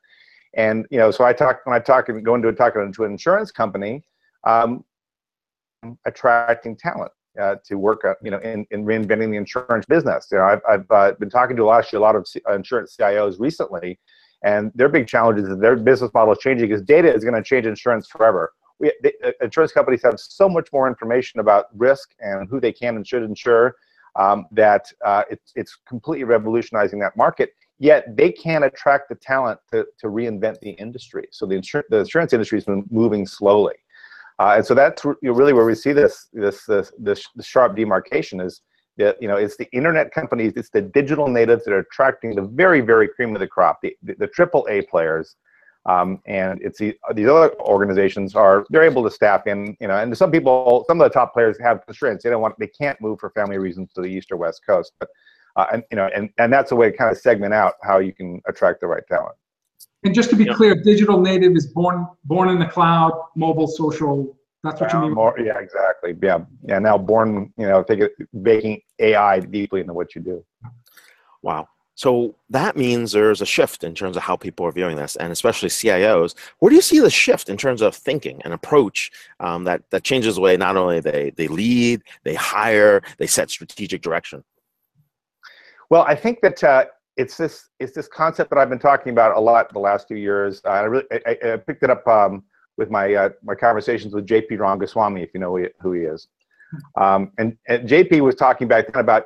And, 0.55 0.85
you 0.91 0.99
know, 0.99 1.13
so 1.13 1.25
I 1.25 1.33
talk, 1.33 1.61
when 1.65 1.75
I 1.75 1.79
talk 1.79 2.09
and 2.09 2.25
go 2.25 2.35
into 2.35 2.53
talking 2.53 2.93
to 2.93 3.05
an 3.05 3.13
insurance 3.13 3.53
company, 3.53 4.03
um, 4.45 4.85
attracting 6.05 6.77
talent 6.77 7.13
uh, 7.41 7.57
to 7.67 7.77
work, 7.77 8.05
uh, 8.05 8.15
you 8.23 8.33
know, 8.33 8.39
in, 8.39 8.67
in 8.73 8.85
reinventing 8.85 9.31
the 9.31 9.37
insurance 9.37 9.87
business. 9.87 10.27
You 10.33 10.39
know, 10.39 10.45
I've, 10.45 10.61
I've 10.69 10.91
uh, 10.91 11.13
been 11.21 11.31
talking 11.31 11.57
to 11.57 11.63
a 11.63 11.67
lot, 11.67 11.93
a 11.93 11.99
lot 12.01 12.17
of 12.17 12.27
uh, 12.49 12.55
insurance 12.55 12.97
CIOs 12.99 13.39
recently, 13.39 13.99
and 14.45 14.73
their 14.75 14.89
big 14.89 15.07
challenge 15.07 15.39
is 15.39 15.49
that 15.49 15.61
their 15.61 15.77
business 15.77 16.11
model 16.13 16.33
is 16.33 16.41
changing 16.41 16.69
because 16.69 16.83
data 16.83 17.13
is 17.13 17.23
going 17.23 17.37
to 17.37 17.43
change 17.43 17.65
insurance 17.65 18.09
forever 18.09 18.53
we, 18.83 18.93
the, 19.03 19.13
uh, 19.25 19.31
insurance 19.41 19.73
companies 19.73 20.03
have 20.03 20.21
so 20.21 20.49
much 20.49 20.69
more 20.73 20.87
information 20.89 21.41
about 21.41 21.67
risk 21.75 22.11
and 22.21 22.49
who 22.51 22.61
they 22.61 22.73
can 22.73 22.97
and 22.97 23.07
should 23.07 23.23
insure 23.23 23.77
um, 24.17 24.47
that 24.53 24.93
uh, 25.05 25.23
it's, 25.31 25.53
it's 25.55 25.79
completely 25.89 26.25
revolutionizing 26.25 26.99
that 26.99 27.17
market. 27.17 27.55
Yet 27.79 28.17
they 28.17 28.31
can't 28.31 28.65
attract 28.65 29.09
the 29.09 29.15
talent 29.15 29.59
to, 29.73 29.87
to 30.01 30.09
reinvent 30.09 30.61
the 30.61 30.73
industry. 30.73 31.27
So 31.31 31.47
the, 31.47 31.55
insur- 31.55 31.85
the 31.89 32.01
insurance 32.01 32.33
industry 32.33 32.59
has 32.59 32.65
been 32.65 32.85
moving 32.91 33.27
slowly. 33.27 33.75
Uh, 34.39 34.55
and 34.57 34.67
so 34.67 34.75
that's 34.75 35.05
really 35.23 35.53
where 35.53 35.65
we 35.65 35.75
see 35.75 35.93
this, 35.93 36.29
this, 36.33 36.65
this, 36.67 36.93
this, 36.99 37.27
this 37.35 37.47
sharp 37.47 37.77
demarcation 37.77 38.41
is 38.41 38.61
that, 38.99 39.17
you 39.23 39.29
know, 39.29 39.37
it's 39.37 39.57
the 39.57 39.71
internet 39.73 40.13
companies, 40.13 40.53
it's 40.57 40.71
the 40.71 40.83
digital 40.83 41.29
natives 41.29 41.65
that 41.65 41.73
are 41.73 41.79
attracting 41.79 42.35
the 42.35 42.43
very, 42.43 42.81
very 42.81 43.09
cream 43.09 43.35
of 43.35 43.41
the 43.41 43.47
crop, 43.47 43.81
the, 43.83 43.97
the, 44.03 44.15
the 44.19 44.27
triple 44.27 44.67
A 44.69 44.83
players 44.83 45.37
um, 45.87 46.21
and 46.27 46.61
it's 46.63 46.79
these 46.79 46.95
other 47.29 47.55
organizations 47.61 48.37
are 48.37 48.65
they're 48.71 48.85
able 48.85 49.03
to 49.03 49.11
staff 49.11 49.47
in, 49.47 49.77
you 49.81 49.89
know, 49.89 49.97
and 49.97 50.17
some 50.17 50.31
people, 50.31 50.85
some 50.87 51.01
of 51.01 51.11
the 51.11 51.13
top 51.13 51.33
players 51.33 51.59
have 51.61 51.85
constraints. 51.85 52.23
They 52.23 52.31
don't 52.31 52.41
want, 52.41 52.57
they 52.59 52.69
can't 52.69 53.01
move 53.01 53.19
for 53.19 53.31
family 53.31 53.59
reasons 53.59 53.93
to 53.95 54.01
the 54.03 54.07
east 54.07 54.31
or 54.31 54.37
west 54.37 54.63
coast. 54.65 54.93
But 55.01 55.09
uh, 55.57 55.67
and 55.73 55.83
you 55.91 55.97
know, 55.97 56.09
and 56.15 56.31
and 56.39 56.53
that's 56.53 56.73
a 56.73 56.77
way 56.77 56.91
to 56.91 56.97
kind 56.97 57.11
of 57.11 57.19
segment 57.19 57.53
out 57.53 57.75
how 57.83 57.99
you 57.99 58.13
can 58.13 58.41
attract 58.47 58.81
the 58.81 58.87
right 58.87 59.07
talent. 59.07 59.35
And 60.05 60.15
just 60.15 60.31
to 60.31 60.37
be 60.37 60.47
clear, 60.47 60.75
digital 60.75 61.21
native 61.21 61.57
is 61.57 61.67
born 61.67 62.07
born 62.25 62.49
in 62.49 62.59
the 62.59 62.67
cloud, 62.67 63.13
mobile, 63.37 63.67
social. 63.67 64.37
That's 64.65 64.81
what 64.81 64.93
you 64.93 65.01
mean. 65.01 65.15
More, 65.15 65.37
yeah, 65.39 65.59
exactly. 65.59 66.17
Yeah, 66.23 66.39
yeah. 66.65 66.79
Now 66.79 66.97
born, 66.97 67.53
you 67.59 67.67
know, 67.67 67.83
take 67.83 67.99
it, 67.99 68.13
baking 68.43 68.81
AI 69.01 69.41
deeply 69.41 69.81
into 69.81 69.93
what 69.93 70.15
you 70.15 70.21
do. 70.21 70.45
Wow. 71.43 71.67
So 71.95 72.35
that 72.49 72.77
means 72.77 73.13
there's 73.13 73.43
a 73.43 73.47
shift 73.47 73.85
in 73.85 73.95
terms 73.95 74.17
of 74.17 74.23
how 74.23 74.37
people 74.37 74.67
are 74.67 74.73
viewing 74.73 74.97
this, 74.97 75.17
and 75.17 75.31
especially 75.31 75.69
CIOs. 75.69 76.35
Where 76.59 76.71
do 76.71 76.77
you 76.77 76.83
see 76.83 77.01
the 77.01 77.11
shift 77.11 77.49
in 77.49 77.57
terms 77.57 77.83
of 77.83 77.95
thinking 77.95 78.41
and 78.45 78.55
approach 78.55 79.13
um, 79.41 79.65
that 79.65 79.83
that 79.91 80.03
changes 80.03 80.37
the 80.37 80.41
way 80.41 80.57
not 80.57 80.77
only 80.77 81.01
they 81.01 81.31
they 81.37 81.49
lead, 81.49 82.03
they 82.25 82.35
hire, 82.35 83.03
they 83.19 83.27
set 83.27 83.51
strategic 83.51 84.01
direction? 84.01 84.43
Well, 85.91 86.03
I 86.03 86.15
think 86.15 86.41
that 86.41 86.65
uh, 86.65 86.87
it's 87.17 87.37
this 87.37 87.69
it's 87.79 87.93
this 87.93 88.09
concept 88.09 88.51
that 88.51 88.59
I've 88.59 88.71
been 88.71 88.79
talking 88.79 89.13
about 89.13 89.37
a 89.37 89.41
lot 89.41 89.71
the 89.73 89.79
last 89.79 90.09
few 90.09 90.17
years. 90.17 90.63
Uh, 90.65 90.71
I 90.71 90.81
really 90.83 91.05
I, 91.13 91.37
I, 91.53 91.57
picked 91.59 91.83
it 91.83 91.91
up 91.91 92.07
um, 92.09 92.43
with 92.79 92.91
my 92.91 93.13
uh, 93.13 93.29
my 93.43 93.55
conversations 93.55 94.15
with 94.15 94.27
JP 94.27 94.53
Rangaswami, 94.53 95.23
if 95.23 95.31
you 95.35 95.41
know 95.41 95.59
who 95.81 95.93
he 95.93 96.03
is. 96.03 96.29
Um, 96.97 97.33
and, 97.37 97.57
and, 97.69 97.87
JP 97.87 98.23
was 98.23 98.35
talking 98.35 98.67
back 98.67 98.91
then 98.91 99.01
about 99.01 99.25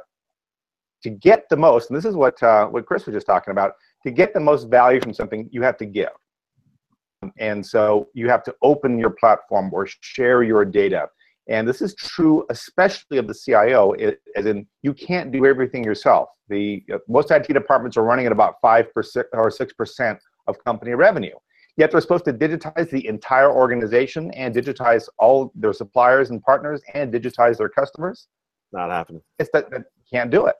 to 1.07 1.11
get 1.11 1.49
the 1.49 1.57
most, 1.57 1.89
and 1.89 1.97
this 1.97 2.05
is 2.05 2.17
what 2.17 2.43
uh, 2.43 2.67
what 2.67 2.85
Chris 2.85 3.07
was 3.07 3.15
just 3.15 3.29
talking 3.29 3.53
about. 3.53 3.75
To 4.05 4.11
get 4.11 4.35
the 4.35 4.41
most 4.41 4.65
value 4.69 5.01
from 5.01 5.15
something, 5.15 5.49
you 5.53 5.63
have 5.63 5.77
to 5.79 5.87
give, 5.87 6.11
and 7.39 7.65
so 7.65 8.09
you 8.13 8.29
have 8.29 8.43
to 8.43 8.55
open 8.61 8.99
your 8.99 9.11
platform 9.11 9.71
or 9.73 9.87
share 10.01 10.43
your 10.43 10.65
data. 10.65 11.09
And 11.49 11.69
this 11.69 11.81
is 11.81 11.95
true, 11.95 12.45
especially 12.51 13.19
of 13.19 13.29
the 13.29 13.35
CIO, 13.35 13.93
as 14.35 14.47
in 14.47 14.67
you 14.83 14.93
can't 14.93 15.31
do 15.31 15.47
everything 15.47 15.85
yourself. 15.85 16.29
The 16.49 16.83
uh, 16.93 16.99
most 17.07 17.31
IT 17.31 17.47
departments 17.47 17.97
are 17.97 18.03
running 18.03 18.27
at 18.27 18.33
about 18.33 18.57
five 18.61 18.93
percent 18.93 19.29
or 19.33 19.49
six 19.53 19.73
percent 19.73 20.19
of 20.49 20.57
company 20.65 20.95
revenue. 20.95 21.37
Yet 21.77 21.93
they're 21.93 22.01
supposed 22.01 22.25
to 22.25 22.33
digitize 22.33 22.91
the 22.91 23.07
entire 23.07 23.53
organization 23.53 24.33
and 24.33 24.53
digitize 24.53 25.09
all 25.19 25.53
their 25.55 25.73
suppliers 25.73 26.31
and 26.31 26.43
partners 26.43 26.81
and 26.95 27.13
digitize 27.13 27.59
their 27.59 27.69
customers. 27.69 28.27
Not 28.73 28.91
happening. 28.91 29.23
It's 29.39 29.51
that, 29.53 29.71
that 29.71 29.85
can't 30.11 30.31
do 30.31 30.47
it. 30.47 30.57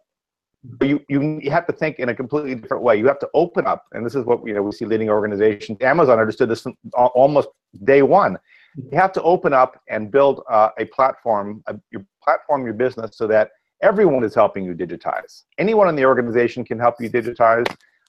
You, 0.83 1.05
you 1.09 1.41
you 1.43 1.51
have 1.51 1.67
to 1.67 1.73
think 1.73 1.99
in 1.99 2.09
a 2.09 2.15
completely 2.15 2.55
different 2.55 2.83
way. 2.83 2.97
You 2.97 3.07
have 3.07 3.19
to 3.21 3.29
open 3.35 3.67
up, 3.67 3.85
and 3.93 4.05
this 4.05 4.15
is 4.15 4.25
what 4.25 4.47
you 4.47 4.55
know 4.55 4.63
we 4.63 4.73
see 4.73 4.85
leading 4.85 5.11
organizations. 5.11 5.79
Amazon 5.81 6.19
understood 6.19 6.49
this 6.49 6.67
almost 6.95 7.49
day 7.85 8.03
one. 8.03 8.39
You 8.77 8.99
have 8.99 9.13
to 9.13 9.23
open 9.23 9.53
up 9.53 9.81
and 9.89 10.11
build 10.11 10.43
uh, 10.51 10.71
a 10.79 10.85
platform, 10.87 11.63
a, 11.67 11.79
your 11.91 12.05
platform 12.23 12.65
your 12.65 12.75
business 12.75 13.17
so 13.17 13.27
that 13.29 13.51
everyone 13.83 14.25
is 14.25 14.35
helping 14.35 14.65
you 14.65 14.75
digitize. 14.75 15.45
Anyone 15.59 15.89
in 15.89 15.97
the 15.97 16.05
organization 16.05 16.65
can 16.65 16.79
help 16.79 16.97
you 17.01 17.09
digitize. 17.09 17.67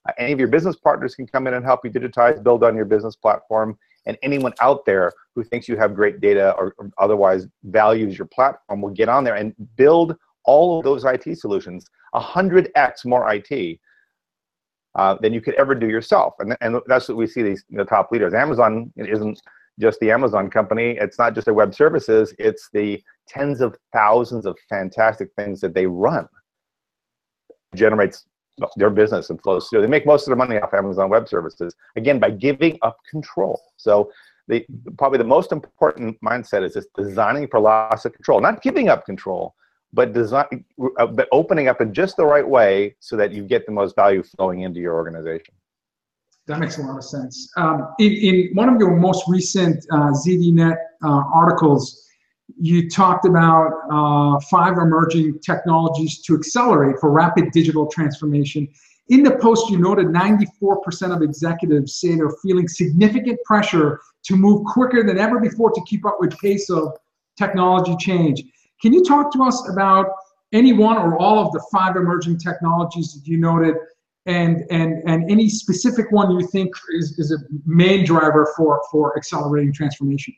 Uh, 0.08 0.12
any 0.18 0.32
of 0.32 0.40
your 0.40 0.48
business 0.48 0.76
partners 0.76 1.16
can 1.16 1.28
come 1.28 1.48
in 1.48 1.54
and 1.54 1.66
help 1.66 1.82
you 1.84 1.92
digitize, 1.92 2.42
build 2.44 2.64
on 2.64 2.76
your 2.76 2.86
business 2.86 3.16
platform. 3.16 3.78
And 4.06 4.18
anyone 4.24 4.54
out 4.62 4.86
there 4.86 5.12
who 5.36 5.44
thinks 5.44 5.68
you 5.68 5.76
have 5.78 5.94
great 5.94 6.22
data 6.22 6.54
or, 6.58 6.74
or 6.78 6.90
otherwise 6.98 7.48
values 7.64 8.18
your 8.18 8.28
platform 8.28 8.82
will 8.82 8.90
get 8.90 9.10
on 9.10 9.24
there 9.24 9.36
and 9.36 9.54
build 9.76 10.16
all 10.48 10.80
of 10.80 10.84
those 10.84 11.06
IT 11.06 11.38
solutions, 11.38 11.86
100x 12.16 13.06
more 13.06 13.32
IT 13.32 13.80
uh, 14.96 15.16
than 15.22 15.34
you 15.34 15.42
could 15.42 15.54
ever 15.56 15.76
do 15.76 15.88
yourself. 15.88 16.34
And, 16.40 16.58
and 16.62 16.82
that's 16.88 17.08
what 17.08 17.18
we 17.18 17.28
see 17.28 17.44
these 17.44 17.64
the 17.70 17.86
top 17.86 18.12
leaders. 18.12 18.34
Amazon 18.34 18.92
isn't 18.96 19.40
just 19.80 20.00
the 20.00 20.10
Amazon 20.12 20.50
company. 20.50 20.98
It's 21.00 21.20
not 21.20 21.36
just 21.36 21.46
their 21.46 21.54
web 21.54 21.76
services. 21.76 22.34
It's 22.40 22.70
the 22.74 23.02
tens 23.28 23.62
of 23.62 23.76
thousands 23.94 24.46
of 24.46 24.58
fantastic 24.70 25.30
things 25.36 25.62
that 25.62 25.76
they 25.76 25.86
run. 25.86 26.28
Generates 27.76 28.26
their 28.76 28.90
business 28.90 29.30
and 29.30 29.40
flows 29.42 29.68
through. 29.68 29.82
They 29.82 29.88
make 29.88 30.06
most 30.06 30.24
of 30.24 30.28
their 30.28 30.48
money 30.48 30.60
off 30.60 30.74
Amazon 30.74 31.10
Web 31.10 31.28
Services 31.28 31.76
again 31.96 32.18
by 32.18 32.32
giving 32.32 32.80
up 32.82 32.98
control. 33.10 33.62
So 33.78 34.12
the 34.48 34.66
probably 34.98 35.20
the 35.20 35.26
most 35.26 35.52
important 35.52 36.18
mindset 36.22 36.64
is 36.64 36.74
this 36.74 36.88
designing 36.98 37.48
for 37.48 37.60
loss 37.60 38.06
of 38.06 38.14
control, 38.14 38.42
not 38.42 38.64
giving 38.64 38.90
up 38.90 39.06
control, 39.06 39.54
but 39.94 40.14
design, 40.14 40.66
uh, 41.00 41.08
but 41.08 41.28
opening 41.32 41.68
up 41.68 41.82
in 41.82 41.94
just 41.94 42.18
the 42.18 42.26
right 42.26 42.48
way 42.48 42.96
so 43.00 43.16
that 43.16 43.32
you 43.32 43.44
get 43.44 43.66
the 43.66 43.72
most 43.72 43.96
value 43.96 44.24
flowing 44.24 44.62
into 44.62 44.80
your 44.80 44.94
organization. 44.94 45.54
That 46.48 46.60
makes 46.60 46.78
a 46.78 46.82
lot 46.82 46.98
of 46.98 47.04
sense. 47.04 47.52
Um, 47.58 47.94
in, 48.00 48.12
in 48.14 48.50
one 48.54 48.70
of 48.70 48.80
your 48.80 48.96
most 48.96 49.26
recent 49.28 49.86
uh, 49.92 50.12
ZDNet 50.12 50.78
uh, 51.04 51.24
articles, 51.34 52.06
you 52.60 52.90
talked 52.90 53.26
about 53.26 53.72
uh, 53.92 54.40
five 54.50 54.78
emerging 54.78 55.40
technologies 55.40 56.22
to 56.22 56.36
accelerate 56.36 56.96
for 57.00 57.12
rapid 57.12 57.52
digital 57.52 57.88
transformation. 57.88 58.68
In 59.10 59.24
the 59.24 59.38
post, 59.38 59.70
you 59.70 59.78
noted 59.78 60.08
94% 60.08 61.16
of 61.16 61.22
executives 61.22 61.96
say 61.96 62.16
they're 62.16 62.30
feeling 62.42 62.68
significant 62.68 63.40
pressure 63.44 64.00
to 64.24 64.36
move 64.36 64.66
quicker 64.66 65.04
than 65.04 65.18
ever 65.18 65.40
before 65.40 65.72
to 65.72 65.82
keep 65.86 66.06
up 66.06 66.18
with 66.20 66.38
pace 66.40 66.70
of 66.70 66.94
technology 67.38 67.96
change. 68.00 68.44
Can 68.82 68.94
you 68.94 69.04
talk 69.04 69.32
to 69.34 69.44
us 69.44 69.68
about 69.70 70.08
any 70.54 70.74
one 70.74 70.98
or 70.98 71.18
all 71.18 71.46
of 71.46 71.52
the 71.52 71.64
five 71.72 71.96
emerging 71.96 72.38
technologies 72.38 73.14
that 73.14 73.28
you 73.28 73.38
noted 73.38 73.76
and, 74.26 74.66
and, 74.70 75.02
and 75.08 75.30
any 75.32 75.50
specific 75.50 76.12
one 76.12 76.32
you 76.38 76.46
think 76.48 76.74
is, 76.94 77.18
is 77.18 77.32
a 77.32 77.38
main 77.66 78.06
driver 78.06 78.54
for, 78.56 78.82
for 78.92 79.18
accelerating 79.18 79.74
transformation? 79.74 80.34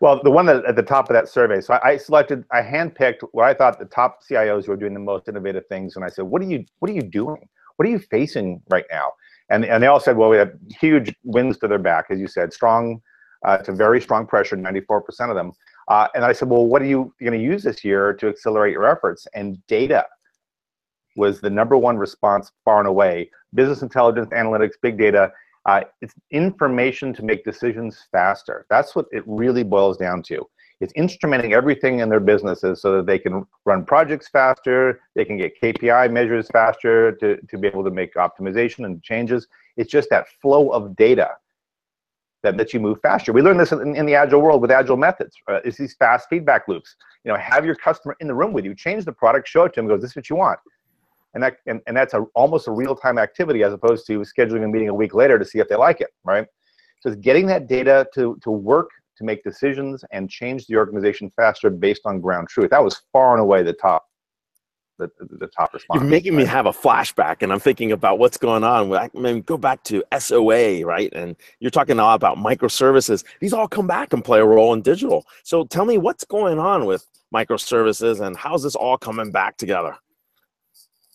Well, 0.00 0.20
the 0.22 0.30
one 0.30 0.46
that 0.46 0.64
at 0.64 0.76
the 0.76 0.82
top 0.82 1.08
of 1.08 1.14
that 1.14 1.28
survey, 1.28 1.60
so 1.60 1.74
I, 1.74 1.90
I 1.90 1.96
selected, 1.96 2.44
I 2.50 2.60
handpicked 2.62 3.20
what 3.32 3.44
I 3.46 3.54
thought 3.54 3.78
the 3.78 3.86
top 3.86 4.20
CIOs 4.28 4.66
who 4.66 4.72
are 4.72 4.76
doing 4.76 4.94
the 4.94 5.00
most 5.00 5.28
innovative 5.28 5.66
things, 5.68 5.96
and 5.96 6.04
I 6.04 6.08
said, 6.08 6.24
"What 6.24 6.42
are 6.42 6.44
you, 6.44 6.64
what 6.80 6.90
are 6.90 6.94
you 6.94 7.02
doing? 7.02 7.48
What 7.76 7.88
are 7.88 7.90
you 7.90 7.98
facing 7.98 8.60
right 8.68 8.84
now?" 8.90 9.12
And 9.48 9.64
and 9.64 9.82
they 9.82 9.86
all 9.86 10.00
said, 10.00 10.16
"Well, 10.16 10.28
we 10.28 10.36
have 10.36 10.52
huge 10.80 11.14
winds 11.24 11.58
to 11.58 11.68
their 11.68 11.78
back, 11.78 12.06
as 12.10 12.20
you 12.20 12.28
said, 12.28 12.52
strong 12.52 13.00
uh, 13.46 13.58
to 13.58 13.72
very 13.72 14.00
strong 14.02 14.26
pressure, 14.26 14.56
94% 14.56 15.30
of 15.30 15.34
them." 15.34 15.52
Uh, 15.88 16.08
and 16.14 16.24
I 16.24 16.32
said, 16.32 16.48
"Well, 16.48 16.66
what 16.66 16.82
are 16.82 16.86
you 16.86 17.14
going 17.20 17.38
to 17.38 17.44
use 17.44 17.62
this 17.62 17.84
year 17.84 18.12
to 18.14 18.28
accelerate 18.28 18.72
your 18.72 18.86
efforts?" 18.86 19.26
And 19.34 19.64
data 19.66 20.06
was 21.16 21.40
the 21.40 21.50
number 21.50 21.76
one 21.76 21.96
response 21.96 22.52
far 22.64 22.78
and 22.78 22.88
away. 22.88 23.30
Business 23.54 23.82
intelligence, 23.82 24.28
analytics, 24.30 24.74
big 24.82 24.98
data, 24.98 25.32
uh, 25.66 25.82
it's 26.00 26.14
information 26.30 27.12
to 27.12 27.24
make 27.24 27.44
decisions 27.44 28.06
faster. 28.12 28.66
That's 28.70 28.94
what 28.94 29.06
it 29.10 29.24
really 29.26 29.64
boils 29.64 29.96
down 29.96 30.22
to. 30.24 30.46
It's 30.80 30.92
instrumenting 30.92 31.52
everything 31.52 32.00
in 32.00 32.08
their 32.08 32.20
businesses 32.20 32.82
so 32.82 32.96
that 32.96 33.06
they 33.06 33.18
can 33.18 33.46
run 33.64 33.84
projects 33.84 34.28
faster, 34.28 35.00
they 35.14 35.24
can 35.24 35.38
get 35.38 35.60
KPI 35.60 36.12
measures 36.12 36.48
faster 36.52 37.12
to, 37.12 37.38
to 37.40 37.58
be 37.58 37.66
able 37.66 37.82
to 37.82 37.90
make 37.90 38.14
optimization 38.14 38.84
and 38.84 39.02
changes. 39.02 39.48
It's 39.76 39.90
just 39.90 40.10
that 40.10 40.26
flow 40.40 40.68
of 40.68 40.94
data 40.94 41.30
that 42.46 42.56
lets 42.56 42.72
you 42.72 42.80
move 42.80 42.98
faster. 43.02 43.32
We 43.32 43.42
learned 43.42 43.60
this 43.60 43.72
in, 43.72 43.94
in 43.94 44.06
the 44.06 44.14
agile 44.14 44.40
world 44.40 44.62
with 44.62 44.70
agile 44.70 44.96
methods. 44.96 45.34
Uh, 45.48 45.60
it's 45.64 45.76
these 45.76 45.94
fast 45.94 46.28
feedback 46.30 46.68
loops. 46.68 46.96
You 47.24 47.32
know, 47.32 47.38
have 47.38 47.64
your 47.64 47.74
customer 47.74 48.16
in 48.20 48.28
the 48.28 48.34
room 48.34 48.52
with 48.52 48.64
you, 48.64 48.74
change 48.74 49.04
the 49.04 49.12
product, 49.12 49.48
show 49.48 49.64
it 49.64 49.74
to 49.74 49.80
him, 49.80 49.88
goes, 49.88 50.00
this 50.00 50.10
is 50.10 50.16
what 50.16 50.30
you 50.30 50.36
want 50.36 50.58
and 51.36 51.42
that 51.42 51.58
and, 51.66 51.80
and 51.86 51.96
that's 51.96 52.14
a 52.14 52.22
almost 52.34 52.66
a 52.66 52.70
real-time 52.70 53.18
activity 53.18 53.62
as 53.62 53.72
opposed 53.72 54.06
to 54.06 54.20
scheduling 54.20 54.64
a 54.64 54.68
meeting 54.68 54.88
a 54.88 54.94
week 54.94 55.14
later 55.14 55.38
to 55.38 55.44
see 55.44 55.58
if 55.58 55.68
they 55.68 55.76
like 55.76 56.00
it 56.00 56.08
right 56.24 56.46
so 57.00 57.10
it's 57.10 57.20
getting 57.20 57.46
that 57.46 57.68
data 57.68 58.06
to 58.12 58.36
to 58.42 58.50
work 58.50 58.88
to 59.16 59.22
make 59.22 59.44
decisions 59.44 60.02
and 60.12 60.28
change 60.30 60.66
the 60.66 60.74
organization 60.76 61.30
faster 61.36 61.68
based 61.70 62.02
on 62.06 62.20
ground 62.20 62.48
truth 62.48 62.70
that 62.70 62.82
was 62.82 63.02
far 63.12 63.34
and 63.34 63.42
away 63.42 63.62
the 63.62 63.72
top 63.74 64.06
the, 64.98 65.10
the 65.18 65.46
top 65.46 65.72
response. 65.74 66.00
You're 66.00 66.10
making 66.10 66.36
me 66.36 66.44
have 66.44 66.66
a 66.66 66.72
flashback, 66.72 67.42
and 67.42 67.52
I'm 67.52 67.60
thinking 67.60 67.92
about 67.92 68.18
what's 68.18 68.36
going 68.36 68.64
on. 68.64 68.92
I 68.92 69.10
mean, 69.14 69.42
go 69.42 69.56
back 69.56 69.82
to 69.84 70.02
SOA, 70.18 70.84
right? 70.84 71.12
And 71.12 71.36
you're 71.60 71.70
talking 71.70 71.96
now 71.96 72.14
about 72.14 72.38
microservices. 72.38 73.24
These 73.40 73.52
all 73.52 73.68
come 73.68 73.86
back 73.86 74.12
and 74.12 74.24
play 74.24 74.40
a 74.40 74.46
role 74.46 74.72
in 74.72 74.82
digital. 74.82 75.24
So 75.42 75.64
tell 75.64 75.84
me 75.84 75.98
what's 75.98 76.24
going 76.24 76.58
on 76.58 76.86
with 76.86 77.06
microservices, 77.34 78.24
and 78.24 78.36
how's 78.36 78.62
this 78.62 78.74
all 78.74 78.96
coming 78.96 79.30
back 79.30 79.56
together? 79.56 79.96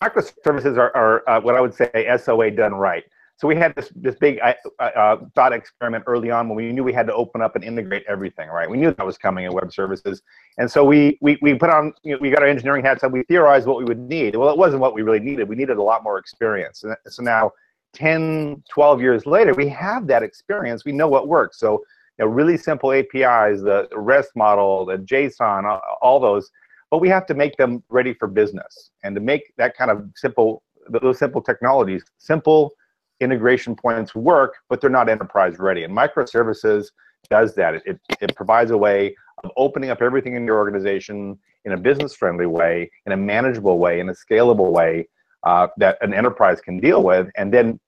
microservices 0.02 0.78
are, 0.78 0.96
are 0.96 1.30
uh, 1.30 1.40
what 1.40 1.56
I 1.56 1.62
would 1.62 1.74
say 1.74 2.10
SOA 2.18 2.52
done 2.52 2.74
right. 2.74 3.04
So 3.42 3.48
we 3.48 3.56
had 3.56 3.74
this 3.74 3.92
this 3.96 4.14
big 4.14 4.40
uh, 4.78 5.18
thought 5.34 5.52
experiment 5.52 6.04
early 6.06 6.30
on 6.30 6.48
when 6.48 6.56
we 6.56 6.72
knew 6.72 6.84
we 6.84 6.94
had 6.94 7.08
to 7.08 7.14
open 7.16 7.42
up 7.42 7.56
and 7.56 7.64
integrate 7.64 8.04
everything. 8.08 8.50
Right, 8.50 8.70
we 8.70 8.78
knew 8.78 8.94
that 8.94 9.04
was 9.04 9.18
coming 9.18 9.46
in 9.46 9.52
web 9.52 9.74
services, 9.74 10.22
and 10.60 10.70
so 10.70 10.86
we 10.86 11.18
we, 11.22 11.40
we 11.42 11.56
put 11.56 11.72
on 11.72 11.92
you 12.04 12.12
know, 12.12 12.20
we 12.22 12.30
got 12.30 12.44
our 12.44 12.48
engineering 12.48 12.86
hats 12.86 13.02
and 13.02 13.12
we 13.12 13.24
theorized 13.24 13.66
what 13.66 13.80
we 13.80 13.84
would 13.86 13.98
need. 13.98 14.36
Well, 14.36 14.52
it 14.52 14.60
wasn't 14.60 14.82
what 14.82 14.94
we 14.94 15.02
really 15.02 15.20
needed. 15.20 15.50
We 15.50 15.56
needed 15.56 15.78
a 15.78 15.82
lot 15.82 16.04
more 16.04 16.20
experience. 16.20 16.84
And 16.84 16.96
so 17.08 17.24
now, 17.24 17.50
10, 17.94 18.62
12 18.70 19.02
years 19.02 19.26
later, 19.26 19.56
we 19.56 19.68
have 19.70 20.06
that 20.06 20.22
experience. 20.22 20.86
We 20.86 20.92
know 20.92 21.08
what 21.08 21.28
works. 21.28 21.58
So 21.58 21.84
you 22.20 22.26
know, 22.26 22.28
really 22.28 22.58
simple 22.58 22.92
APIs, 22.92 23.62
the 23.62 23.88
REST 23.96 24.36
model, 24.36 24.86
the 24.86 24.98
JSON, 24.98 25.82
all 26.00 26.20
those 26.20 26.52
but 26.92 27.00
we 27.00 27.08
have 27.08 27.26
to 27.26 27.34
make 27.34 27.56
them 27.56 27.82
ready 27.90 28.14
for 28.14 28.28
business. 28.28 28.92
And 29.04 29.16
to 29.16 29.22
make 29.22 29.54
that 29.58 29.76
kind 29.78 29.90
of 29.90 30.10
simple, 30.14 30.62
those 30.90 31.18
simple 31.18 31.42
technologies, 31.42 32.04
simple 32.18 32.74
integration 33.22 33.76
points 33.76 34.14
work, 34.16 34.56
but 34.70 34.82
they're 34.82 34.90
not 34.90 35.08
enterprise 35.08 35.58
ready. 35.60 35.84
And 35.84 35.96
microservices 35.96 36.88
does 37.30 37.56
that. 37.56 37.76
It, 37.86 38.00
it, 38.20 38.36
provides 38.36 38.72
a 38.72 38.78
way 38.78 39.16
of 39.44 39.52
opening 39.56 39.90
up 39.90 40.02
everything 40.02 40.36
in 40.36 40.46
your 40.46 40.58
organization 40.58 41.38
in 41.66 41.74
a 41.74 41.78
business 41.78 42.16
friendly 42.16 42.48
way, 42.48 42.90
in 43.06 43.12
a 43.12 43.18
manageable 43.18 43.78
way, 43.78 44.00
in 44.00 44.10
a 44.10 44.14
scalable 44.14 44.72
way 44.72 45.08
uh, 45.44 45.68
that 45.78 45.98
an 46.02 46.14
enterprise 46.14 46.60
can 46.60 46.80
deal 46.80 47.04
with. 47.04 47.30
And 47.38 47.54
then 47.54 47.80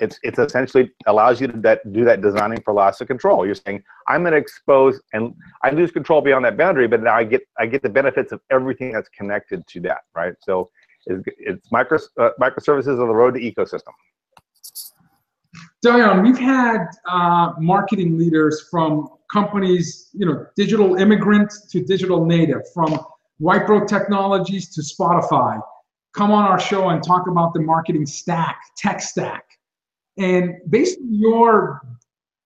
it's 0.00 0.18
it's 0.22 0.38
essentially 0.38 0.90
allows 1.06 1.40
you 1.40 1.48
to 1.48 1.58
that, 1.60 1.92
do 1.92 2.04
that 2.04 2.22
designing 2.22 2.60
for 2.62 2.72
loss 2.72 3.00
of 3.00 3.08
control. 3.08 3.44
You're 3.44 3.54
saying 3.54 3.82
I'm 4.08 4.22
going 4.22 4.32
to 4.32 4.38
expose 4.38 5.00
and 5.12 5.34
I 5.62 5.70
lose 5.70 5.90
control 5.90 6.22
beyond 6.22 6.44
that 6.44 6.56
boundary, 6.56 6.88
but 6.88 7.02
now 7.02 7.14
I 7.14 7.24
get 7.24 7.42
I 7.58 7.66
get 7.66 7.82
the 7.82 7.88
benefits 7.88 8.32
of 8.32 8.40
everything 8.50 8.92
that's 8.92 9.08
connected 9.10 9.66
to 9.66 9.80
that, 9.80 10.02
right? 10.14 10.34
So 10.40 10.70
is 11.06 11.22
it's 11.26 11.70
micro 11.72 11.98
uh, 12.18 12.30
microservices 12.40 13.00
on 13.00 13.08
the 13.08 13.14
road 13.14 13.34
to 13.34 13.40
ecosystem. 13.40 13.92
Dion, 15.82 16.22
we've 16.22 16.38
had 16.38 16.86
uh, 17.08 17.52
marketing 17.58 18.18
leaders 18.18 18.68
from 18.70 19.08
companies, 19.32 20.10
you 20.12 20.26
know, 20.26 20.46
digital 20.56 20.96
immigrant 20.96 21.52
to 21.70 21.82
digital 21.82 22.24
native, 22.24 22.62
from 22.74 22.98
Wipro 23.40 23.86
Technologies 23.86 24.68
to 24.74 24.82
Spotify, 24.82 25.60
come 26.14 26.30
on 26.30 26.44
our 26.44 26.60
show 26.60 26.90
and 26.90 27.02
talk 27.02 27.26
about 27.28 27.54
the 27.54 27.60
marketing 27.60 28.06
stack, 28.06 28.60
tech 28.76 29.00
stack. 29.00 29.44
And 30.18 30.56
based 30.68 30.98
on 30.98 31.14
your 31.14 31.80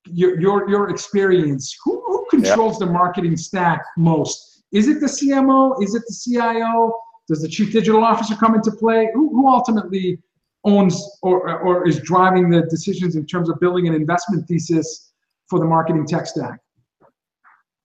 your 0.07 0.39
your, 0.39 0.69
your 0.69 0.91
experience, 0.91 1.77
who, 1.83 2.03
who 2.07 2.27
controls 2.31 2.79
the 2.79 2.87
marketing 2.87 3.37
stack 3.37 3.83
most? 3.97 4.65
Is 4.73 4.87
it 4.87 5.01
the 5.01 5.07
CMO? 5.07 5.83
Is 5.83 5.95
it 5.95 6.03
the 6.07 6.15
CIO? 6.15 6.93
Does 7.27 7.41
the 7.41 7.49
chief 7.49 7.73
digital 7.73 8.05
officer 8.05 8.35
come 8.37 8.55
into 8.55 8.71
play? 8.71 9.09
Who, 9.15 9.31
who 9.31 9.49
ultimately 9.49 10.21
owns 10.65 11.19
or, 11.23 11.61
or 11.61 11.87
is 11.87 12.01
driving 12.01 12.51
the 12.51 12.63
decisions 12.63 13.17
in 13.17 13.27
terms 13.27 13.49
of 13.51 13.61
building 13.61 13.87
an 13.89 13.95
investment 13.95 14.47
thesis 14.47 15.13
for 15.49 15.59
the 15.59 15.65
marketing 15.65 16.07
tech 16.07 16.27
stack? 16.27 16.61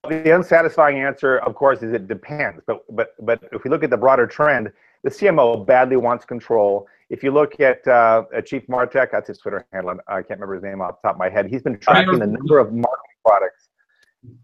The 0.08 0.34
unsatisfying 0.34 0.98
answer, 0.98 1.38
of 1.38 1.54
course, 1.54 1.82
is 1.82 1.92
it 1.92 2.08
depends. 2.08 2.62
But 2.66 2.84
but 2.96 3.14
but 3.20 3.42
if 3.52 3.64
we 3.64 3.70
look 3.70 3.84
at 3.84 3.90
the 3.90 3.98
broader 3.98 4.26
trend, 4.26 4.72
the 5.04 5.10
CMO 5.10 5.66
badly 5.66 5.96
wants 5.96 6.24
control. 6.24 6.88
If 7.10 7.22
you 7.22 7.32
look 7.32 7.60
at 7.60 7.86
uh, 7.86 8.24
Chief 8.46 8.66
Martech, 8.66 9.10
that's 9.12 9.28
his 9.28 9.38
Twitter 9.38 9.66
handle. 9.72 9.96
I 10.08 10.22
can't 10.22 10.40
remember 10.40 10.54
his 10.54 10.62
name 10.62 10.80
off 10.80 11.02
the 11.02 11.08
top 11.08 11.16
of 11.16 11.18
my 11.18 11.28
head. 11.28 11.46
He's 11.46 11.62
been 11.62 11.78
tracking 11.78 12.18
the 12.18 12.26
number 12.26 12.58
of 12.58 12.72
marketing 12.72 13.16
products 13.24 13.68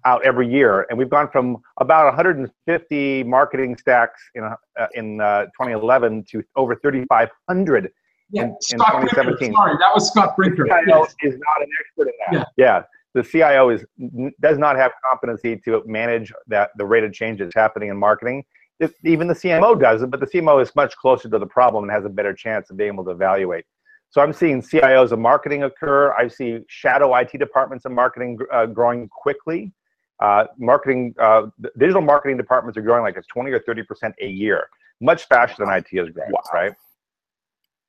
out 0.05 0.25
every 0.27 0.49
year, 0.49 0.87
and 0.91 0.99
we've 0.99 1.11
gone 1.11 1.31
from 1.31 1.57
about 1.81 2.05
150 2.07 3.25
marketing 3.25 3.79
stacks 3.79 4.21
in 4.35 4.45
uh, 4.45 4.57
in 4.93 5.23
uh, 5.23 5.45
2011 5.47 6.25
to 6.33 6.43
over 6.57 6.75
3,500 6.77 7.91
yeah, 8.31 8.43
in, 8.45 8.49
in 8.51 8.57
Scott 8.61 9.01
2017. 9.03 9.39
Brinker, 9.39 9.55
sorry, 9.55 9.77
that 9.79 9.91
was 9.95 10.09
Scott 10.09 10.37
Brinker. 10.37 10.65
The 10.65 10.83
CIO 10.85 10.99
Yes. 11.01 11.15
is 11.23 11.35
not 11.39 11.63
an 11.63 11.69
expert 11.81 12.09
in 12.09 12.15
that. 12.39 12.49
Yeah. 12.57 12.65
yeah. 12.65 12.83
The 13.15 13.23
CIO 13.23 13.71
is 13.71 13.85
does 14.41 14.59
not 14.59 14.77
have 14.77 14.93
competency 15.09 15.57
to 15.65 15.83
manage 15.87 16.33
that 16.49 16.71
the 16.77 16.85
rate 16.85 17.03
of 17.05 17.13
change 17.13 17.39
that's 17.39 17.55
happening 17.55 17.89
in 17.89 17.97
marketing. 17.97 18.45
If, 18.79 18.93
even 19.05 19.27
the 19.27 19.35
CMO 19.35 19.81
does 19.81 20.03
it, 20.03 20.11
but 20.11 20.21
the 20.21 20.27
CMO 20.27 20.61
is 20.61 20.71
much 20.77 20.95
closer 20.97 21.31
to 21.31 21.39
the 21.39 21.47
problem 21.47 21.85
and 21.85 21.91
has 21.91 22.05
a 22.05 22.11
better 22.11 22.35
chance 22.35 22.69
of 22.71 22.77
being 22.77 22.93
able 22.93 23.05
to 23.05 23.11
evaluate. 23.13 23.65
So 24.11 24.21
I'm 24.21 24.35
seeing 24.35 24.61
CIOs 24.61 25.13
of 25.13 25.19
marketing 25.19 25.63
occur. 25.63 26.13
I 26.13 26.29
see 26.29 26.61
shadow 26.69 27.15
IT 27.17 27.39
departments 27.39 27.87
of 27.87 27.93
marketing 27.93 28.39
uh, 28.53 28.67
growing 28.67 29.09
quickly. 29.09 29.73
Uh, 30.21 30.45
marketing, 30.59 31.15
uh, 31.19 31.47
digital 31.79 32.03
marketing 32.03 32.37
departments 32.37 32.77
are 32.77 32.83
growing 32.83 33.03
like 33.03 33.17
a 33.17 33.23
20 33.33 33.51
or 33.51 33.61
30 33.61 33.83
percent 33.85 34.15
a 34.21 34.27
year, 34.27 34.69
much 35.01 35.25
faster 35.27 35.65
than 35.65 35.75
IT 35.75 35.87
is 35.93 36.11
growing. 36.11 36.33
Wow. 36.33 36.41
right? 36.53 36.73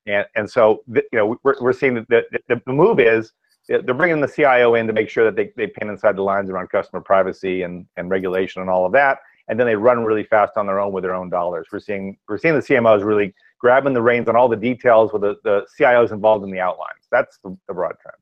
And 0.07 0.25
and 0.35 0.49
so 0.49 0.83
you 0.87 1.03
know 1.13 1.37
we're 1.43 1.55
we're 1.61 1.73
seeing 1.73 1.95
that 1.95 2.07
the, 2.07 2.23
the, 2.47 2.61
the 2.65 2.73
move 2.73 2.99
is 2.99 3.33
they're 3.67 3.81
bringing 3.81 4.21
the 4.21 4.27
CIO 4.27 4.75
in 4.75 4.87
to 4.87 4.93
make 4.93 5.09
sure 5.09 5.25
that 5.25 5.35
they, 5.35 5.51
they 5.57 5.67
pin 5.67 5.89
inside 5.89 6.15
the 6.15 6.21
lines 6.21 6.49
around 6.49 6.69
customer 6.69 7.01
privacy 7.01 7.63
and, 7.63 7.85
and 7.97 8.09
regulation 8.09 8.61
and 8.61 8.71
all 8.71 8.85
of 8.85 8.93
that, 8.93 9.19
and 9.49 9.59
then 9.59 9.67
they 9.67 9.75
run 9.75 10.05
really 10.05 10.23
fast 10.23 10.53
on 10.55 10.65
their 10.65 10.79
own 10.79 10.93
with 10.93 11.03
their 11.03 11.13
own 11.13 11.29
dollars. 11.29 11.67
We're 11.71 11.79
seeing 11.79 12.17
we're 12.27 12.37
seeing 12.37 12.55
the 12.55 12.61
CMOs 12.61 13.03
really 13.03 13.33
grabbing 13.59 13.93
the 13.93 14.01
reins 14.01 14.29
on 14.29 14.35
all 14.35 14.47
the 14.47 14.55
details 14.55 15.11
with 15.11 15.21
the, 15.21 15.35
the 15.43 15.65
CIOs 15.79 16.11
involved 16.11 16.45
in 16.45 16.51
the 16.51 16.59
outlines. 16.59 17.07
That's 17.11 17.39
the, 17.43 17.57
the 17.67 17.73
broad 17.73 17.95
trend. 18.01 18.17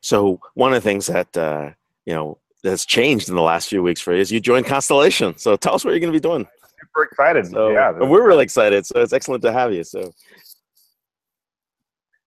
So 0.00 0.40
one 0.54 0.72
of 0.74 0.82
the 0.82 0.88
things 0.88 1.06
that 1.06 1.36
uh, 1.36 1.70
you 2.04 2.14
know 2.14 2.38
that's 2.62 2.84
changed 2.84 3.28
in 3.28 3.34
the 3.34 3.42
last 3.42 3.68
few 3.68 3.82
weeks 3.82 4.00
for 4.00 4.14
you 4.14 4.20
is 4.20 4.30
you 4.30 4.40
joined 4.40 4.66
Constellation. 4.66 5.36
So 5.38 5.56
tell 5.56 5.74
us 5.74 5.84
what 5.84 5.92
you're 5.92 6.00
going 6.00 6.12
to 6.12 6.18
be 6.18 6.20
doing. 6.20 6.46
Super 6.80 7.04
excited. 7.04 7.46
So 7.46 7.70
yeah, 7.70 7.92
we're 7.92 8.26
really 8.26 8.44
excited. 8.44 8.84
So 8.84 9.00
it's 9.00 9.12
excellent 9.12 9.42
to 9.42 9.52
have 9.52 9.72
you. 9.72 9.84
So 9.84 10.12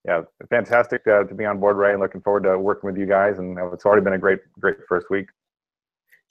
yeah, 0.05 0.21
fantastic 0.49 1.05
uh, 1.07 1.23
to 1.25 1.35
be 1.35 1.45
on 1.45 1.59
board, 1.59 1.77
Ray, 1.77 1.91
and 1.91 1.99
looking 1.99 2.21
forward 2.21 2.43
to 2.43 2.57
working 2.57 2.87
with 2.87 2.97
you 2.97 3.05
guys. 3.05 3.37
And 3.39 3.57
it's 3.73 3.85
already 3.85 4.03
been 4.03 4.13
a 4.13 4.17
great, 4.17 4.39
great 4.59 4.77
first 4.87 5.09
week. 5.09 5.27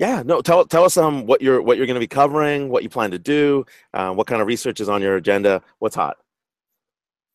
yeah, 0.00 0.22
no, 0.24 0.40
tell 0.40 0.64
tell 0.64 0.84
us 0.84 0.96
um 0.96 1.26
what 1.26 1.42
you're 1.42 1.60
what 1.60 1.76
you're 1.76 1.86
going 1.86 1.94
to 1.94 2.00
be 2.00 2.06
covering, 2.08 2.70
what 2.70 2.82
you 2.82 2.88
plan 2.88 3.10
to 3.10 3.18
do, 3.18 3.66
uh, 3.92 4.10
what 4.12 4.26
kind 4.26 4.40
of 4.40 4.48
research 4.48 4.80
is 4.80 4.88
on 4.88 5.02
your 5.02 5.16
agenda, 5.16 5.62
what's 5.78 5.94
hot. 5.94 6.16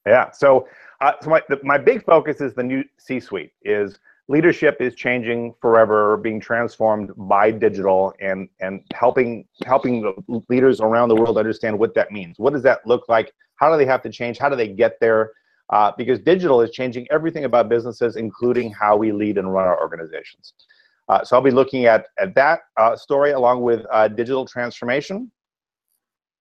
Yeah. 0.07 0.31
So, 0.31 0.67
uh, 0.99 1.13
so 1.21 1.29
my 1.29 1.41
the, 1.47 1.59
my 1.63 1.77
big 1.77 2.03
focus 2.03 2.41
is 2.41 2.55
the 2.55 2.63
new 2.63 2.83
C-suite. 2.97 3.53
Is 3.63 3.99
leadership 4.29 4.77
is 4.79 4.95
changing 4.95 5.53
forever, 5.61 6.17
being 6.17 6.39
transformed 6.39 7.11
by 7.15 7.51
digital, 7.51 8.15
and 8.19 8.49
and 8.59 8.81
helping 8.95 9.45
helping 9.63 10.01
the 10.01 10.41
leaders 10.49 10.81
around 10.81 11.09
the 11.09 11.15
world 11.15 11.37
understand 11.37 11.77
what 11.77 11.93
that 11.93 12.11
means. 12.11 12.39
What 12.39 12.53
does 12.53 12.63
that 12.63 12.85
look 12.87 13.07
like? 13.07 13.31
How 13.57 13.71
do 13.71 13.77
they 13.77 13.85
have 13.85 14.01
to 14.01 14.09
change? 14.09 14.39
How 14.39 14.49
do 14.49 14.55
they 14.55 14.69
get 14.69 14.99
there? 14.99 15.33
Uh, 15.71 15.91
because 15.97 16.19
digital 16.19 16.61
is 16.61 16.69
changing 16.69 17.07
everything 17.09 17.45
about 17.45 17.69
businesses, 17.69 18.17
including 18.17 18.71
how 18.71 18.95
we 18.95 19.11
lead 19.11 19.37
and 19.39 19.51
run 19.51 19.67
our 19.67 19.81
organizations. 19.81 20.53
Uh, 21.09 21.23
so 21.23 21.35
I'll 21.35 21.41
be 21.41 21.51
looking 21.51 21.85
at 21.85 22.05
at 22.19 22.35
that 22.35 22.59
uh, 22.77 22.95
story 22.95 23.31
along 23.31 23.61
with 23.61 23.83
uh, 23.91 24.07
digital 24.07 24.45
transformation, 24.45 25.31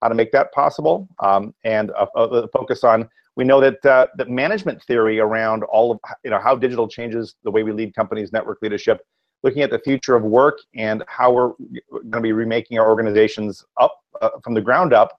how 0.03 0.09
to 0.09 0.14
make 0.14 0.31
that 0.33 0.53
possible, 0.53 1.09
um, 1.20 1.55
and 1.64 1.91
a, 1.91 2.07
a 2.18 2.49
focus 2.49 2.85
on 2.85 3.09
we 3.37 3.45
know 3.45 3.61
that 3.61 3.85
uh, 3.85 4.07
the 4.16 4.27
management 4.27 4.83
theory 4.85 5.18
around 5.18 5.64
all 5.64 5.93
of 5.93 5.99
you 6.22 6.31
know 6.31 6.39
how 6.39 6.55
digital 6.55 6.87
changes 6.87 7.35
the 7.45 7.51
way 7.51 7.62
we 7.62 7.72
lead 7.72 7.95
companies, 7.95 8.33
network 8.33 8.59
leadership, 8.62 9.05
looking 9.43 9.62
at 9.62 9.70
the 9.70 9.79
future 9.81 10.14
of 10.14 10.22
work 10.22 10.59
and 10.75 11.03
how 11.09 11.33
we're 11.33 11.53
going 11.91 12.12
to 12.12 12.20
be 12.20 12.33
remaking 12.33 12.79
our 12.79 12.89
organizations 12.89 13.64
up 13.81 13.99
uh, 14.22 14.31
from 14.43 14.55
the 14.55 14.61
ground 14.61 14.93
up, 14.93 15.18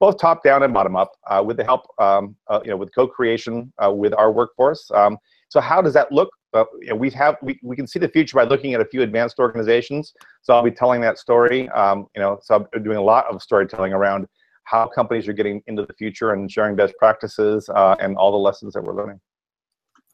both 0.00 0.18
top 0.18 0.42
down 0.44 0.62
and 0.62 0.74
bottom 0.74 0.96
up, 0.96 1.12
uh, 1.28 1.42
with 1.44 1.56
the 1.56 1.64
help 1.64 1.82
um, 1.98 2.36
uh, 2.48 2.60
you 2.64 2.70
know 2.70 2.76
with 2.76 2.94
co-creation 2.94 3.72
uh, 3.82 3.90
with 3.90 4.12
our 4.14 4.30
workforce. 4.32 4.90
Um, 4.92 5.18
so 5.48 5.60
how 5.60 5.80
does 5.80 5.94
that 5.94 6.10
look? 6.12 6.30
Uh, 6.52 6.64
you 6.80 6.88
know, 6.88 6.96
we 6.96 7.10
have 7.10 7.36
we, 7.42 7.58
we 7.62 7.76
can 7.76 7.86
see 7.86 7.98
the 7.98 8.08
future 8.08 8.34
by 8.36 8.44
looking 8.44 8.74
at 8.74 8.80
a 8.80 8.84
few 8.84 9.02
advanced 9.02 9.38
organizations. 9.38 10.12
So 10.42 10.54
I'll 10.54 10.62
be 10.62 10.70
telling 10.70 11.00
that 11.02 11.18
story. 11.18 11.68
Um, 11.70 12.06
you 12.14 12.20
know, 12.22 12.38
so 12.42 12.66
I'm 12.74 12.82
doing 12.82 12.96
a 12.98 13.02
lot 13.02 13.26
of 13.26 13.42
storytelling 13.42 13.92
around 13.92 14.26
how 14.64 14.88
companies 14.88 15.28
are 15.28 15.32
getting 15.32 15.62
into 15.66 15.86
the 15.86 15.94
future 15.94 16.32
and 16.32 16.50
sharing 16.50 16.74
best 16.74 16.94
practices 16.98 17.68
uh, 17.74 17.94
and 18.00 18.16
all 18.16 18.32
the 18.32 18.38
lessons 18.38 18.74
that 18.74 18.82
we're 18.82 18.96
learning. 18.96 19.20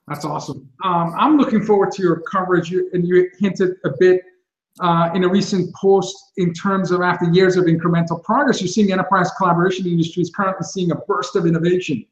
That's 0.09 0.25
awesome. 0.25 0.69
Um, 0.85 1.15
I'm 1.17 1.39
looking 1.39 1.63
forward 1.63 1.93
to 1.93 2.03
your 2.03 2.21
coverage, 2.21 2.71
You- 2.71 2.91
and 2.93 3.07
you 3.07 3.31
hinted 3.39 3.77
a 3.85 3.91
bit 3.99 4.23
uh, 4.81 5.11
in 5.15 5.25
a 5.25 5.29
recent 5.29 5.75
post 5.75 6.17
in 6.37 6.53
terms 6.53 6.91
of 6.91 7.03
after 7.03 7.31
years 7.31 7.57
of 7.57 7.65
incremental 7.65 8.23
progress, 8.23 8.61
you're 8.61 8.69
seeing 8.69 8.87
the 8.87 8.93
enterprise 8.93 9.31
collaboration 9.37 9.87
industry 9.87 10.23
is 10.23 10.31
currently 10.31 10.65
seeing 10.65 10.91
a 10.93 10.97
burst 11.07 11.37
of 11.37 11.47
innovation. 11.47 12.05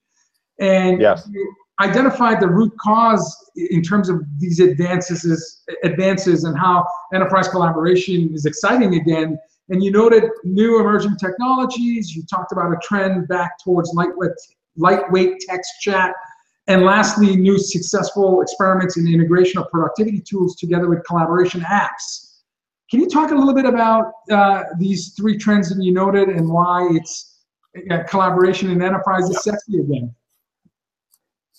And 0.59 1.01
Yes. 1.01 1.27
you 1.31 1.55
identified 1.81 2.41
the 2.41 2.49
root 2.49 2.73
cause 2.79 3.51
in 3.57 3.83
terms 3.83 4.11
of 4.11 4.23
these 4.39 4.61
advances, 4.61 5.65
advances 5.83 6.45
and 6.45 6.59
how 6.59 6.87
enterprise 7.15 7.49
collaboration 7.49 8.31
is 8.35 8.45
exciting 8.45 8.95
again. 8.97 9.39
And 9.71 9.83
you 9.83 9.91
noted 9.91 10.25
new 10.45 10.81
emerging 10.81 11.17
technologies. 11.17 12.15
You 12.15 12.25
talked 12.25 12.53
about 12.53 12.73
a 12.73 12.77
trend 12.83 13.29
back 13.29 13.53
towards 13.65 13.93
lightweight, 13.95 14.33
lightweight 14.77 15.41
text 15.41 15.71
chat. 15.81 16.13
And 16.67 16.83
lastly, 16.83 17.37
new 17.37 17.59
successful 17.59 18.43
experiments 18.43 18.97
in 18.99 19.05
the 19.05 19.15
integration 19.15 19.61
of 19.61 19.71
productivity 19.71 20.21
tools 20.21 20.57
together 20.57 20.89
with 20.89 21.03
collaboration 21.05 21.63
apps. 21.63 22.30
Can 22.91 23.01
you 23.01 23.09
talk 23.09 23.31
a 23.31 23.35
little 23.35 23.55
bit 23.55 23.67
about 23.67 24.13
uh, 24.31 24.65
these 24.79 25.11
three 25.11 25.39
trends 25.39 25.69
that 25.69 25.83
you 25.83 25.93
noted 25.93 26.29
and 26.29 26.49
why 26.49 26.89
it's 26.91 27.45
uh, 27.91 28.03
collaboration 28.03 28.71
in 28.71 28.83
enterprise 28.83 29.31
is 29.31 29.43
sexy 29.45 29.79
again? 29.79 30.13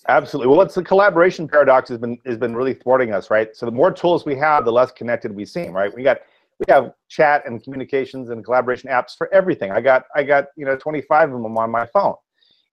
Absolutely. 0.08 0.52
Well, 0.52 0.60
it's 0.60 0.74
the 0.74 0.82
collaboration 0.82 1.48
paradox 1.48 1.88
has 1.88 1.98
been 1.98 2.18
has 2.26 2.36
been 2.36 2.54
really 2.54 2.74
thwarting 2.74 3.12
us, 3.12 3.30
right? 3.30 3.56
So 3.56 3.66
the 3.66 3.72
more 3.72 3.90
tools 3.90 4.26
we 4.26 4.36
have, 4.36 4.64
the 4.64 4.72
less 4.72 4.90
connected 4.90 5.34
we 5.34 5.46
seem, 5.46 5.72
right? 5.72 5.94
We 5.94 6.02
got 6.02 6.18
we 6.58 6.70
have 6.72 6.92
chat 7.08 7.46
and 7.46 7.62
communications 7.62 8.30
and 8.30 8.44
collaboration 8.44 8.90
apps 8.90 9.16
for 9.16 9.32
everything. 9.32 9.70
I 9.70 9.80
got 9.80 10.04
I 10.14 10.24
got 10.24 10.46
you 10.56 10.66
know 10.66 10.76
25 10.76 11.32
of 11.32 11.42
them 11.42 11.56
on 11.56 11.70
my 11.70 11.86
phone, 11.86 12.14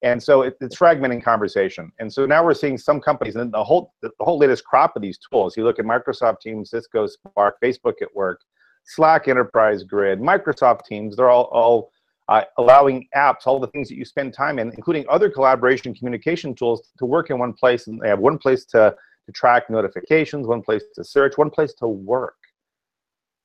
and 0.02 0.22
so 0.22 0.44
it, 0.44 0.56
it's 0.62 0.78
fragmenting 0.78 1.24
conversation. 1.24 1.92
And 2.00 2.12
so 2.12 2.26
now 2.26 2.44
we're 2.44 2.54
seeing 2.54 2.78
some 2.78 3.02
companies 3.02 3.36
and 3.36 3.52
the 3.52 3.64
whole 3.64 3.94
the 4.02 4.12
whole 4.20 4.38
latest 4.38 4.64
crop 4.66 4.96
of 4.96 5.02
these 5.02 5.18
tools. 5.18 5.58
You 5.58 5.64
look 5.64 5.80
at 5.80 5.86
Microsoft 5.86 6.40
Teams, 6.42 6.70
Cisco 6.70 7.08
Spark, 7.08 7.58
Facebook 7.62 8.02
at 8.02 8.14
Work, 8.16 8.42
Slack 8.86 9.28
Enterprise 9.28 9.84
Grid, 9.84 10.20
Microsoft 10.20 10.86
Teams. 10.86 11.16
They're 11.16 11.30
all 11.30 11.50
all 11.52 11.92
uh, 12.30 12.44
allowing 12.58 13.08
apps, 13.16 13.48
all 13.48 13.60
the 13.60 13.68
things 13.68 13.90
that 13.90 13.96
you 13.96 14.06
spend 14.06 14.34
time 14.34 14.60
in, 14.60 14.72
including 14.72 15.04
other 15.10 15.30
collaboration 15.30 15.94
communication 15.96 16.54
tools, 16.54 16.90
to 17.00 17.06
work 17.06 17.30
in 17.32 17.40
one 17.40 17.54
place. 17.54 17.88
And 17.88 18.00
they 18.00 18.08
have 18.08 18.20
one 18.20 18.38
place 18.38 18.66
to, 18.66 18.96
to 19.26 19.32
track 19.32 19.70
notifications, 19.70 20.46
one 20.46 20.62
place 20.62 20.84
to 20.96 21.04
search, 21.04 21.38
one 21.38 21.50
place 21.50 21.74
to 21.76 21.88
work. 21.88 22.36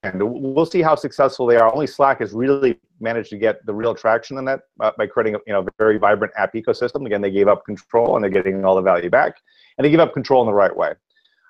And 0.05 0.23
we'll 0.23 0.67
see 0.67 0.83
how 0.83 0.95
successful 0.95 1.47
they 1.47 1.57
are. 1.57 1.73
Only 1.73 1.87
Slack 1.87 2.21
has 2.21 2.33
really 2.33 2.79
managed 3.01 3.31
to 3.31 3.39
get 3.39 3.65
the 3.67 3.75
real 3.75 3.95
traction 3.95 4.39
in 4.39 4.45
that 4.45 4.61
uh, 4.81 4.93
by 4.99 5.07
creating 5.07 5.35
a 5.35 5.39
you 5.47 5.53
know, 5.53 5.67
very 5.79 5.99
vibrant 5.99 6.33
app 6.37 6.55
ecosystem. 6.55 7.07
Again, 7.07 7.23
they 7.23 7.31
gave 7.31 7.49
up 7.49 7.65
control 7.65 8.17
and 8.17 8.23
they're 8.23 8.31
getting 8.31 8.65
all 8.65 8.77
the 8.77 8.83
value 8.83 9.11
back. 9.11 9.37
And 9.79 9.85
they 9.85 9.91
give 9.91 10.01
up 10.01 10.13
control 10.13 10.43
in 10.43 10.47
the 10.47 10.55
right 10.55 10.75
way. 10.75 10.93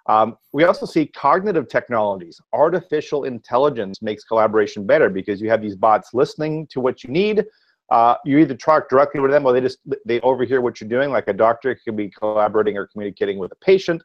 Um, 0.07 0.36
we 0.52 0.64
also 0.64 0.86
see 0.86 1.07
cognitive 1.07 1.68
technologies. 1.68 2.40
Artificial 2.52 3.24
intelligence 3.24 4.02
makes 4.02 4.24
collaboration 4.24 4.86
better 4.86 5.09
because 5.09 5.40
you 5.40 5.48
have 5.50 5.62
these 5.62 5.76
bots 5.76 6.11
listening 6.12 6.66
to 6.68 6.80
what 6.80 7.02
you 7.02 7.11
need, 7.11 7.44
uh, 7.90 8.16
you 8.24 8.38
either 8.38 8.55
talk 8.55 8.88
directly 8.88 9.20
with 9.20 9.30
them 9.30 9.44
or 9.44 9.52
they 9.52 9.61
just 9.61 9.78
they 10.07 10.20
overhear 10.20 10.61
what 10.61 10.80
you're 10.80 10.88
doing. 10.88 11.11
Like 11.11 11.28
a 11.28 11.32
doctor 11.32 11.74
can 11.74 11.96
be 11.96 12.09
collaborating 12.09 12.76
or 12.76 12.86
communicating 12.86 13.38
with 13.38 13.52
a 13.52 13.57
patient, 13.57 14.02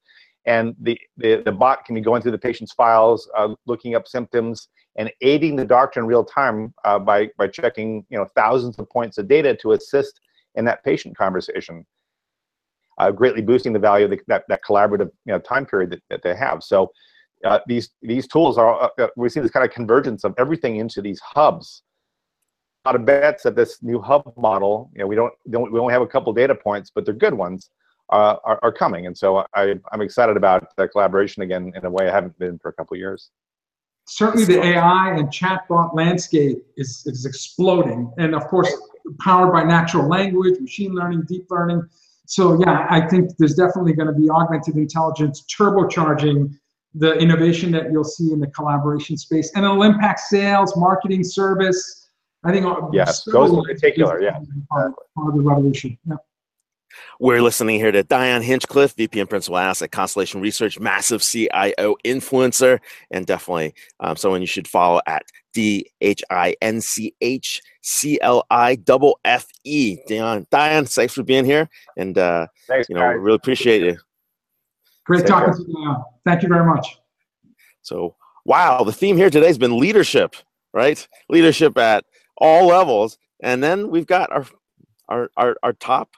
and 0.49 0.75
the 0.81 0.99
the, 1.17 1.41
the 1.45 1.51
bot 1.51 1.85
can 1.85 1.95
be 1.95 2.01
going 2.01 2.21
through 2.21 2.31
the 2.31 2.37
patient's 2.37 2.73
files, 2.73 3.29
uh, 3.37 3.53
looking 3.67 3.95
up 3.95 4.07
symptoms, 4.07 4.67
and 4.97 5.11
aiding 5.21 5.55
the 5.55 5.63
doctor 5.63 5.99
in 5.99 6.07
real 6.07 6.25
time 6.25 6.73
uh, 6.83 6.97
by 6.97 7.29
by 7.37 7.47
checking 7.47 8.05
you 8.09 8.17
know 8.17 8.25
thousands 8.35 8.77
of 8.79 8.89
points 8.89 9.17
of 9.19 9.27
data 9.27 9.55
to 9.55 9.73
assist 9.73 10.19
in 10.55 10.65
that 10.65 10.83
patient 10.83 11.15
conversation. 11.15 11.85
Uh, 12.97 13.11
greatly 13.11 13.41
boosting 13.41 13.71
the 13.71 13.79
value 13.79 14.05
of 14.05 14.11
the, 14.11 14.19
that, 14.27 14.43
that 14.49 14.59
collaborative 14.67 15.09
you 15.23 15.31
know, 15.31 15.39
time 15.39 15.65
period 15.65 15.89
that, 15.89 16.01
that 16.09 16.21
they 16.21 16.35
have. 16.35 16.61
So 16.61 16.91
uh, 17.45 17.59
these 17.67 17.91
these 18.01 18.27
tools 18.27 18.57
are 18.57 18.81
uh, 18.81 18.89
uh, 19.03 19.07
we 19.15 19.29
see 19.29 19.39
this 19.39 19.51
kind 19.51 19.65
of 19.65 19.71
convergence 19.71 20.23
of 20.23 20.33
everything 20.37 20.77
into 20.77 21.01
these 21.01 21.19
hubs. 21.19 21.83
A 22.85 22.89
lot 22.89 22.95
of 22.95 23.05
bets 23.05 23.43
that 23.43 23.55
this 23.55 23.83
new 23.83 24.01
hub 24.01 24.33
model, 24.35 24.89
you 24.93 24.99
know, 24.99 25.07
we 25.07 25.15
don't, 25.15 25.33
don't 25.51 25.71
we 25.71 25.79
only 25.79 25.93
have 25.93 26.01
a 26.01 26.07
couple 26.07 26.33
data 26.33 26.55
points, 26.55 26.91
but 26.93 27.05
they're 27.05 27.13
good 27.13 27.33
ones, 27.35 27.69
uh, 28.11 28.37
are, 28.43 28.59
are 28.63 28.71
coming. 28.71 29.05
And 29.05 29.17
so 29.17 29.45
I, 29.53 29.75
I'm 29.91 30.01
excited 30.01 30.37
about 30.37 30.75
the 30.75 30.87
collaboration 30.87 31.43
again 31.43 31.71
in 31.75 31.85
a 31.85 31.89
way 31.89 32.07
I 32.07 32.11
haven't 32.11 32.37
been 32.39 32.57
for 32.59 32.69
a 32.69 32.73
couple 32.73 32.97
years. 32.97 33.29
Certainly, 34.07 34.45
the 34.45 34.63
AI 34.63 35.13
and 35.15 35.29
chatbot 35.29 35.93
landscape 35.93 36.65
is 36.77 37.03
is 37.05 37.25
exploding, 37.25 38.11
and 38.17 38.33
of 38.33 38.47
course, 38.47 38.73
powered 39.19 39.53
by 39.53 39.63
natural 39.63 40.07
language, 40.07 40.59
machine 40.59 40.95
learning, 40.95 41.25
deep 41.27 41.45
learning. 41.51 41.87
So 42.25 42.59
yeah, 42.59 42.87
I 42.89 43.07
think 43.07 43.37
there's 43.37 43.53
definitely 43.53 43.93
going 43.93 44.07
to 44.07 44.19
be 44.19 44.27
augmented 44.27 44.77
intelligence 44.77 45.45
turbocharging 45.55 46.55
the 46.95 47.13
innovation 47.19 47.71
that 47.73 47.91
you'll 47.91 48.03
see 48.03 48.33
in 48.33 48.39
the 48.39 48.47
collaboration 48.47 49.15
space, 49.15 49.51
and 49.53 49.63
it'll 49.63 49.83
impact 49.83 50.21
sales, 50.21 50.75
marketing, 50.75 51.23
service. 51.23 52.09
I 52.43 52.51
think 52.51 52.65
yes, 52.91 53.23
those 53.25 53.51
in 53.51 53.63
particular, 53.63 54.21
yeah, 54.21 54.39
part, 54.71 54.93
part 55.15 55.29
of 55.29 55.35
the 55.35 55.41
revolution. 55.41 55.99
Yeah. 56.07 56.15
We're 57.19 57.41
listening 57.41 57.79
here 57.79 57.91
to 57.91 58.03
Dion 58.03 58.41
Hinchcliffe, 58.41 58.95
VP 58.95 59.19
and 59.19 59.29
Principal 59.29 59.57
Asset 59.57 59.87
at 59.87 59.91
Constellation 59.91 60.41
Research, 60.41 60.79
massive 60.79 61.21
CIO 61.21 61.95
influencer, 62.05 62.79
and 63.11 63.25
definitely 63.25 63.73
um, 63.99 64.15
someone 64.15 64.41
you 64.41 64.47
should 64.47 64.67
follow 64.67 65.01
at 65.07 65.23
D 65.53 65.89
H 66.01 66.23
I 66.29 66.55
N 66.61 66.81
C 66.81 67.13
H 67.21 67.61
C 67.81 68.19
L 68.21 68.45
I 68.49 68.75
double 68.75 69.19
F 69.25 69.47
E. 69.63 69.97
Dion, 70.07 70.45
Dion, 70.51 70.85
thanks 70.85 71.13
for 71.13 71.23
being 71.23 71.45
here, 71.45 71.69
and 71.97 72.17
uh, 72.17 72.47
thanks, 72.67 72.89
you 72.89 72.95
know, 72.95 73.01
guys. 73.01 73.17
really 73.19 73.35
appreciate 73.35 73.81
you. 73.81 73.97
Great 75.05 75.19
Take 75.19 75.27
talking 75.27 75.53
care. 75.53 75.63
to 75.63 75.65
you. 75.67 75.95
Thank 76.25 76.43
you 76.43 76.49
very 76.49 76.65
much. 76.65 76.99
So, 77.81 78.15
wow, 78.45 78.83
the 78.83 78.93
theme 78.93 79.17
here 79.17 79.29
today 79.29 79.47
has 79.47 79.57
been 79.57 79.79
leadership, 79.79 80.35
right? 80.73 81.07
Leadership 81.29 81.77
at 81.77 82.05
all 82.37 82.67
levels, 82.67 83.17
and 83.41 83.63
then 83.63 83.89
we've 83.89 84.07
got 84.07 84.31
our 84.31 84.45
our 85.07 85.29
our, 85.35 85.57
our 85.63 85.73
top 85.73 86.15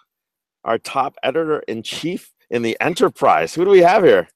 our 0.63 0.77
top 0.77 1.15
editor 1.23 1.59
in 1.67 1.83
chief 1.83 2.31
in 2.49 2.61
the 2.61 2.77
enterprise. 2.81 3.53
Who 3.53 3.65
do 3.65 3.71
we 3.71 3.79
have 3.79 4.03
here? 4.03 4.27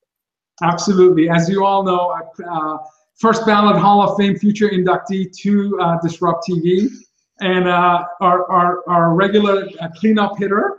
Absolutely. 0.63 1.29
As 1.29 1.49
you 1.49 1.65
all 1.65 1.83
know, 1.83 2.17
uh, 2.49 2.77
first 3.15 3.45
ballot 3.45 3.77
Hall 3.77 4.01
of 4.01 4.17
Fame 4.17 4.37
future 4.37 4.69
inductee 4.69 5.31
to 5.41 5.79
uh, 5.79 5.97
Disrupt 6.01 6.47
TV, 6.47 6.89
and 7.41 7.67
uh, 7.67 8.05
our, 8.21 8.49
our, 8.49 8.83
our 8.87 9.13
regular 9.13 9.67
uh, 9.81 9.89
cleanup 9.97 10.37
hitter, 10.37 10.77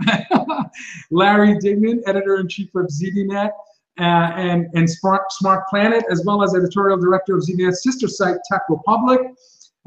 Larry 1.11 1.59
Dignan, 1.59 2.01
editor 2.07 2.37
in 2.37 2.49
chief 2.49 2.75
of 2.75 2.87
ZDNet. 2.87 3.51
Uh, 3.99 4.31
and, 4.37 4.67
and 4.75 4.91
Smart, 4.91 5.23
Smart 5.33 5.67
Planet, 5.71 6.05
as 6.11 6.23
well 6.27 6.43
as 6.43 6.55
editorial 6.55 6.99
director 6.99 7.35
of 7.35 7.43
ZDNet's 7.43 7.83
sister 7.83 8.09
site, 8.09 8.37
Tech 8.47 8.61
Republic. 8.69 9.21